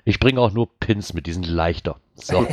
Ich 0.05 0.21
bringe 0.21 0.41
auch 0.41 0.53
nur 0.53 0.69
Pins 0.79 1.13
mit, 1.13 1.27
die 1.27 1.33
sind 1.33 1.47
leichter. 1.47 2.01
So. 2.15 2.47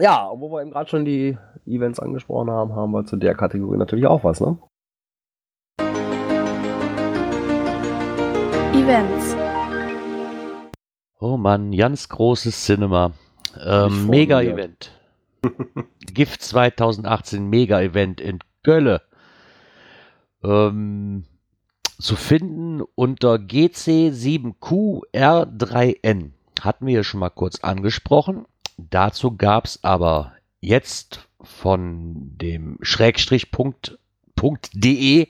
Ja, 0.00 0.26
und 0.26 0.40
wo 0.40 0.50
wir 0.50 0.60
eben 0.60 0.72
gerade 0.72 0.90
schon 0.90 1.04
die 1.04 1.38
Events 1.66 2.00
angesprochen 2.00 2.50
haben, 2.50 2.74
haben 2.74 2.90
wir 2.92 3.04
zu 3.04 3.16
der 3.16 3.34
Kategorie 3.34 3.78
natürlich 3.78 4.06
auch 4.06 4.24
was, 4.24 4.40
ne? 4.40 4.58
Events. 8.72 9.36
Oh 11.20 11.36
Mann, 11.36 11.70
ganz 11.72 12.08
großes 12.08 12.64
Cinema. 12.64 13.12
Ähm, 13.64 14.08
Mega-Event. 14.08 14.90
Gift 16.12 16.42
2018 16.42 17.48
Mega-Event 17.48 18.20
in 18.20 18.40
Gölle. 18.64 19.02
Ähm, 20.42 21.26
zu 22.00 22.16
finden 22.16 22.82
unter 22.96 23.36
GC7QR3N. 23.36 26.30
Hatten 26.60 26.86
wir 26.86 26.94
ja 26.94 27.04
schon 27.04 27.20
mal 27.20 27.30
kurz 27.30 27.60
angesprochen. 27.60 28.46
Dazu 28.76 29.36
gab 29.36 29.66
es 29.66 29.84
aber 29.84 30.32
jetzt 30.60 31.28
von 31.40 32.36
dem 32.36 32.78
Schrägstrich.de 32.80 35.28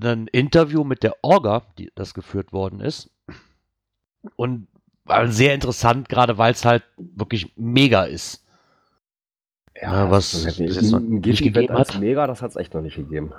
ein 0.00 0.26
Interview 0.28 0.84
mit 0.84 1.02
der 1.02 1.16
Orga, 1.22 1.62
die 1.78 1.90
das 1.94 2.14
geführt 2.14 2.52
worden 2.52 2.80
ist. 2.80 3.10
Und 4.36 4.68
war 5.04 5.28
sehr 5.28 5.54
interessant, 5.54 6.08
gerade 6.08 6.38
weil 6.38 6.52
es 6.52 6.64
halt 6.64 6.82
wirklich 6.98 7.52
mega 7.56 8.04
ist. 8.04 8.44
Ja, 9.80 10.10
was 10.10 10.32
das 10.32 10.58
es 10.58 10.58
jetzt 10.58 10.90
noch 10.90 10.98
ein 10.98 11.20
nicht 11.20 11.42
gegeben 11.42 11.76
als 11.76 11.94
hat. 11.94 12.00
Mega, 12.00 12.26
das 12.26 12.42
hat 12.42 12.50
es 12.50 12.56
echt 12.56 12.74
noch 12.74 12.80
nicht 12.80 12.96
gegeben. 12.96 13.32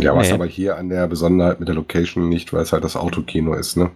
Ja, 0.00 0.14
was 0.14 0.28
Nee. 0.28 0.34
aber 0.34 0.46
hier 0.46 0.76
an 0.76 0.90
der 0.90 1.06
Besonderheit 1.06 1.60
mit 1.60 1.68
der 1.68 1.74
Location 1.74 2.28
nicht, 2.28 2.52
weil 2.52 2.62
es 2.62 2.72
halt 2.72 2.84
das 2.84 2.96
Autokino 2.96 3.54
ist, 3.54 3.76
ne? 3.76 3.90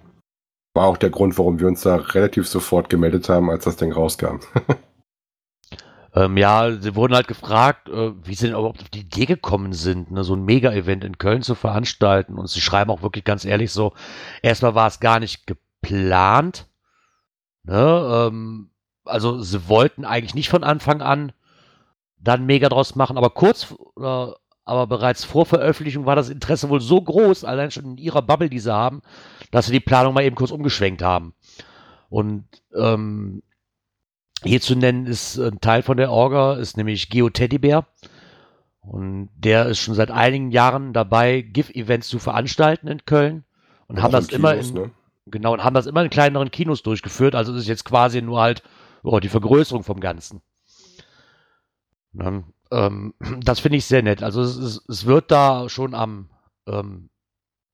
War 0.76 0.86
auch 0.86 0.98
der 0.98 1.10
Grund, 1.10 1.38
warum 1.38 1.58
wir 1.58 1.66
uns 1.66 1.80
da 1.80 1.96
relativ 1.96 2.46
sofort 2.46 2.90
gemeldet 2.90 3.28
haben, 3.30 3.50
als 3.50 3.64
das 3.64 3.76
Ding 3.76 3.92
rauskam. 3.92 4.40
Ähm, 6.14 6.38
ja, 6.38 6.72
sie 6.72 6.94
wurden 6.94 7.14
halt 7.14 7.28
gefragt, 7.28 7.90
äh, 7.90 8.12
wie 8.26 8.34
sie 8.34 8.46
denn 8.46 8.54
überhaupt 8.54 8.80
auf 8.80 8.88
die 8.88 9.00
Idee 9.00 9.26
gekommen 9.26 9.74
sind, 9.74 10.10
ne, 10.10 10.24
so 10.24 10.34
ein 10.34 10.46
Mega-Event 10.46 11.04
in 11.04 11.18
Köln 11.18 11.42
zu 11.42 11.54
veranstalten. 11.54 12.38
Und 12.38 12.48
sie 12.48 12.62
schreiben 12.62 12.90
auch 12.90 13.02
wirklich 13.02 13.24
ganz 13.24 13.44
ehrlich 13.44 13.70
so, 13.70 13.92
erstmal 14.40 14.74
war 14.74 14.86
es 14.86 14.98
gar 14.98 15.20
nicht 15.20 15.46
geplant. 15.46 16.68
Ne, 17.64 18.30
ähm, 18.30 18.70
also 19.04 19.42
sie 19.42 19.68
wollten 19.68 20.06
eigentlich 20.06 20.34
nicht 20.34 20.48
von 20.48 20.64
Anfang 20.64 21.02
an 21.02 21.32
dann 22.18 22.46
Mega 22.46 22.70
draus 22.70 22.94
machen, 22.94 23.18
aber 23.18 23.28
kurz, 23.28 23.74
äh, 24.00 24.26
aber 24.66 24.88
bereits 24.88 25.24
vor 25.24 25.46
Veröffentlichung 25.46 26.06
war 26.06 26.16
das 26.16 26.28
Interesse 26.28 26.68
wohl 26.68 26.80
so 26.80 27.00
groß, 27.00 27.44
allein 27.44 27.70
schon 27.70 27.92
in 27.92 27.98
ihrer 27.98 28.20
Bubble, 28.20 28.50
die 28.50 28.58
sie 28.58 28.74
haben, 28.74 29.00
dass 29.52 29.66
sie 29.66 29.72
die 29.72 29.80
Planung 29.80 30.12
mal 30.12 30.24
eben 30.24 30.34
kurz 30.34 30.50
umgeschwenkt 30.50 31.02
haben. 31.02 31.34
Und 32.10 32.44
ähm, 32.74 33.42
hier 34.42 34.60
zu 34.60 34.74
nennen 34.74 35.06
ist 35.06 35.38
ein 35.38 35.60
Teil 35.60 35.82
von 35.82 35.96
der 35.96 36.10
Orga, 36.10 36.54
ist 36.54 36.76
nämlich 36.76 37.08
Geo 37.08 37.30
Teddybär. 37.30 37.86
Und 38.80 39.30
der 39.36 39.66
ist 39.66 39.78
schon 39.78 39.94
seit 39.94 40.10
einigen 40.10 40.50
Jahren 40.50 40.92
dabei, 40.92 41.42
GIF-Events 41.42 42.08
zu 42.08 42.18
veranstalten 42.18 42.88
in 42.88 43.04
Köln. 43.04 43.44
Und 43.86 44.02
haben 44.02 44.12
das 44.12 44.28
in 44.28 44.36
immer 44.36 44.52
Kinos, 44.52 44.70
in, 44.70 44.74
ne? 44.74 44.90
genau, 45.26 45.52
und 45.52 45.62
haben 45.62 45.74
das 45.74 45.86
immer 45.86 46.02
in 46.02 46.10
kleineren 46.10 46.50
Kinos 46.50 46.82
durchgeführt. 46.82 47.36
Also 47.36 47.52
es 47.52 47.60
ist 47.62 47.68
jetzt 47.68 47.84
quasi 47.84 48.20
nur 48.20 48.40
halt 48.40 48.64
oh, 49.04 49.20
die 49.20 49.28
Vergrößerung 49.28 49.84
vom 49.84 50.00
Ganzen. 50.00 50.42
Ne? 52.12 52.44
Ähm, 52.70 53.14
das 53.40 53.60
finde 53.60 53.78
ich 53.78 53.84
sehr 53.86 54.02
nett. 54.02 54.22
Also 54.22 54.42
es, 54.42 54.56
es, 54.56 54.84
es 54.88 55.06
wird 55.06 55.30
da 55.30 55.68
schon 55.68 55.94
am 55.94 56.28
ähm, 56.66 57.08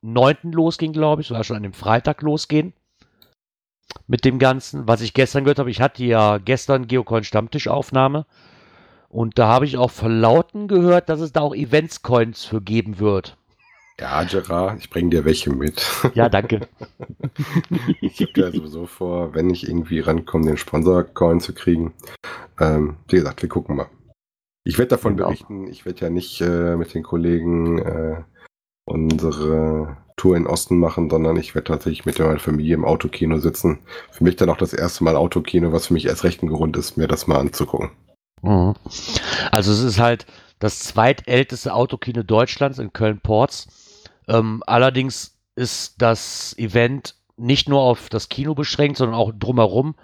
9. 0.03 0.53
losgehen, 0.53 0.93
glaube 0.93 1.23
ich, 1.23 1.29
sogar 1.29 1.45
schon 1.45 1.57
an 1.57 1.63
dem 1.63 1.73
Freitag 1.73 2.23
losgehen 2.23 2.73
mit 4.07 4.25
dem 4.25 4.39
Ganzen. 4.39 4.89
Was 4.89 5.01
ich 5.01 5.15
gestern 5.15 5.45
gehört 5.45 5.59
habe, 5.59 5.71
ich 5.71 5.81
hatte 5.81 6.05
ja 6.05 6.39
gestern 6.39 6.87
Geocoin 6.87 7.25
Stammtischaufnahme 7.25 8.27
und 9.09 9.39
da 9.39 9.49
habe 9.49 9.67
ich 9.67 9.77
auch 9.77 9.91
verlauten 9.91 10.69
gehört, 10.69 11.09
dass 11.09 11.21
es 11.21 11.33
da 11.33 11.41
auch 11.41 11.55
Events-Coins 11.55 12.45
für 12.45 12.61
geben 12.61 12.99
wird. 12.99 13.37
Ja, 14.01 14.25
Gerard, 14.25 14.79
ich 14.81 14.91
bringe 14.91 15.11
dir 15.11 15.25
welche 15.25 15.51
mit. 15.51 15.87
Ja, 16.15 16.29
danke. 16.29 16.67
Ich 18.01 18.21
habe 18.21 18.33
ja 18.35 18.51
sowieso 18.51 18.87
vor, 18.87 19.35
wenn 19.35 19.51
ich 19.51 19.69
irgendwie 19.69 20.01
rankomme, 20.01 20.47
den 20.47 20.57
Sponsor-Coin 20.57 21.41
zu 21.41 21.55
kriegen. 21.55 21.95
Ähm, 22.59 22.97
wie 23.09 23.17
gesagt, 23.17 23.43
wir 23.43 23.49
gucken 23.49 23.77
mal. 23.77 23.89
Ich 24.65 24.79
werde 24.79 24.91
davon 24.91 25.17
Genau. 25.17 25.29
berichten. 25.29 25.67
Ich 25.67 25.85
werde 25.85 26.01
ja 26.01 26.11
nicht 26.11 26.41
äh, 26.41 26.77
mit 26.77 26.95
den 26.95 27.03
Kollegen 27.03 27.79
äh, 27.79 28.23
unsere 28.85 29.97
Tour 30.17 30.37
in 30.37 30.47
Osten 30.47 30.79
machen, 30.79 31.11
sondern 31.11 31.37
ich 31.37 31.55
werde 31.55 31.69
tatsächlich 31.69 32.05
mit 32.05 32.19
meiner 32.19 32.39
Familie 32.39 32.75
im 32.75 32.85
Autokino 32.85 33.39
sitzen. 33.39 33.81
Für 34.11 34.25
mich 34.25 34.37
dann 34.37 34.51
auch 34.51 34.57
das 34.57 34.73
erste 34.73 35.05
Mal 35.05 35.17
Autokino, 35.17 35.73
was 35.73 35.87
für 35.89 35.95
mich 35.95 36.07
erst 36.07 36.25
recht 36.25 36.43
ein 36.43 36.49
Grund 36.49 36.77
ist, 36.77 36.97
mir 36.97 37.09
das 37.09 37.27
mal 37.27 37.39
anzugucken. 37.39 37.91
Mhm. 38.43 38.75
Also 39.51 39.73
es 39.73 39.81
ist 39.83 39.99
halt 39.99 40.27
das 40.59 40.81
zweitälteste 40.81 41.75
Autokino 41.75 42.23
Deutschlands 42.23 42.79
in 42.79 42.93
Köln-Porz. 42.93 43.67
Ähm, 44.29 44.63
allerdings 44.67 45.37
ist 45.57 46.01
das 46.01 46.57
Event 46.57 47.17
nicht 47.37 47.69
nur 47.69 47.81
auf 47.81 48.09
das 48.09 48.29
Kino 48.29 48.55
beschränkt, 48.55 48.99
sondern 48.99 49.17
auch 49.17 49.33
drumherum. 49.37 49.97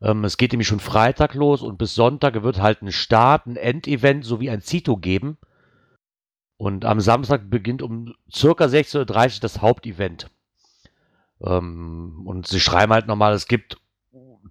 Ähm, 0.00 0.24
es 0.24 0.36
geht 0.36 0.52
nämlich 0.52 0.68
schon 0.68 0.80
Freitag 0.80 1.34
los 1.34 1.62
und 1.62 1.78
bis 1.78 1.94
Sonntag 1.94 2.42
wird 2.42 2.60
halt 2.60 2.82
ein 2.82 2.92
Start, 2.92 3.46
ein 3.46 3.56
Endevent 3.56 4.24
sowie 4.24 4.50
ein 4.50 4.60
Zito 4.60 4.96
geben. 4.96 5.38
Und 6.56 6.84
am 6.84 7.00
Samstag 7.00 7.50
beginnt 7.50 7.82
um 7.82 8.14
circa 8.32 8.64
16.30 8.64 9.36
Uhr 9.36 9.40
das 9.40 9.62
Hauptevent. 9.62 10.30
Ähm, 11.40 12.22
und 12.26 12.46
sie 12.46 12.60
schreiben 12.60 12.92
halt 12.92 13.06
nochmal, 13.06 13.32
es 13.32 13.46
gibt 13.46 13.78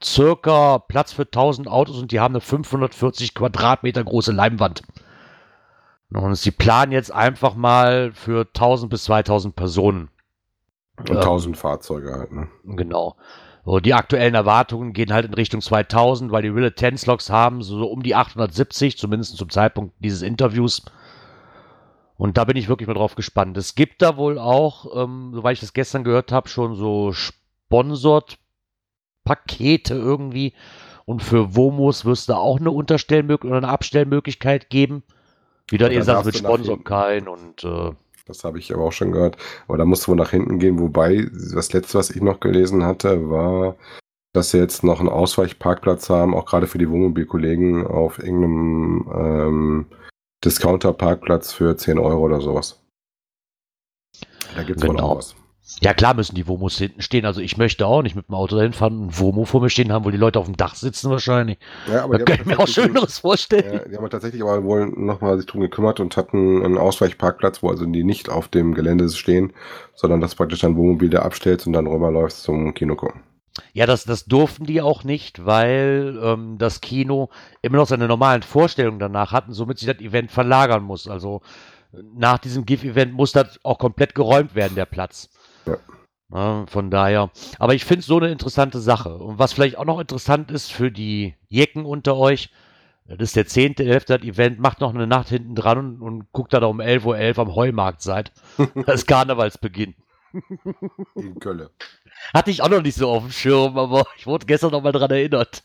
circa 0.04 0.80
Platz 0.80 1.12
für 1.14 1.24
1000 1.24 1.68
Autos 1.68 1.98
und 1.98 2.12
die 2.12 2.20
haben 2.20 2.34
eine 2.34 2.42
540 2.42 3.34
Quadratmeter 3.34 4.04
große 4.04 4.32
Leinwand. 4.32 4.84
Und 6.14 6.36
sie 6.36 6.52
planen 6.52 6.92
jetzt 6.92 7.12
einfach 7.12 7.56
mal 7.56 8.12
für 8.14 8.48
1000 8.48 8.90
bis 8.90 9.04
2000 9.06 9.56
Personen. 9.56 10.10
Und 10.98 11.10
Ähm, 11.10 11.18
1000 11.18 11.58
Fahrzeuge 11.58 12.14
halt. 12.14 12.32
Ne? 12.32 12.48
Genau. 12.64 13.18
So, 13.68 13.82
die 13.82 13.94
aktuellen 13.94 14.34
Erwartungen 14.34 14.94
gehen 14.94 15.12
halt 15.12 15.26
in 15.26 15.34
Richtung 15.34 15.60
2000, 15.60 16.32
weil 16.32 16.42
die 16.42 16.56
Wille 16.56 16.74
Logs 17.06 17.30
haben 17.30 17.62
so, 17.62 17.80
so 17.80 17.88
um 17.88 18.02
die 18.02 18.16
870, 18.16 18.98
zumindest 18.98 19.36
zum 19.36 19.50
Zeitpunkt 19.50 19.94
dieses 20.00 20.22
Interviews. 20.22 20.86
Und 22.16 22.38
da 22.38 22.46
bin 22.46 22.56
ich 22.56 22.70
wirklich 22.70 22.88
mal 22.88 22.94
drauf 22.94 23.16
gespannt. 23.16 23.58
Es 23.58 23.76
gibt 23.76 24.02
da 24.02 24.16
wohl 24.16 24.40
auch, 24.40 25.04
ähm, 25.04 25.32
soweit 25.34 25.56
ich 25.56 25.60
das 25.60 25.74
gestern 25.74 26.06
gehört 26.06 26.32
habe, 26.32 26.48
schon 26.48 26.76
so 26.76 27.12
Sponsored 27.12 28.38
Pakete 29.26 29.96
irgendwie. 29.96 30.54
Und 31.04 31.22
für 31.22 31.54
Womos 31.58 32.06
wirst 32.06 32.30
du 32.30 32.34
da 32.34 32.40
auch 32.40 32.62
eine 32.62 32.72
Unterstellmöglichkeit 32.72 33.50
oder 33.50 33.68
eine 33.68 33.74
Abstellmöglichkeit 33.74 34.70
geben. 34.70 35.04
Wieder 35.70 35.92
sagt 36.06 36.08
darfst 36.08 36.28
mit 36.28 36.38
Sponsor 36.38 36.82
kein 36.82 37.28
und 37.28 37.66
äh, 37.66 37.92
Das 38.28 38.44
habe 38.44 38.60
ich 38.60 38.74
aber 38.74 38.84
auch 38.84 38.92
schon 38.92 39.12
gehört. 39.12 39.38
Aber 39.68 39.78
da 39.78 39.86
musst 39.86 40.06
du 40.06 40.10
wohl 40.12 40.18
nach 40.18 40.32
hinten 40.32 40.60
gehen. 40.60 40.80
Wobei, 40.80 41.28
das 41.54 41.74
letzte, 41.74 41.98
was 41.98 42.10
ich 42.10 42.22
noch 42.22 42.40
gelesen 42.40 42.84
hatte, 42.84 43.30
war, 43.30 43.76
dass 44.34 44.52
sie 44.52 44.58
jetzt 44.60 44.84
noch 44.84 45.00
einen 45.00 45.10
Ausweichparkplatz 45.10 46.10
haben, 46.10 46.36
auch 46.36 46.46
gerade 46.46 46.68
für 46.68 46.78
die 46.78 46.90
Wohnmobilkollegen 46.90 47.88
auf 47.88 48.20
irgendeinem 48.20 49.08
ähm, 49.16 49.86
Discounter-Parkplatz 50.46 51.54
für 51.54 51.76
10 51.76 51.98
Euro 51.98 52.20
oder 52.20 52.42
sowas. 52.42 52.80
Da 54.56 54.64
gibt 54.64 54.80
es 54.80 54.88
wohl 54.88 54.96
Genau. 54.96 55.10
auch 55.12 55.18
was. 55.18 55.36
Ja, 55.82 55.94
klar 55.94 56.14
müssen 56.14 56.36
die 56.36 56.48
Womos 56.48 56.78
hinten 56.78 57.02
stehen. 57.02 57.26
Also 57.26 57.42
ich 57.42 57.58
möchte 57.58 57.86
auch 57.86 58.02
nicht 58.02 58.16
mit 58.16 58.30
dem 58.30 58.36
Auto 58.36 58.56
dahin 58.56 58.74
fahren 58.74 58.98
und 58.98 59.08
ein 59.08 59.20
Womo 59.20 59.44
vor 59.44 59.62
mir 59.62 59.70
stehen 59.70 59.92
haben, 59.92 60.06
wo 60.06 60.12
die 60.12 60.18
Leute 60.18 60.40
auf 60.40 60.46
dem 60.46 60.56
Dach 60.56 60.76
sitzen 60.76 61.10
wahrscheinlich. 61.10 61.58
Ja, 61.92 62.06
aber 62.06 62.18
Da 62.18 62.24
kann 62.24 62.40
ich 62.40 62.46
mir 62.46 62.60
auch 62.60 62.68
Schöneres 62.68 63.20
vorstellen. 63.20 63.74
Ja, 63.74 63.88
die 63.88 63.98
haben 63.98 64.10
tatsächlich 64.10 64.42
aber 64.42 64.64
wohl 64.64 64.88
nochmal 64.88 65.38
sich 65.38 65.46
drum 65.46 65.62
gekümmert 65.62 66.00
und 66.00 66.16
hatten 66.16 66.64
einen 66.64 66.78
Ausweichparkplatz, 66.78 67.62
wo 67.62 67.70
also 67.70 67.86
die 67.86 68.04
nicht 68.06 68.30
auf 68.30 68.48
dem 68.48 68.74
Gelände 68.74 69.10
stehen, 69.10 69.54
sondern 69.94 70.22
das 70.22 70.36
praktisch 70.36 70.62
dann 70.62 70.78
Wohnmobil 70.78 71.10
da 71.10 71.24
abstellst 71.24 71.68
und 71.68 71.74
dann 71.74 71.88
rüberläufst 71.88 72.44
zum 72.44 72.74
Kino 72.74 72.96
gucken. 72.96 73.22
Ja, 73.74 73.86
das, 73.86 74.06
das 74.06 74.26
durften 74.26 74.66
die 74.66 74.82
auch 74.82 75.04
nicht, 75.04 75.46
weil 75.46 76.18
ähm, 76.22 76.58
das 76.58 76.80
Kino 76.80 77.30
immer 77.62 77.78
noch 77.78 77.88
seine 77.88 78.08
normalen 78.08 78.44
Vorstellungen 78.44 79.00
danach 79.00 79.32
hat 79.32 79.48
und 79.48 79.54
somit 79.54 79.80
sich 79.80 79.88
das 79.88 80.00
Event 80.00 80.32
verlagern 80.32 80.84
muss. 80.84 81.08
Also 81.08 81.42
nach 81.92 82.38
diesem 82.38 82.66
GIF-Event 82.66 83.14
muss 83.14 83.32
das 83.32 83.60
auch 83.64 83.80
komplett 83.80 84.16
geräumt 84.16 84.56
werden, 84.56 84.76
der 84.76 84.86
Platz. 84.86 85.30
Ja. 85.68 85.78
Ja, 86.30 86.66
von 86.68 86.92
daher. 86.92 87.32
Aber 87.58 87.74
ich 87.74 87.86
finde 87.86 88.02
es 88.02 88.06
so 88.06 88.18
eine 88.18 88.30
interessante 88.32 88.80
Sache. 88.80 89.16
Und 89.16 89.40
was 89.40 89.54
vielleicht 89.54 89.78
auch 89.78 89.86
noch 89.86 90.00
interessant 90.00 90.52
ist 90.52 90.74
für 90.74 90.92
die 90.92 91.36
Jecken 91.48 91.86
unter 91.86 92.18
euch, 92.18 92.52
das 93.08 93.34
ist 93.34 93.36
der 93.38 93.46
10.11. 93.46 94.08
das 94.08 94.22
Event, 94.24 94.60
macht 94.60 94.82
noch 94.82 94.94
eine 94.94 95.08
Nacht 95.08 95.30
hinten 95.30 95.56
dran 95.56 95.78
und, 95.78 96.02
und 96.02 96.32
guckt 96.34 96.54
da 96.54 96.64
um 96.66 96.82
11.11 96.82 97.06
Uhr 97.06 97.40
am 97.40 97.56
Heumarkt 97.56 98.02
seid. 98.02 98.34
Das 98.86 99.06
Karnevalsbeginn. 99.06 99.96
In 101.16 101.40
Kölle. 101.40 101.70
Hatte 102.34 102.52
ich 102.52 102.62
auch 102.62 102.70
noch 102.70 102.82
nicht 102.82 102.98
so 102.98 103.10
auf 103.10 103.24
dem 103.24 103.32
Schirm, 103.32 103.78
aber 103.78 104.04
ich 104.18 104.28
wurde 104.28 104.46
gestern 104.46 104.72
noch 104.72 104.84
mal 104.84 104.92
dran 104.92 105.12
erinnert. 105.12 105.64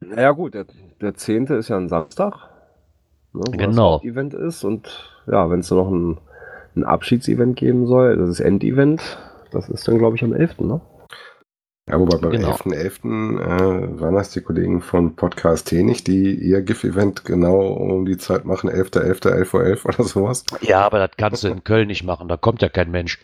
Naja 0.00 0.30
gut, 0.30 0.54
der, 0.54 0.66
der 1.00 1.14
10. 1.14 1.46
ist 1.46 1.68
ja 1.68 1.76
ein 1.76 1.88
Samstag. 1.88 2.48
Ne, 3.34 3.42
Genau. 3.52 3.98
Das 3.98 4.04
Event 4.04 4.32
ist 4.32 4.64
und 4.64 4.88
ja, 5.30 5.50
wenn 5.50 5.60
es 5.60 5.70
noch 5.70 5.90
ein, 5.90 6.18
ein 6.74 6.84
Abschiedsevent 6.84 7.56
geben 7.56 7.86
soll, 7.86 8.16
das 8.16 8.30
ist 8.30 8.40
Endevent, 8.40 9.18
das 9.50 9.68
ist 9.68 9.86
dann 9.88 9.98
glaube 9.98 10.16
ich 10.16 10.24
am 10.24 10.32
11. 10.32 10.60
Ne? 10.60 10.80
Ja, 11.88 11.98
wobei 11.98 12.18
beim 12.18 12.30
Genau. 12.30 12.52
11.11. 12.52 13.40
Äh, 13.40 14.00
waren 14.00 14.14
das 14.14 14.30
die 14.30 14.40
Kollegen 14.42 14.80
von 14.80 15.16
Podcast 15.16 15.68
T 15.68 15.82
nicht, 15.82 16.06
die 16.06 16.34
ihr 16.34 16.62
GIF-Event 16.62 17.24
genau 17.24 17.66
um 17.66 18.04
die 18.04 18.16
Zeit 18.16 18.44
machen, 18.44 18.70
11.11., 18.70 19.26
11.11 19.26 19.54
Uhr 19.84 19.86
oder 19.86 20.04
sowas. 20.04 20.44
Ja, 20.60 20.82
aber 20.82 20.98
das 20.98 21.16
kannst 21.16 21.42
du 21.42 21.48
in 21.48 21.64
Köln 21.64 21.88
nicht 21.88 22.04
machen, 22.04 22.28
da 22.28 22.36
kommt 22.36 22.62
ja 22.62 22.68
kein 22.68 22.90
Mensch. 22.90 23.18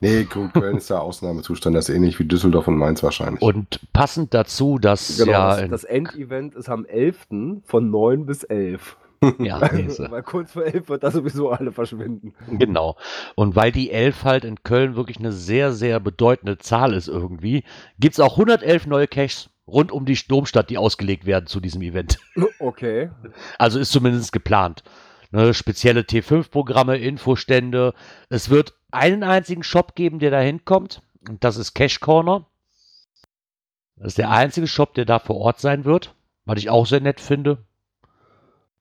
Nee, 0.00 0.24
Köln 0.24 0.78
ist 0.78 0.90
ja 0.90 0.98
Ausnahmezustand, 0.98 1.76
das 1.76 1.88
ist 1.88 1.94
ähnlich 1.94 2.18
wie 2.18 2.24
Düsseldorf 2.24 2.66
und 2.66 2.76
Mainz 2.76 3.02
wahrscheinlich. 3.04 3.40
Und 3.42 3.80
passend 3.92 4.34
dazu, 4.34 4.78
dass 4.78 5.18
Genau, 5.18 5.30
ja, 5.30 5.60
das, 5.60 5.70
das 5.70 5.84
Endevent 5.84 6.56
ist 6.56 6.68
am 6.68 6.84
11. 6.86 7.26
von 7.64 7.90
9 7.90 8.26
bis 8.26 8.42
11. 8.42 8.96
ja 9.38 9.68
diese, 9.76 10.10
Weil 10.10 10.22
kurz 10.22 10.52
vor 10.52 10.64
11 10.64 10.88
wird 10.88 11.02
da 11.02 11.10
sowieso 11.10 11.50
alle 11.50 11.72
verschwinden. 11.72 12.34
genau. 12.58 12.96
Und 13.34 13.56
weil 13.56 13.72
die 13.72 13.90
11 13.90 14.24
halt 14.24 14.44
in 14.44 14.62
Köln 14.62 14.96
wirklich 14.96 15.18
eine 15.18 15.32
sehr, 15.32 15.72
sehr 15.72 16.00
bedeutende 16.00 16.58
Zahl 16.58 16.94
ist 16.94 17.08
irgendwie, 17.08 17.64
gibt 17.98 18.14
es 18.14 18.20
auch 18.20 18.32
111 18.32 18.86
neue 18.86 19.08
Caches 19.08 19.50
rund 19.66 19.92
um 19.92 20.04
die 20.06 20.18
Domstadt, 20.26 20.70
die 20.70 20.78
ausgelegt 20.78 21.26
werden 21.26 21.46
zu 21.46 21.60
diesem 21.60 21.82
Event. 21.82 22.18
Okay. 22.60 23.10
Also 23.56 23.78
ist 23.78 23.92
zumindest 23.92 24.32
geplant. 24.32 24.82
Ne, 25.30 25.54
spezielle 25.54 26.00
T5-Programme, 26.00 26.96
Infostände. 26.98 27.94
Es 28.30 28.50
wird 28.50 28.74
einen 28.90 29.22
einzigen 29.22 29.62
Shop 29.62 29.94
geben, 29.94 30.18
der 30.18 30.32
da 30.32 30.40
hinkommt. 30.40 31.02
Und 31.28 31.44
das 31.44 31.56
ist 31.56 31.74
Cash 31.74 32.00
Corner. 32.00 32.46
Das 33.96 34.08
ist 34.08 34.18
der 34.18 34.30
einzige 34.30 34.66
Shop, 34.66 34.94
der 34.94 35.04
da 35.04 35.18
vor 35.18 35.36
Ort 35.36 35.60
sein 35.60 35.84
wird. 35.84 36.14
Was 36.46 36.58
ich 36.58 36.70
auch 36.70 36.86
sehr 36.86 37.00
nett 37.00 37.20
finde. 37.20 37.58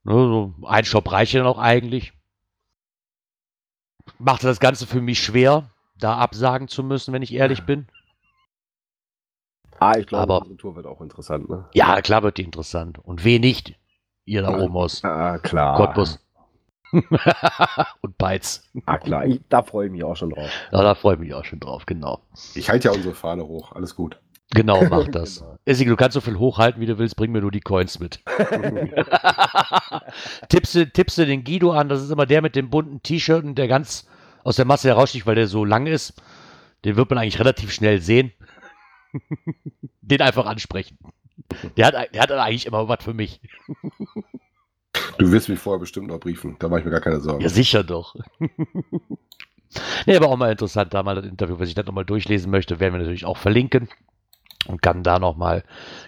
Ne, 0.07 0.13
so 0.13 0.53
ein 0.65 0.85
Shop 0.85 1.11
reicht 1.11 1.33
ja 1.33 1.43
noch 1.43 1.57
eigentlich. 1.57 2.13
Machte 4.19 4.47
das 4.47 4.59
Ganze 4.59 4.87
für 4.87 5.01
mich 5.01 5.19
schwer, 5.21 5.69
da 5.97 6.17
absagen 6.17 6.67
zu 6.69 6.81
müssen, 6.83 7.13
wenn 7.13 7.21
ich 7.21 7.33
ehrlich 7.33 7.65
bin. 7.65 7.87
Ah, 9.79 9.97
ich 9.97 10.07
glaube, 10.07 10.23
Aber- 10.23 10.41
unsere 10.41 10.57
Tour 10.57 10.75
wird 10.75 10.85
auch 10.87 11.01
interessant, 11.01 11.49
ne? 11.49 11.69
Ja, 11.73 12.01
klar 12.01 12.23
wird 12.23 12.37
die 12.37 12.43
interessant. 12.43 12.97
Und 12.99 13.23
wen 13.25 13.41
nicht? 13.41 13.75
Ihr 14.25 14.41
da 14.41 14.57
oben 14.57 14.75
aus 14.75 15.03
Ah, 15.03 15.37
klar. 15.37 15.75
Cottbus. 15.77 16.19
Und 18.01 18.17
Beiz. 18.17 18.63
Ah, 18.85 18.97
klar. 18.97 19.25
Ich, 19.25 19.41
da 19.49 19.61
freue 19.61 19.87
ich 19.87 19.91
mich 19.91 20.03
auch 20.05 20.15
schon 20.15 20.29
drauf. 20.31 20.49
Ja, 20.71 20.81
da 20.83 20.95
freue 20.95 21.15
ich 21.15 21.19
mich 21.19 21.33
auch 21.33 21.43
schon 21.45 21.59
drauf, 21.59 21.85
genau. 21.85 22.21
Ich 22.55 22.69
halte 22.69 22.87
ja 22.87 22.93
unsere 22.93 23.13
Fahne 23.13 23.45
hoch, 23.45 23.73
alles 23.73 23.93
gut. 23.95 24.19
Genau, 24.51 24.83
mach 24.89 25.07
das. 25.07 25.39
Genau. 25.39 25.57
Essig, 25.65 25.87
du 25.87 25.95
kannst 25.95 26.13
so 26.13 26.21
viel 26.21 26.39
hochhalten, 26.39 26.81
wie 26.81 26.85
du 26.85 26.97
willst, 26.97 27.15
bring 27.15 27.31
mir 27.31 27.41
nur 27.41 27.51
die 27.51 27.59
Coins 27.59 27.99
mit. 27.99 28.19
tippst, 30.49 30.75
du, 30.75 30.89
tippst 30.89 31.17
du 31.17 31.25
den 31.25 31.43
Guido 31.43 31.71
an, 31.71 31.89
das 31.89 32.01
ist 32.01 32.09
immer 32.09 32.25
der 32.25 32.41
mit 32.41 32.55
dem 32.55 32.69
bunten 32.69 33.03
T-Shirt 33.03 33.43
und 33.43 33.55
der 33.55 33.67
ganz 33.67 34.07
aus 34.43 34.55
der 34.55 34.65
Masse 34.65 34.87
heraussticht, 34.87 35.25
weil 35.25 35.35
der 35.35 35.47
so 35.47 35.65
lang 35.65 35.87
ist. 35.87 36.21
Den 36.85 36.95
wird 36.95 37.09
man 37.09 37.19
eigentlich 37.19 37.39
relativ 37.39 37.73
schnell 37.73 37.99
sehen. 37.99 38.31
den 40.01 40.21
einfach 40.21 40.45
ansprechen. 40.45 40.97
Der 41.75 41.87
hat, 41.87 42.13
der 42.13 42.21
hat 42.21 42.31
eigentlich 42.31 42.65
immer 42.65 42.87
was 42.87 43.03
für 43.03 43.13
mich. 43.13 43.41
Du 45.17 45.31
wirst 45.31 45.49
mich 45.49 45.59
vorher 45.59 45.79
bestimmt 45.79 46.07
noch 46.07 46.19
briefen, 46.19 46.55
da 46.59 46.69
mache 46.69 46.79
ich 46.79 46.85
mir 46.85 46.91
gar 46.91 47.01
keine 47.01 47.19
Sorgen. 47.19 47.41
Ja, 47.41 47.49
sicher 47.49 47.83
doch. 47.83 48.15
nee, 50.05 50.15
aber 50.15 50.29
auch 50.29 50.37
mal 50.37 50.51
interessant, 50.51 50.93
da 50.93 51.03
mal 51.03 51.15
das 51.15 51.25
Interview, 51.25 51.59
wer 51.59 51.65
sich 51.65 51.75
das 51.75 51.85
nochmal 51.85 52.05
durchlesen 52.05 52.49
möchte, 52.49 52.79
werden 52.79 52.93
wir 52.93 52.99
natürlich 52.99 53.25
auch 53.25 53.37
verlinken 53.37 53.89
und 54.67 54.81
kann 54.81 55.03
da 55.03 55.19
nochmal 55.19 55.63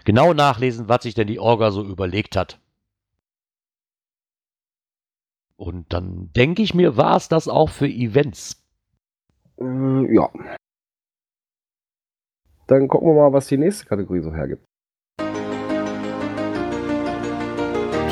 genau 0.06 0.34
nachlesen, 0.34 0.90
was 0.90 1.04
sich 1.04 1.14
denn 1.14 1.28
die 1.28 1.40
Orga 1.40 1.72
so 1.72 1.84
überlegt 1.84 2.36
hat. 2.36 2.60
Und 5.58 5.92
dann 5.92 6.32
denke 6.34 6.62
ich 6.62 6.74
mir, 6.74 6.96
war 6.96 7.18
es 7.18 7.28
das 7.28 7.48
auch 7.48 7.70
für 7.70 7.88
Events. 7.88 8.64
Äh, 9.60 10.16
ja. 10.16 10.30
Dann 12.68 12.88
gucken 12.88 13.10
wir 13.10 13.16
mal, 13.16 13.34
was 13.34 13.48
die 13.48 13.58
nächste 13.58 13.86
Kategorie 13.86 14.22
so 14.22 14.34
hergibt. 14.34 14.64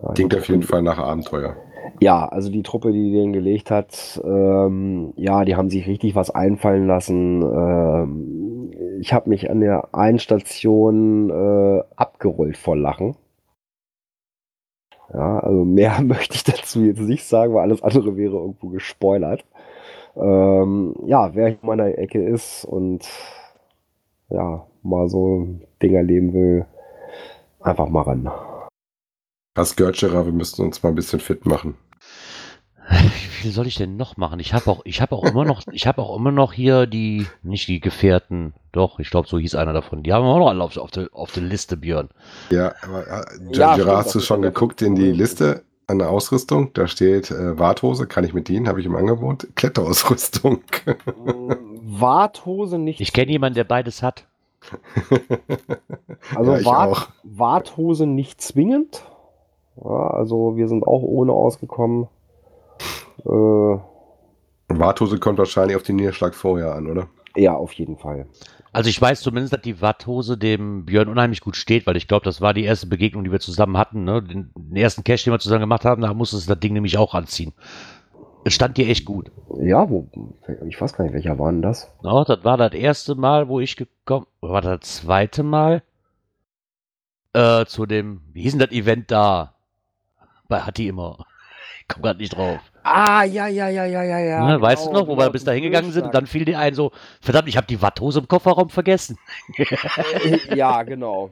Ja, 0.00 0.12
Klingt 0.12 0.34
auf 0.34 0.48
jeden 0.48 0.62
Fall 0.62 0.82
nach 0.82 0.98
Abenteuer. 0.98 1.56
Ja, 2.00 2.26
also 2.26 2.50
die 2.50 2.62
Truppe, 2.62 2.92
die 2.92 3.12
den 3.12 3.32
gelegt 3.32 3.70
hat, 3.70 4.20
ähm, 4.24 5.12
ja, 5.16 5.44
die 5.44 5.56
haben 5.56 5.70
sich 5.70 5.86
richtig 5.86 6.14
was 6.14 6.30
einfallen 6.30 6.86
lassen. 6.86 7.42
Ähm, 7.42 8.72
ich 9.00 9.12
habe 9.12 9.28
mich 9.28 9.50
an 9.50 9.60
der 9.60 9.94
einen 9.94 10.18
Station 10.18 11.30
äh, 11.30 11.82
abgerollt 11.96 12.56
vor 12.56 12.76
Lachen. 12.76 13.16
Ja, 15.12 15.40
also 15.40 15.64
mehr 15.64 16.00
möchte 16.02 16.34
ich 16.36 16.44
dazu 16.44 16.82
jetzt 16.82 17.00
nicht 17.00 17.24
sagen, 17.24 17.54
weil 17.54 17.62
alles 17.62 17.82
andere 17.82 18.16
wäre 18.16 18.36
irgendwo 18.36 18.68
gespoilert. 18.68 19.44
Ähm, 20.16 20.94
ja, 21.06 21.34
wer 21.34 21.48
in 21.48 21.58
meiner 21.62 21.98
Ecke 21.98 22.22
ist 22.22 22.64
und 22.64 23.08
ja, 24.28 24.66
mal 24.82 25.08
so 25.08 25.46
Ding 25.82 25.94
erleben 25.94 26.32
will, 26.32 26.66
einfach 27.60 27.88
mal 27.88 28.02
ran. 28.02 28.30
Was 29.54 29.76
Görtscherer, 29.76 30.24
wir 30.24 30.32
müssten 30.32 30.62
uns 30.62 30.82
mal 30.82 30.88
ein 30.88 30.94
bisschen 30.94 31.20
fit 31.20 31.44
machen. 31.44 31.74
Wie 32.88 33.08
viel 33.08 33.52
soll 33.52 33.66
ich 33.66 33.76
denn 33.76 33.96
noch 33.96 34.16
machen? 34.16 34.40
Ich 34.40 34.54
habe 34.54 34.70
auch, 34.70 34.80
ich 34.84 35.00
habe 35.00 35.14
auch 35.14 35.24
immer 35.24 35.44
noch, 35.44 35.62
ich 35.70 35.86
habe 35.86 36.02
auch 36.02 36.16
immer 36.16 36.32
noch 36.32 36.52
hier 36.52 36.86
die, 36.86 37.26
nicht 37.42 37.68
die 37.68 37.80
Gefährten, 37.80 38.54
doch, 38.72 38.98
ich 38.98 39.10
glaube, 39.10 39.28
so 39.28 39.38
hieß 39.38 39.54
einer 39.54 39.72
davon. 39.72 40.02
Die 40.02 40.12
haben 40.12 40.24
wir 40.24 40.30
auch 40.30 40.38
noch 40.38 40.48
alle 40.48 40.64
auf, 40.64 40.76
auf, 40.78 40.90
der, 40.90 41.08
auf 41.12 41.32
der 41.32 41.42
Liste, 41.42 41.76
Björn. 41.76 42.08
Ja, 42.50 42.74
aber 42.82 43.06
äh, 43.06 43.24
Ja, 43.52 43.76
Gerard, 43.76 43.76
stimmt, 43.76 43.90
hast 43.90 44.14
du 44.14 44.20
schon 44.20 44.42
geguckt 44.42 44.82
in 44.82 44.94
die 44.94 45.12
Liste 45.12 45.62
an 45.86 45.98
der 45.98 46.10
Ausrüstung? 46.10 46.72
Da 46.72 46.86
steht 46.86 47.30
äh, 47.30 47.58
Warthose, 47.58 48.06
kann 48.06 48.24
ich 48.24 48.32
mit 48.32 48.48
dienen, 48.48 48.68
habe 48.68 48.80
ich 48.80 48.86
im 48.86 48.96
Angebot. 48.96 49.46
Kletterausrüstung. 49.54 50.62
Warthose 51.82 52.78
nicht. 52.78 53.00
Ich 53.00 53.12
kenne 53.12 53.30
jemanden, 53.32 53.56
der 53.56 53.64
beides 53.64 54.02
hat. 54.02 54.24
Also 56.34 56.56
Ja, 56.56 56.64
Wart. 56.64 57.10
Warthose 57.22 58.06
nicht 58.06 58.40
zwingend. 58.40 59.04
Ja, 59.76 60.08
also 60.08 60.56
wir 60.56 60.68
sind 60.68 60.86
auch 60.86 61.02
ohne 61.02 61.32
ausgekommen. 61.32 62.08
Äh, 63.24 63.78
Warthose 64.68 65.18
kommt 65.18 65.38
wahrscheinlich 65.38 65.76
auf 65.76 65.82
den 65.82 65.96
Niederschlag 65.96 66.34
vorher 66.34 66.74
an, 66.74 66.90
oder? 66.90 67.08
ja, 67.36 67.54
auf 67.54 67.72
jeden 67.72 67.96
Fall. 67.96 68.26
Also 68.72 68.88
ich 68.88 69.00
weiß 69.00 69.20
zumindest, 69.20 69.52
dass 69.52 69.60
die 69.62 69.80
Watthose 69.80 70.38
dem 70.38 70.86
Björn 70.86 71.08
unheimlich 71.08 71.40
gut 71.40 71.56
steht, 71.56 71.86
weil 71.86 71.96
ich 71.96 72.08
glaube, 72.08 72.24
das 72.24 72.40
war 72.40 72.54
die 72.54 72.64
erste 72.64 72.86
Begegnung, 72.86 73.24
die 73.24 73.32
wir 73.32 73.40
zusammen 73.40 73.76
hatten. 73.76 74.04
Ne? 74.04 74.22
Den, 74.22 74.50
den 74.54 74.76
ersten 74.76 75.04
Cash, 75.04 75.24
den 75.24 75.32
wir 75.32 75.38
zusammen 75.38 75.60
gemacht 75.60 75.84
haben, 75.84 76.02
da 76.02 76.14
musste 76.14 76.36
es 76.36 76.46
das 76.46 76.58
Ding 76.58 76.72
nämlich 76.72 76.96
auch 76.96 77.14
anziehen. 77.14 77.52
Es 78.44 78.54
stand 78.54 78.76
dir 78.76 78.88
echt 78.88 79.04
gut. 79.04 79.30
Ja, 79.60 79.88
wo, 79.88 80.08
ich 80.66 80.80
weiß 80.80 80.94
gar 80.94 81.04
nicht, 81.04 81.14
welcher 81.14 81.38
war 81.38 81.52
denn 81.52 81.62
das? 81.62 81.92
No, 82.02 82.24
das 82.24 82.44
war 82.44 82.56
das 82.56 82.72
erste 82.72 83.14
Mal, 83.14 83.48
wo 83.48 83.60
ich 83.60 83.76
gekommen, 83.76 84.26
oder 84.40 84.52
war 84.52 84.62
das, 84.62 84.80
das 84.80 84.96
zweite 84.96 85.42
Mal? 85.42 85.82
Äh, 87.34 87.66
zu 87.66 87.86
dem, 87.86 88.22
wie 88.32 88.42
hieß 88.42 88.52
denn 88.52 88.60
das 88.60 88.72
Event 88.72 89.10
da? 89.10 89.51
Bei 90.52 90.60
Hatti 90.60 90.86
immer. 90.86 91.16
Ich 91.80 91.88
komm 91.88 92.02
grad 92.02 92.18
nicht 92.18 92.36
drauf. 92.36 92.60
Ah, 92.82 93.24
ja, 93.24 93.46
ja, 93.46 93.68
ja, 93.68 93.86
ja, 93.86 94.02
ja, 94.02 94.18
ja. 94.18 94.46
ne, 94.46 94.60
weißt 94.60 94.84
du 94.84 94.88
genau, 94.88 95.00
noch, 95.00 95.06
wo 95.08 95.12
genau, 95.14 95.26
wir 95.26 95.30
bis 95.30 95.44
da 95.44 95.52
hingegangen 95.52 95.92
sind 95.92 96.04
und 96.04 96.14
dann 96.14 96.26
fiel 96.26 96.44
dir 96.44 96.58
ein 96.58 96.74
so, 96.74 96.90
verdammt, 97.22 97.48
ich 97.48 97.56
habe 97.56 97.66
die 97.66 97.80
Watthose 97.80 98.18
im 98.18 98.28
Kofferraum 98.28 98.68
vergessen. 98.68 99.16
Äh, 99.56 100.56
ja, 100.56 100.82
genau. 100.82 101.30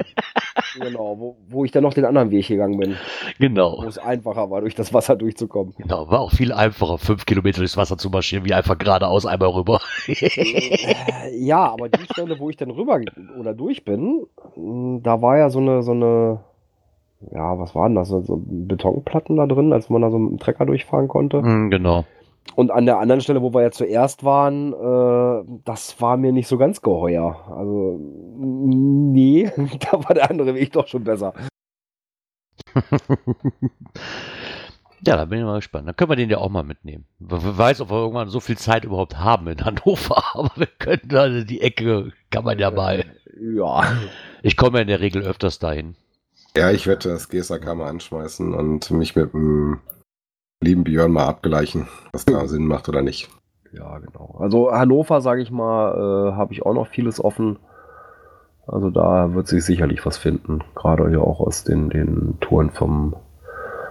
genau, 0.80 1.18
wo, 1.18 1.36
wo 1.48 1.64
ich 1.66 1.70
dann 1.70 1.82
noch 1.82 1.92
den 1.92 2.06
anderen 2.06 2.30
Weg 2.30 2.48
gegangen 2.48 2.78
bin, 2.78 2.96
Genau. 3.38 3.82
wo 3.82 3.86
es 3.88 3.98
einfacher 3.98 4.50
war, 4.50 4.62
durch 4.62 4.74
das 4.74 4.94
Wasser 4.94 5.16
durchzukommen. 5.16 5.74
Genau, 5.76 6.08
war 6.10 6.20
auch 6.20 6.32
viel 6.32 6.52
einfacher, 6.52 6.96
fünf 6.96 7.26
Kilometer 7.26 7.58
durchs 7.58 7.76
Wasser 7.76 7.98
zu 7.98 8.08
marschieren, 8.08 8.46
wie 8.46 8.54
einfach 8.54 8.78
geradeaus 8.78 9.26
einmal 9.26 9.50
rüber. 9.50 9.82
Äh, 10.06 11.36
ja, 11.36 11.70
aber 11.70 11.90
die 11.90 12.04
Stelle, 12.04 12.38
wo 12.38 12.48
ich 12.48 12.56
dann 12.56 12.70
rüber 12.70 13.00
oder 13.38 13.52
durch 13.52 13.84
bin, 13.84 14.24
da 15.02 15.20
war 15.20 15.36
ja 15.36 15.50
so 15.50 15.58
eine, 15.58 15.82
so 15.82 15.92
eine, 15.92 16.40
ja, 17.32 17.58
was 17.58 17.74
waren 17.74 17.94
das? 17.94 18.08
So 18.08 18.42
Betonplatten 18.46 19.36
da 19.36 19.46
drin, 19.46 19.72
als 19.72 19.90
man 19.90 20.02
da 20.02 20.10
so 20.10 20.18
mit 20.18 20.30
dem 20.32 20.38
Trecker 20.38 20.66
durchfahren 20.66 21.08
konnte. 21.08 21.42
Hm, 21.42 21.70
genau. 21.70 22.04
Und 22.56 22.70
an 22.70 22.86
der 22.86 22.98
anderen 22.98 23.20
Stelle, 23.20 23.42
wo 23.42 23.52
wir 23.52 23.62
ja 23.62 23.70
zuerst 23.70 24.24
waren, 24.24 24.72
äh, 24.72 25.44
das 25.64 26.00
war 26.00 26.16
mir 26.16 26.32
nicht 26.32 26.48
so 26.48 26.58
ganz 26.58 26.80
geheuer. 26.82 27.36
Also, 27.48 27.98
nee, 28.36 29.50
da 29.90 30.04
war 30.04 30.14
der 30.14 30.30
andere 30.30 30.54
Weg 30.54 30.72
doch 30.72 30.88
schon 30.88 31.04
besser. 31.04 31.34
Ja, 35.06 35.16
da 35.16 35.24
bin 35.24 35.38
ich 35.38 35.44
mal 35.44 35.56
gespannt. 35.56 35.88
Dann 35.88 35.96
können 35.96 36.10
wir 36.10 36.16
den 36.16 36.28
ja 36.28 36.38
auch 36.38 36.50
mal 36.50 36.62
mitnehmen. 36.62 37.06
Wer 37.18 37.56
weiß, 37.56 37.80
ob 37.80 37.90
wir 37.90 37.96
irgendwann 37.96 38.28
so 38.28 38.38
viel 38.38 38.58
Zeit 38.58 38.84
überhaupt 38.84 39.18
haben 39.18 39.46
in 39.48 39.58
Hannover, 39.64 40.22
aber 40.34 40.50
wir 40.56 40.66
können 40.66 41.16
also 41.16 41.44
die 41.44 41.62
Ecke, 41.62 42.12
kann 42.30 42.44
man 42.44 42.58
ja 42.58 42.70
mal. 42.70 43.06
Ja. 43.40 43.82
Ich 44.42 44.56
komme 44.58 44.78
ja 44.78 44.82
in 44.82 44.88
der 44.88 45.00
Regel 45.00 45.22
öfters 45.22 45.58
dahin. 45.58 45.96
Ja, 46.56 46.70
ich 46.70 46.86
wette, 46.86 47.10
das 47.10 47.28
GSAK 47.28 47.74
mal 47.74 47.88
anschmeißen 47.88 48.54
und 48.54 48.90
mich 48.90 49.14
mit 49.14 49.32
dem 49.32 49.80
lieben 50.60 50.84
Björn 50.84 51.12
mal 51.12 51.26
abgleichen, 51.26 51.88
was 52.12 52.24
da 52.24 52.46
Sinn 52.46 52.66
macht 52.66 52.88
oder 52.88 53.02
nicht. 53.02 53.30
Ja, 53.72 53.98
genau. 53.98 54.36
Also 54.38 54.72
Hannover, 54.72 55.20
sage 55.20 55.42
ich 55.42 55.50
mal, 55.50 55.94
äh, 55.94 56.32
habe 56.36 56.52
ich 56.52 56.62
auch 56.66 56.74
noch 56.74 56.88
vieles 56.88 57.22
offen. 57.22 57.58
Also 58.66 58.90
da 58.90 59.34
wird 59.34 59.48
sich 59.48 59.64
sicherlich 59.64 60.04
was 60.04 60.18
finden. 60.18 60.62
Gerade 60.74 61.08
hier 61.08 61.22
auch 61.22 61.40
aus 61.40 61.64
den, 61.64 61.88
den 61.90 62.38
Touren 62.40 62.70
vom, 62.70 63.16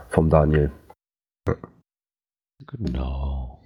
vom 0.10 0.30
Daniel. 0.30 0.72
Genau. 2.68 3.60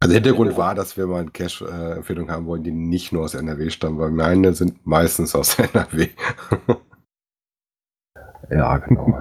Also 0.00 0.14
Hintergrund 0.14 0.56
war, 0.56 0.74
dass 0.74 0.96
wir 0.96 1.06
mal 1.06 1.20
eine 1.20 1.30
Cash-Empfehlung 1.30 2.30
haben 2.30 2.46
wollen, 2.46 2.64
die 2.64 2.72
nicht 2.72 3.12
nur 3.12 3.24
aus 3.24 3.34
NRW 3.34 3.70
stammen, 3.70 3.98
weil 3.98 4.10
meine 4.10 4.52
sind 4.52 4.86
meistens 4.86 5.34
aus 5.34 5.58
NRW. 5.58 6.08
Ja, 8.52 8.76
genau. 8.76 9.18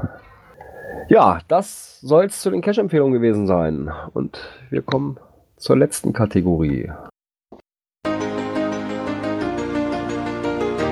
ja, 1.10 1.40
das 1.48 2.02
soll 2.02 2.26
es 2.26 2.42
zu 2.42 2.50
den 2.52 2.62
Cash-Empfehlungen 2.62 3.14
gewesen 3.14 3.48
sein. 3.48 3.92
Und 4.14 4.40
wir 4.70 4.82
kommen 4.82 5.18
zur 5.56 5.78
letzten 5.78 6.12
Kategorie. 6.12 6.92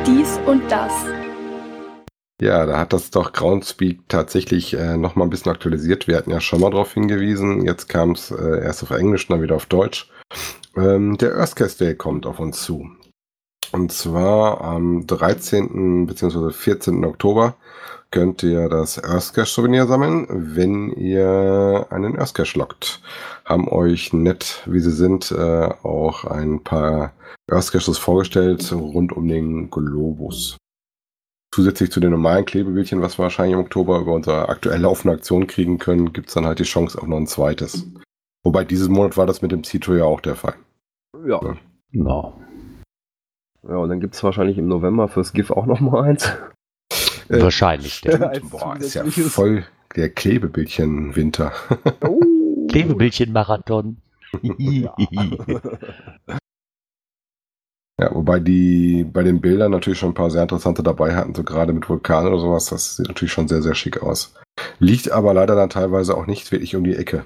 Dies 0.06 0.40
und 0.46 0.64
das. 0.72 0.94
Ja, 2.42 2.66
da 2.66 2.80
hat 2.80 2.94
das 2.94 3.12
doch 3.12 3.34
Groundspeak 3.34 4.08
tatsächlich 4.08 4.74
äh, 4.74 4.96
nochmal 4.96 5.28
ein 5.28 5.30
bisschen 5.30 5.52
aktualisiert. 5.52 6.08
Wir 6.08 6.16
hatten 6.16 6.32
ja 6.32 6.40
schon 6.40 6.62
mal 6.62 6.72
darauf 6.72 6.94
hingewiesen. 6.94 7.66
Jetzt 7.66 7.90
kam 7.90 8.12
es 8.12 8.32
äh, 8.32 8.64
erst 8.64 8.82
auf 8.84 8.92
Englisch, 8.92 9.28
dann 9.28 9.42
wieder 9.42 9.58
auf 9.58 9.66
Deutsch. 9.66 10.10
Ähm, 10.78 11.18
der 11.18 11.36
Earthcast 11.36 11.82
Day 11.82 11.96
kommt 11.96 12.26
auf 12.26 12.40
uns 12.40 12.64
zu. 12.64 12.90
Und 13.72 13.92
zwar 13.92 14.62
am 14.62 15.06
13. 15.06 16.08
bzw. 16.08 16.52
14. 16.52 17.06
Oktober 17.06 17.56
könnt 18.12 18.42
ihr 18.42 18.68
das 18.70 18.98
Earthcash 18.98 19.52
Souvenir 19.52 19.86
sammeln, 19.86 20.26
wenn 20.30 20.92
ihr 20.92 21.86
einen 21.92 22.18
Earthcash 22.18 22.56
lockt. 22.56 23.02
Haben 23.46 23.68
euch 23.68 24.14
nett, 24.14 24.64
wie 24.66 24.80
sie 24.80 24.92
sind, 24.92 25.32
äh, 25.32 25.70
auch 25.84 26.26
ein 26.26 26.64
paar 26.64 27.14
Earthcaches 27.48 27.98
vorgestellt 27.98 28.72
rund 28.72 29.14
um 29.14 29.28
den 29.28 29.70
Globus. 29.70 30.58
Zusätzlich 31.54 31.92
zu 31.92 32.00
den 32.00 32.12
normalen 32.12 32.46
Klebebildchen, 32.46 33.02
was 33.02 33.18
wir 33.18 33.24
wahrscheinlich 33.24 33.54
im 33.54 33.62
Oktober 33.62 34.00
über 34.00 34.14
unsere 34.14 34.50
aktuell 34.50 34.82
laufende 34.82 35.16
Aktion 35.16 35.48
kriegen 35.48 35.78
können, 35.78 36.14
gibt 36.14 36.30
es 36.30 36.36
dann 36.36 36.46
halt 36.46 36.60
die 36.60 36.64
Chance 36.64 37.00
auf 37.00 37.08
noch 37.08 37.18
ein 37.18 37.28
zweites. 37.28 37.88
Wobei 38.44 38.64
dieses 38.64 38.88
Monat 38.88 39.18
war 39.18 39.26
das 39.26 39.42
mit 39.42 39.52
dem 39.52 39.64
Citro 39.64 39.96
ja 39.96 40.06
auch 40.06 40.22
der 40.22 40.36
Fall. 40.36 40.56
Ja. 41.28 41.40
Ja. 41.44 41.58
Genau. 41.92 42.40
Ja, 43.68 43.76
und 43.76 43.90
dann 43.90 44.00
gibt 44.00 44.16
es 44.16 44.24
wahrscheinlich 44.24 44.58
im 44.58 44.68
November 44.68 45.08
fürs 45.08 45.34
GIF 45.34 45.52
auch 45.52 45.66
noch 45.66 45.80
mal 45.80 46.04
eins. 46.04 46.32
Äh, 47.30 47.42
Wahrscheinlich. 47.42 48.02
Der 48.06 48.30
Als 48.30 48.50
Boah, 48.50 48.78
ist 48.78 48.94
ja 48.94 49.04
voll 49.06 49.66
der 49.96 50.10
Klebebildchen-Winter. 50.10 51.52
Oh. 52.02 52.20
Klebebildchen-Marathon. 52.70 53.98
Ja. 54.60 54.96
Ja, 58.00 58.16
wobei 58.16 58.40
die 58.40 59.04
bei 59.04 59.24
den 59.24 59.42
Bildern 59.42 59.72
natürlich 59.72 60.00
schon 60.00 60.12
ein 60.12 60.16
paar 60.16 60.30
sehr 60.30 60.44
interessante 60.44 60.84
dabei 60.84 61.16
hatten, 61.16 61.34
so 61.36 61.44
gerade 61.44 61.74
mit 61.74 61.90
Vulkan 61.90 62.28
oder 62.28 62.40
sowas. 62.40 62.68
Das 62.68 62.96
sieht 62.96 63.08
natürlich 63.08 63.34
schon 63.34 63.48
sehr, 63.48 63.62
sehr 63.62 63.76
schick 63.76 64.02
aus. 64.02 64.36
Liegt 64.78 65.12
aber 65.12 65.34
leider 65.34 65.56
dann 65.56 65.70
teilweise 65.70 66.16
auch 66.16 66.28
nicht 66.28 66.52
wirklich 66.52 66.76
um 66.76 66.84
die 66.84 66.96
Ecke. 66.96 67.26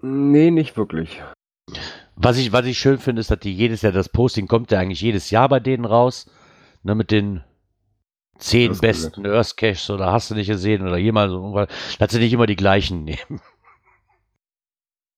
nee, 0.00 0.50
nicht 0.50 0.76
wirklich. 0.76 1.22
Was 2.16 2.38
ich, 2.38 2.52
was 2.52 2.66
ich 2.66 2.78
schön 2.78 2.98
finde, 2.98 3.20
ist, 3.20 3.30
dass 3.30 3.40
die 3.40 3.54
jedes 3.54 3.82
Jahr, 3.82 3.92
das 3.92 4.08
Posting 4.08 4.46
kommt 4.46 4.70
ja 4.70 4.78
eigentlich 4.78 5.00
jedes 5.00 5.30
Jahr 5.30 5.48
bei 5.48 5.60
denen 5.60 5.84
raus. 5.84 6.30
Ne, 6.82 6.94
mit 6.94 7.10
den 7.10 7.42
zehn 8.38 8.70
Das 8.70 8.80
besten 8.80 9.26
Earth 9.26 9.56
Caches 9.56 9.88
oder 9.90 10.12
hast 10.12 10.30
du 10.30 10.34
nicht 10.34 10.48
gesehen 10.48 10.82
oder 10.82 10.98
jemals 10.98 11.30
so, 11.30 11.66
dass 11.98 12.12
sie 12.12 12.18
nicht 12.18 12.32
immer 12.32 12.46
die 12.46 12.56
gleichen 12.56 13.04
nehmen. 13.04 13.40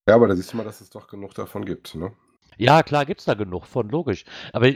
Ja, 0.09 0.15
aber 0.15 0.29
da 0.29 0.37
siehst 0.37 0.53
du 0.53 0.57
mal, 0.57 0.65
dass 0.65 0.81
es 0.81 0.91
doch 0.91 1.09
genug 1.09 1.35
davon 1.35 1.65
gibt. 1.65 1.97
Ne? 1.97 2.13
Ja, 2.57 2.83
klar, 2.83 3.05
gibt's 3.05 3.25
da 3.25 3.35
genug 3.35 3.67
von, 3.67 3.89
logisch. 3.89 4.25
Aber 4.53 4.71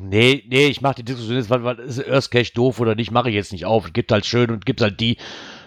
nee, 0.00 0.44
nee, 0.46 0.66
ich 0.66 0.80
mache 0.80 0.96
die 0.96 1.04
Diskussion 1.04 1.36
jetzt, 1.36 1.50
weil, 1.50 1.64
weil 1.64 1.80
ist 1.80 2.06
Earth 2.08 2.30
Cache 2.30 2.52
doof 2.54 2.78
oder 2.78 2.94
nicht, 2.94 3.10
mache 3.10 3.30
ich 3.30 3.34
jetzt 3.34 3.52
nicht 3.52 3.66
auf. 3.66 3.92
Gibt 3.92 4.12
halt 4.12 4.26
schön 4.26 4.50
und 4.50 4.64
gibt 4.64 4.80
halt 4.80 5.00
die, 5.00 5.16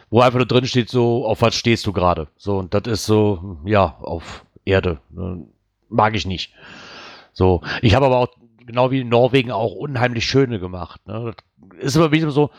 wo 0.09 0.21
einfach 0.21 0.39
nur 0.39 0.47
drin 0.47 0.65
steht, 0.65 0.89
so, 0.89 1.25
auf 1.25 1.41
was 1.41 1.55
stehst 1.55 1.85
du 1.85 1.91
gerade? 1.91 2.29
So, 2.37 2.57
und 2.59 2.73
das 2.73 2.83
ist 2.87 3.05
so, 3.05 3.57
ja, 3.65 3.97
auf 3.99 4.45
Erde. 4.65 4.99
Ne, 5.09 5.45
Mag 5.89 6.15
ich 6.15 6.25
nicht. 6.25 6.53
So, 7.33 7.61
ich 7.81 7.95
habe 7.95 8.05
aber 8.05 8.17
auch, 8.17 8.29
genau 8.65 8.91
wie 8.91 9.01
in 9.01 9.09
Norwegen, 9.09 9.51
auch 9.51 9.73
unheimlich 9.73 10.25
schöne 10.25 10.59
gemacht. 10.59 11.05
Ne? 11.07 11.33
Ist 11.79 11.97
aber 11.97 12.11
wieder 12.11 12.31
so, 12.31 12.49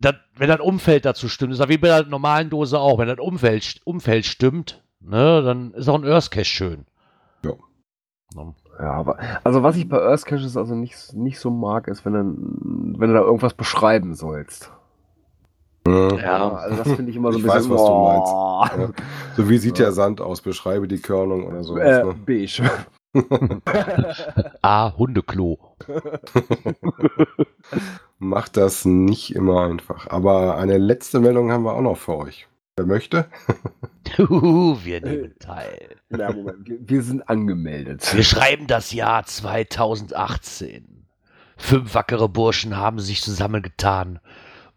das, 0.00 0.14
wenn 0.36 0.48
das 0.48 0.60
Umfeld 0.60 1.04
dazu 1.04 1.28
stimmt, 1.28 1.52
ist 1.52 1.58
das 1.58 1.68
wie 1.68 1.78
bei 1.78 1.88
der 1.88 2.04
normalen 2.04 2.50
Dose 2.50 2.78
auch, 2.78 2.98
wenn 2.98 3.08
das 3.08 3.18
Umfeld, 3.18 3.80
Umfeld 3.84 4.26
stimmt, 4.26 4.82
ne, 5.00 5.42
dann 5.42 5.72
ist 5.72 5.88
auch 5.88 5.98
ein 5.98 6.06
Earth 6.06 6.30
Cache 6.30 6.44
schön. 6.44 6.86
Ja. 7.42 7.52
Ne? 8.34 8.54
Ja, 8.78 8.92
aber 8.92 9.18
also 9.42 9.62
was 9.62 9.76
ich 9.76 9.88
bei 9.88 9.98
Earth 9.98 10.26
Caches 10.26 10.56
also 10.56 10.74
nicht, 10.74 11.14
nicht 11.14 11.38
so 11.38 11.50
mag, 11.50 11.88
ist, 11.88 12.04
wenn, 12.04 12.12
dann, 12.12 12.94
wenn 12.98 13.08
du 13.08 13.14
da 13.14 13.22
irgendwas 13.22 13.54
beschreiben 13.54 14.14
sollst. 14.14 14.70
Ja. 15.86 16.52
also 16.52 16.76
das 16.76 16.92
finde 16.92 17.10
ich 17.10 17.16
immer 17.16 17.32
so 17.32 17.38
ein 17.38 17.44
Ich 17.44 17.52
bisschen. 17.52 17.70
weiß, 17.70 17.70
was 17.70 17.84
du 17.84 17.92
oh, 17.92 18.64
Ja. 18.64 18.90
So 19.36 19.48
wie 19.48 19.58
sieht 19.58 19.78
der 19.78 19.92
Sand 19.92 20.20
aus? 20.20 20.40
Beschreibe 20.40 20.88
die 20.88 20.98
Körnung 21.00 21.44
oder 21.46 21.62
sowas. 21.62 21.82
Äh, 21.84 22.04
Ne? 22.04 22.14
beige. 22.26 22.70
A, 24.62 24.92
Hundeklo. 24.96 25.58
Macht 28.18 28.56
das 28.56 28.84
nicht 28.84 29.34
immer 29.34 29.62
einfach. 29.64 30.08
Aber 30.10 30.56
eine 30.58 30.78
letzte 30.78 31.20
Meldung 31.20 31.50
haben 31.52 31.64
wir 31.64 31.74
auch 31.74 31.80
noch 31.82 31.96
für 31.96 32.16
euch. 32.16 32.46
Wer 32.76 32.86
möchte? 32.86 33.26
Huhu, 34.18 34.76
wir 34.84 35.00
nehmen 35.00 35.34
teil. 35.38 35.96
Na, 36.10 36.30
Moment, 36.32 36.68
wir 36.68 37.02
sind 37.02 37.26
angemeldet. 37.28 38.14
Wir 38.14 38.22
schreiben 38.24 38.66
das 38.66 38.92
Jahr 38.92 39.24
2018. 39.24 41.06
Fünf 41.56 41.94
wackere 41.94 42.28
Burschen 42.28 42.76
haben 42.76 42.98
sich 43.00 43.22
zusammengetan, 43.22 44.18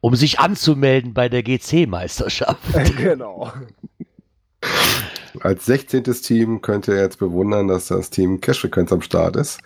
um 0.01 0.15
sich 0.15 0.39
anzumelden 0.39 1.13
bei 1.13 1.29
der 1.29 1.43
GC-Meisterschaft. 1.43 2.59
genau. 2.97 3.51
Als 5.41 5.65
16. 5.65 6.03
Team 6.03 6.61
könnt 6.61 6.87
ihr 6.87 6.97
jetzt 6.97 7.19
bewundern, 7.19 7.67
dass 7.67 7.87
das 7.87 8.09
Team 8.09 8.41
Cash-Frequenz 8.41 8.91
am 8.91 9.01
Start 9.01 9.35
ist. 9.35 9.59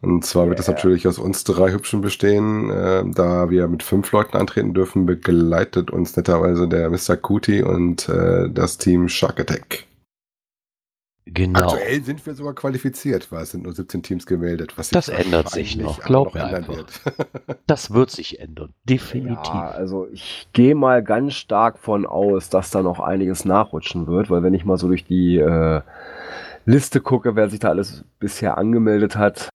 Und 0.00 0.24
zwar 0.24 0.48
wird 0.48 0.60
es 0.60 0.68
natürlich 0.68 1.06
aus 1.06 1.18
uns 1.18 1.44
drei 1.44 1.72
Hübschen 1.72 2.00
bestehen. 2.00 2.70
Äh, 2.70 3.04
da 3.06 3.48
wir 3.48 3.68
mit 3.68 3.82
fünf 3.82 4.10
Leuten 4.12 4.36
antreten 4.36 4.74
dürfen, 4.74 5.06
begleitet 5.06 5.90
uns 5.90 6.16
netterweise 6.16 6.68
der 6.68 6.90
Mr. 6.90 7.16
Kuti 7.16 7.62
und 7.62 8.08
äh, 8.08 8.50
das 8.50 8.78
Team 8.78 9.08
Shark 9.08 9.40
Attack. 9.40 9.86
Genau. 11.26 11.60
Aktuell 11.72 12.02
sind 12.02 12.24
wir 12.26 12.34
sogar 12.34 12.54
qualifiziert, 12.54 13.32
weil 13.32 13.44
es 13.44 13.50
sind 13.52 13.62
nur 13.64 13.72
17 13.72 14.02
Teams 14.02 14.26
gemeldet. 14.26 14.74
Was 14.76 14.90
Das 14.90 15.08
ändert 15.08 15.48
sich 15.48 15.76
noch, 15.76 15.98
aber 15.98 16.06
glaub 16.06 16.34
mir 16.34 16.40
ändern 16.42 16.56
einfach. 16.56 16.76
wird. 16.76 17.00
Das 17.66 17.92
wird 17.94 18.10
sich 18.10 18.40
ändern. 18.40 18.74
Definitiv. 18.84 19.46
Ja, 19.54 19.68
also 19.68 20.06
ich 20.12 20.48
gehe 20.52 20.74
mal 20.74 21.02
ganz 21.02 21.32
stark 21.34 21.78
von 21.78 22.04
aus, 22.04 22.50
dass 22.50 22.70
da 22.70 22.82
noch 22.82 23.00
einiges 23.00 23.46
nachrutschen 23.46 24.06
wird, 24.06 24.28
weil 24.28 24.42
wenn 24.42 24.52
ich 24.52 24.66
mal 24.66 24.76
so 24.76 24.86
durch 24.88 25.04
die 25.06 25.38
äh, 25.38 25.80
Liste 26.66 27.00
gucke, 27.00 27.36
wer 27.36 27.48
sich 27.48 27.60
da 27.60 27.68
alles 27.70 28.04
bisher 28.18 28.58
angemeldet 28.58 29.16
hat, 29.16 29.48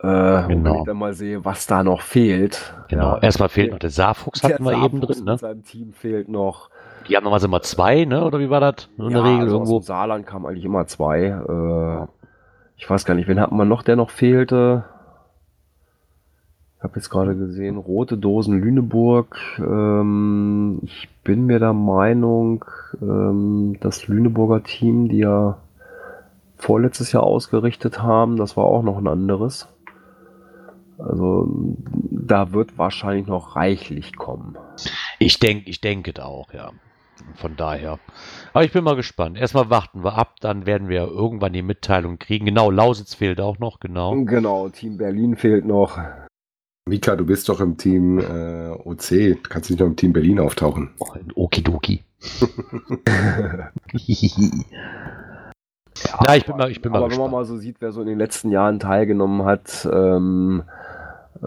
Äh, 0.00 0.06
und 0.06 0.48
Wenn 0.48 0.64
Genau. 0.64 0.78
ich 0.80 0.84
dann 0.86 0.96
mal 0.96 1.14
sehe, 1.14 1.44
was 1.44 1.66
da 1.66 1.82
noch 1.82 2.00
fehlt. 2.02 2.74
Genau. 2.88 3.16
Ja, 3.16 3.18
Erstmal 3.22 3.48
fehlt 3.48 3.70
noch 3.72 3.78
der 3.78 3.90
Saarfuchs, 3.90 4.40
der 4.40 4.54
hatten 4.54 4.64
wir 4.64 4.72
eben 4.84 5.00
drin, 5.00 5.16
mit 5.18 5.24
ne? 5.26 5.38
seinem 5.38 5.62
Team 5.64 5.92
fehlt 5.92 6.28
noch. 6.28 6.68
Die 7.08 7.16
haben 7.16 7.24
normalerweise 7.24 7.46
immer 7.46 7.62
zwei, 7.62 8.04
ne? 8.04 8.24
Oder 8.24 8.38
wie 8.38 8.50
war 8.50 8.60
das? 8.60 8.88
In 8.98 9.08
der 9.08 9.18
Ja, 9.18 9.22
Regel 9.24 9.40
also 9.42 9.56
irgendwo. 9.56 9.76
Aus 9.76 9.84
dem 9.84 9.86
Saarland 9.86 10.26
kamen 10.26 10.46
eigentlich 10.46 10.64
immer 10.64 10.86
zwei. 10.86 11.26
Äh, 11.26 12.06
ich 12.76 12.88
weiß 12.88 13.04
gar 13.04 13.14
nicht, 13.14 13.28
wen 13.28 13.40
hatten 13.40 13.56
wir 13.56 13.64
noch, 13.64 13.82
der 13.82 13.96
noch 13.96 14.10
fehlte? 14.10 14.84
Ich 16.78 16.82
habe 16.84 16.96
jetzt 16.96 17.10
gerade 17.10 17.34
gesehen, 17.36 17.76
Rote 17.76 18.18
Dosen 18.18 18.60
Lüneburg. 18.60 19.38
Ähm, 19.58 20.80
ich 20.82 21.08
bin 21.24 21.46
mir 21.46 21.58
der 21.58 21.72
Meinung, 21.72 22.64
ähm, 23.00 23.76
das 23.80 24.06
Lüneburger 24.08 24.62
Team, 24.62 25.08
die 25.08 25.18
ja 25.18 25.58
vorletztes 26.56 27.12
Jahr 27.12 27.22
ausgerichtet 27.24 28.02
haben, 28.02 28.36
das 28.36 28.56
war 28.56 28.64
auch 28.64 28.82
noch 28.82 28.98
ein 28.98 29.06
anderes. 29.08 29.68
Also 30.98 31.48
da 32.10 32.52
wird 32.52 32.78
wahrscheinlich 32.78 33.26
noch 33.26 33.56
reichlich 33.56 34.16
kommen. 34.16 34.56
Ich 35.18 35.40
denke, 35.40 35.68
ich 35.68 35.80
denke 35.80 36.12
da 36.12 36.24
auch, 36.24 36.52
ja. 36.52 36.70
Von 37.36 37.56
daher. 37.56 37.98
Aber 38.52 38.64
ich 38.64 38.72
bin 38.72 38.84
mal 38.84 38.96
gespannt. 38.96 39.36
Erstmal 39.38 39.70
warten 39.70 40.04
wir 40.04 40.14
ab, 40.16 40.36
dann 40.40 40.66
werden 40.66 40.88
wir 40.88 41.02
irgendwann 41.08 41.52
die 41.52 41.62
Mitteilung 41.62 42.18
kriegen. 42.18 42.46
Genau, 42.46 42.70
Lausitz 42.70 43.14
fehlt 43.14 43.40
auch 43.40 43.58
noch, 43.58 43.80
genau. 43.80 44.14
Genau, 44.24 44.68
Team 44.68 44.96
Berlin 44.96 45.36
fehlt 45.36 45.64
noch. 45.64 45.98
Mika, 46.88 47.16
du 47.16 47.24
bist 47.24 47.48
doch 47.48 47.60
im 47.60 47.76
Team 47.78 48.18
äh, 48.18 48.68
OC. 48.70 49.42
Kannst 49.48 49.70
du 49.70 49.72
nicht 49.74 49.80
noch 49.80 49.86
im 49.86 49.96
Team 49.96 50.12
Berlin 50.12 50.38
auftauchen? 50.38 50.90
Oh, 50.98 51.06
Okidoki. 51.34 52.04
Ja, 56.26 56.34
ich 56.34 56.44
bin 56.44 56.56
mal- 56.56 56.70
ich 56.70 56.82
bin 56.82 56.92
mal 56.92 56.98
Aber 56.98 57.10
wenn 57.10 57.18
man 57.18 57.30
mal 57.30 57.44
so 57.44 57.56
sieht, 57.56 57.76
wer 57.80 57.92
so 57.92 58.00
in 58.00 58.08
den 58.08 58.18
letzten 58.18 58.50
Jahren 58.50 58.80
teilgenommen 58.80 59.44
hat 59.46 59.88
ähm, 59.90 60.64
äh, 60.66 60.83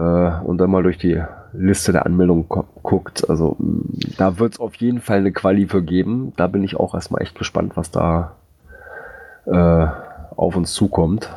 und 0.02 0.58
dann 0.58 0.70
mal 0.70 0.82
durch 0.82 0.98
die 0.98 1.22
Liste 1.52 1.92
der 1.92 2.06
Anmeldungen 2.06 2.48
gu- 2.48 2.64
guckt, 2.82 3.28
also 3.28 3.56
mh, 3.58 4.16
da 4.16 4.38
wird 4.38 4.52
es 4.54 4.60
auf 4.60 4.74
jeden 4.76 5.00
Fall 5.00 5.18
eine 5.18 5.32
Quali 5.32 5.66
für 5.66 5.82
geben. 5.82 6.32
Da 6.36 6.46
bin 6.46 6.62
ich 6.62 6.76
auch 6.76 6.94
erstmal 6.94 7.22
echt 7.22 7.36
gespannt, 7.36 7.76
was 7.76 7.90
da 7.90 8.36
äh, 9.46 9.86
auf 10.36 10.54
uns 10.56 10.72
zukommt. 10.74 11.30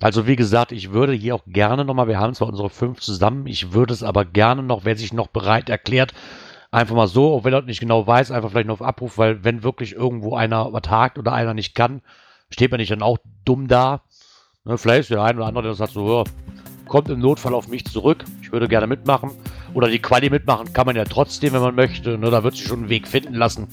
Also 0.00 0.26
wie 0.26 0.36
gesagt, 0.36 0.72
ich 0.72 0.92
würde 0.92 1.12
hier 1.12 1.34
auch 1.34 1.44
gerne 1.46 1.84
nochmal, 1.84 2.08
wir 2.08 2.18
haben 2.18 2.34
zwar 2.34 2.48
unsere 2.48 2.70
fünf 2.70 3.00
zusammen, 3.00 3.46
ich 3.46 3.72
würde 3.72 3.94
es 3.94 4.02
aber 4.02 4.24
gerne 4.24 4.62
noch, 4.62 4.84
wer 4.84 4.96
sich 4.96 5.12
noch 5.12 5.28
bereit 5.28 5.70
erklärt, 5.70 6.12
einfach 6.72 6.96
mal 6.96 7.06
so, 7.06 7.32
auch 7.32 7.44
wenn 7.44 7.54
er 7.54 7.62
nicht 7.62 7.80
genau 7.80 8.06
weiß, 8.06 8.32
einfach 8.32 8.50
vielleicht 8.50 8.66
noch 8.66 8.80
auf 8.80 8.86
Abruf, 8.86 9.16
weil 9.16 9.44
wenn 9.44 9.62
wirklich 9.62 9.94
irgendwo 9.94 10.34
einer 10.34 10.66
übertagt 10.66 11.18
oder 11.18 11.32
einer 11.32 11.54
nicht 11.54 11.74
kann, 11.76 12.02
steht 12.50 12.72
man 12.72 12.80
nicht 12.80 12.90
dann 12.90 13.02
auch 13.02 13.18
dumm 13.44 13.68
da. 13.68 14.02
Ne, 14.64 14.76
vielleicht 14.76 15.02
ist 15.02 15.10
der 15.10 15.22
ein 15.22 15.36
oder 15.36 15.46
andere, 15.46 15.64
der 15.64 15.74
sagt 15.74 15.92
so, 15.92 16.24
ja, 16.24 16.24
kommt 16.86 17.08
im 17.08 17.20
Notfall 17.20 17.54
auf 17.54 17.68
mich 17.68 17.84
zurück, 17.84 18.24
ich 18.42 18.52
würde 18.52 18.68
gerne 18.68 18.86
mitmachen. 18.86 19.30
Oder 19.74 19.88
die 19.88 19.98
Quali 19.98 20.30
mitmachen 20.30 20.72
kann 20.72 20.86
man 20.86 20.96
ja 20.96 21.04
trotzdem, 21.04 21.52
wenn 21.52 21.60
man 21.60 21.74
möchte. 21.74 22.16
Ne, 22.16 22.30
da 22.30 22.44
wird 22.44 22.54
sich 22.54 22.66
schon 22.66 22.80
einen 22.80 22.88
Weg 22.88 23.08
finden 23.08 23.34
lassen. 23.34 23.66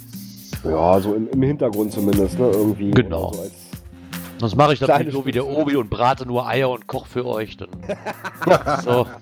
Ja, 0.64 0.99
so 0.99 1.14
im, 1.14 1.30
im 1.30 1.41
Hintergrund 1.41 1.91
zumindest, 1.91 2.39
ne? 2.39 2.49
Irgendwie. 2.49 2.91
Genau. 2.91 3.34
So 3.34 3.51
Sonst 4.39 4.55
mache 4.55 4.74
ich 4.74 4.80
das 4.80 4.99
nicht 4.99 5.12
so 5.12 5.26
wie 5.26 5.32
der. 5.32 5.45
Obi 5.45 5.76
und 5.76 5.89
brate 5.89 6.26
nur 6.26 6.47
Eier 6.47 6.72
und 6.72 6.88
koch 6.88 7.05
für 7.05 7.26
euch. 7.26 7.57
Dann. 7.57 7.70
so. 8.84 9.05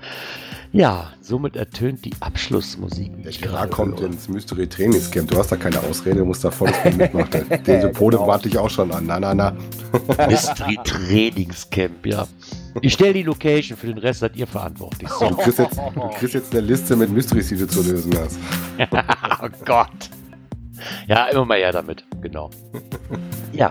ja, 0.72 1.10
somit 1.20 1.56
ertönt 1.56 2.04
die 2.04 2.12
Abschlussmusik. 2.20 3.10
Der 3.22 3.30
ich 3.30 3.40
Gerard 3.40 3.70
gerade 3.70 3.70
kommt 3.70 4.00
höre. 4.00 4.06
ins 4.08 4.28
Mystery 4.28 4.68
Trainingscamp. 4.68 5.30
Du 5.30 5.36
hast 5.38 5.50
da 5.50 5.56
keine 5.56 5.80
Ausrede, 5.80 6.18
du 6.20 6.24
musst 6.24 6.44
da 6.44 6.50
volles 6.50 6.76
mitmachen. 6.96 7.46
Den 7.66 7.80
Sympode 7.80 8.16
Genau. 8.18 8.28
warte 8.28 8.48
ich 8.48 8.56
auch 8.56 8.70
schon 8.70 8.92
an. 8.92 9.04
Na, 9.06 9.18
na, 9.18 9.34
na. 9.34 9.52
Mystery 10.28 10.78
Trainingscamp, 10.84 12.06
ja. 12.06 12.26
Ich 12.82 12.92
stelle 12.92 13.14
die 13.14 13.22
Location, 13.24 13.76
für 13.76 13.88
den 13.88 13.98
Rest 13.98 14.20
seid 14.20 14.36
ihr 14.36 14.46
verantwortlich. 14.46 15.08
Du 15.10 15.28
So. 15.28 15.34
kriegst 15.34 15.58
jetzt, 15.58 15.76
du 15.76 16.08
kriegst 16.18 16.34
jetzt 16.34 16.52
eine 16.52 16.60
Liste 16.60 16.94
mit 16.94 17.10
Mysteries, 17.10 17.48
die 17.48 17.56
du 17.56 17.66
zu 17.66 17.82
lösen 17.82 18.12
hast. 18.16 18.38
oh 19.42 19.48
Gott. 19.64 20.10
Ja, 21.08 21.26
immer 21.26 21.44
mal 21.44 21.58
her 21.58 21.72
damit. 21.72 22.04
Genau. 22.22 22.48
Ja. 23.52 23.70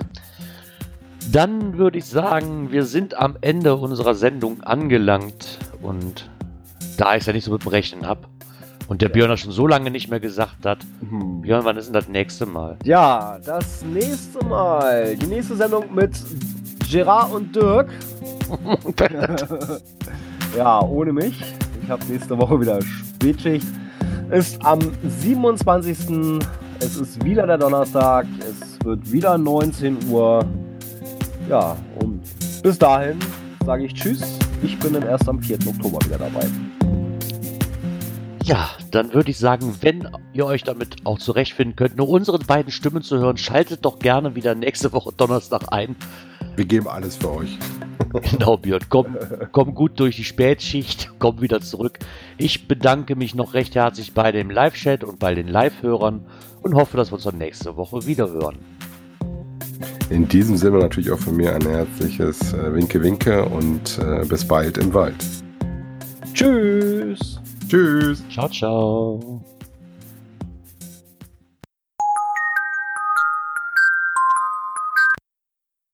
Dann 1.32 1.78
würde 1.78 1.98
ich 1.98 2.06
sagen, 2.06 2.72
wir 2.72 2.84
sind 2.86 3.16
am 3.18 3.38
Ende 3.42 3.76
unserer 3.76 4.16
Sendung 4.16 4.62
angelangt. 4.64 5.60
Und 5.82 6.30
da 7.00 7.16
ich 7.16 7.22
es 7.22 7.26
ja 7.28 7.34
nicht 7.34 7.46
so 7.46 7.52
mit 7.52 7.64
dem 7.64 7.70
Rechnen 7.70 8.06
habe 8.06 8.22
und 8.88 9.02
der 9.02 9.10
Björn 9.10 9.30
das 9.30 9.40
schon 9.40 9.52
so 9.52 9.68
lange 9.68 9.90
nicht 9.92 10.10
mehr 10.10 10.20
gesagt 10.20 10.66
hat, 10.66 10.80
Hm. 11.08 11.42
Björn, 11.42 11.64
wann 11.64 11.78
ist 11.78 11.86
denn 11.86 11.94
das 11.94 12.08
nächste 12.10 12.46
Mal? 12.46 12.78
Ja, 12.84 13.38
das 13.46 13.84
nächste 13.86 14.44
Mal. 14.46 15.16
Die 15.16 15.28
nächste 15.28 15.56
Sendung 15.56 15.94
mit 15.94 16.12
Gerard 16.90 17.32
und 17.32 17.56
Dirk. 17.56 17.90
ja, 20.58 20.82
ohne 20.82 21.14
mich. 21.14 21.42
Ich 21.84 21.90
habe 21.90 22.04
nächste 22.06 22.38
Woche 22.38 22.60
wieder 22.60 22.80
Spätschicht. 22.82 23.68
Ist 24.32 24.64
am 24.66 24.80
27. 25.22 26.42
Es 26.80 26.96
ist 26.98 27.24
wieder 27.24 27.46
der 27.48 27.58
Donnerstag. 27.58 28.26
Es 28.40 28.84
wird 28.86 29.12
wieder 29.12 29.38
19 29.38 30.10
Uhr. 30.10 30.44
Ja, 31.48 31.76
und 32.02 32.22
bis 32.62 32.78
dahin 32.78 33.20
sage 33.66 33.86
ich 33.86 33.94
Tschüss. 33.94 34.22
Ich 34.62 34.78
bin 34.80 34.94
dann 34.94 35.04
erst 35.04 35.28
am 35.30 35.42
4. 35.42 35.58
Oktober 35.68 36.00
wieder 36.06 36.18
dabei. 36.18 36.46
Ja, 38.50 38.72
dann 38.90 39.14
würde 39.14 39.30
ich 39.30 39.38
sagen, 39.38 39.76
wenn 39.82 40.10
ihr 40.34 40.44
euch 40.48 40.64
damit 40.64 41.06
auch 41.06 41.20
zurechtfinden 41.20 41.76
könnt, 41.76 41.98
nur 41.98 42.10
unsere 42.10 42.40
beiden 42.40 42.72
Stimmen 42.72 43.04
zu 43.04 43.20
hören, 43.20 43.38
schaltet 43.38 43.86
doch 43.86 44.00
gerne 44.00 44.34
wieder 44.34 44.56
nächste 44.56 44.92
Woche 44.92 45.14
Donnerstag 45.16 45.72
ein. 45.72 45.96
Wir 46.56 46.66
geben 46.66 46.88
alles 46.88 47.18
für 47.18 47.32
euch. 47.32 47.60
Genau, 48.32 48.58
Björn, 48.58 48.82
komm, 48.90 49.18
komm 49.52 49.76
gut 49.76 50.00
durch 50.00 50.16
die 50.16 50.24
Spätschicht, 50.24 51.12
komm 51.20 51.42
wieder 51.42 51.62
zurück. 51.62 52.00
Ich 52.40 52.68
bedanke 52.68 53.16
mich 53.16 53.36
noch 53.36 53.54
recht 53.54 53.76
herzlich 53.76 54.16
bei 54.16 54.32
dem 54.32 54.50
Live-Chat 54.50 55.04
und 55.04 55.20
bei 55.20 55.36
den 55.36 55.48
Live-Hörern 55.48 56.26
und 56.64 56.74
hoffe, 56.74 56.98
dass 56.98 57.12
wir 57.12 57.16
uns 57.18 57.26
dann 57.26 57.38
nächste 57.38 57.78
Woche 57.78 58.08
wieder 58.08 58.28
hören. 58.28 58.58
In 60.10 60.28
diesem 60.28 60.58
Sinne 60.58 60.80
natürlich 60.80 61.12
auch 61.12 61.20
von 61.20 61.36
mir 61.36 61.54
ein 61.54 61.62
herzliches 61.62 62.52
äh, 62.54 62.74
Winke 62.74 63.04
Winke 63.04 63.46
und 63.46 64.00
äh, 64.00 64.26
bis 64.26 64.44
bald 64.44 64.80
im 64.80 64.92
Wald. 64.92 65.24
Tschüss. 66.34 67.39
Tschüss. 67.70 68.24
Ciao, 68.30 68.50
ciao. 68.50 69.39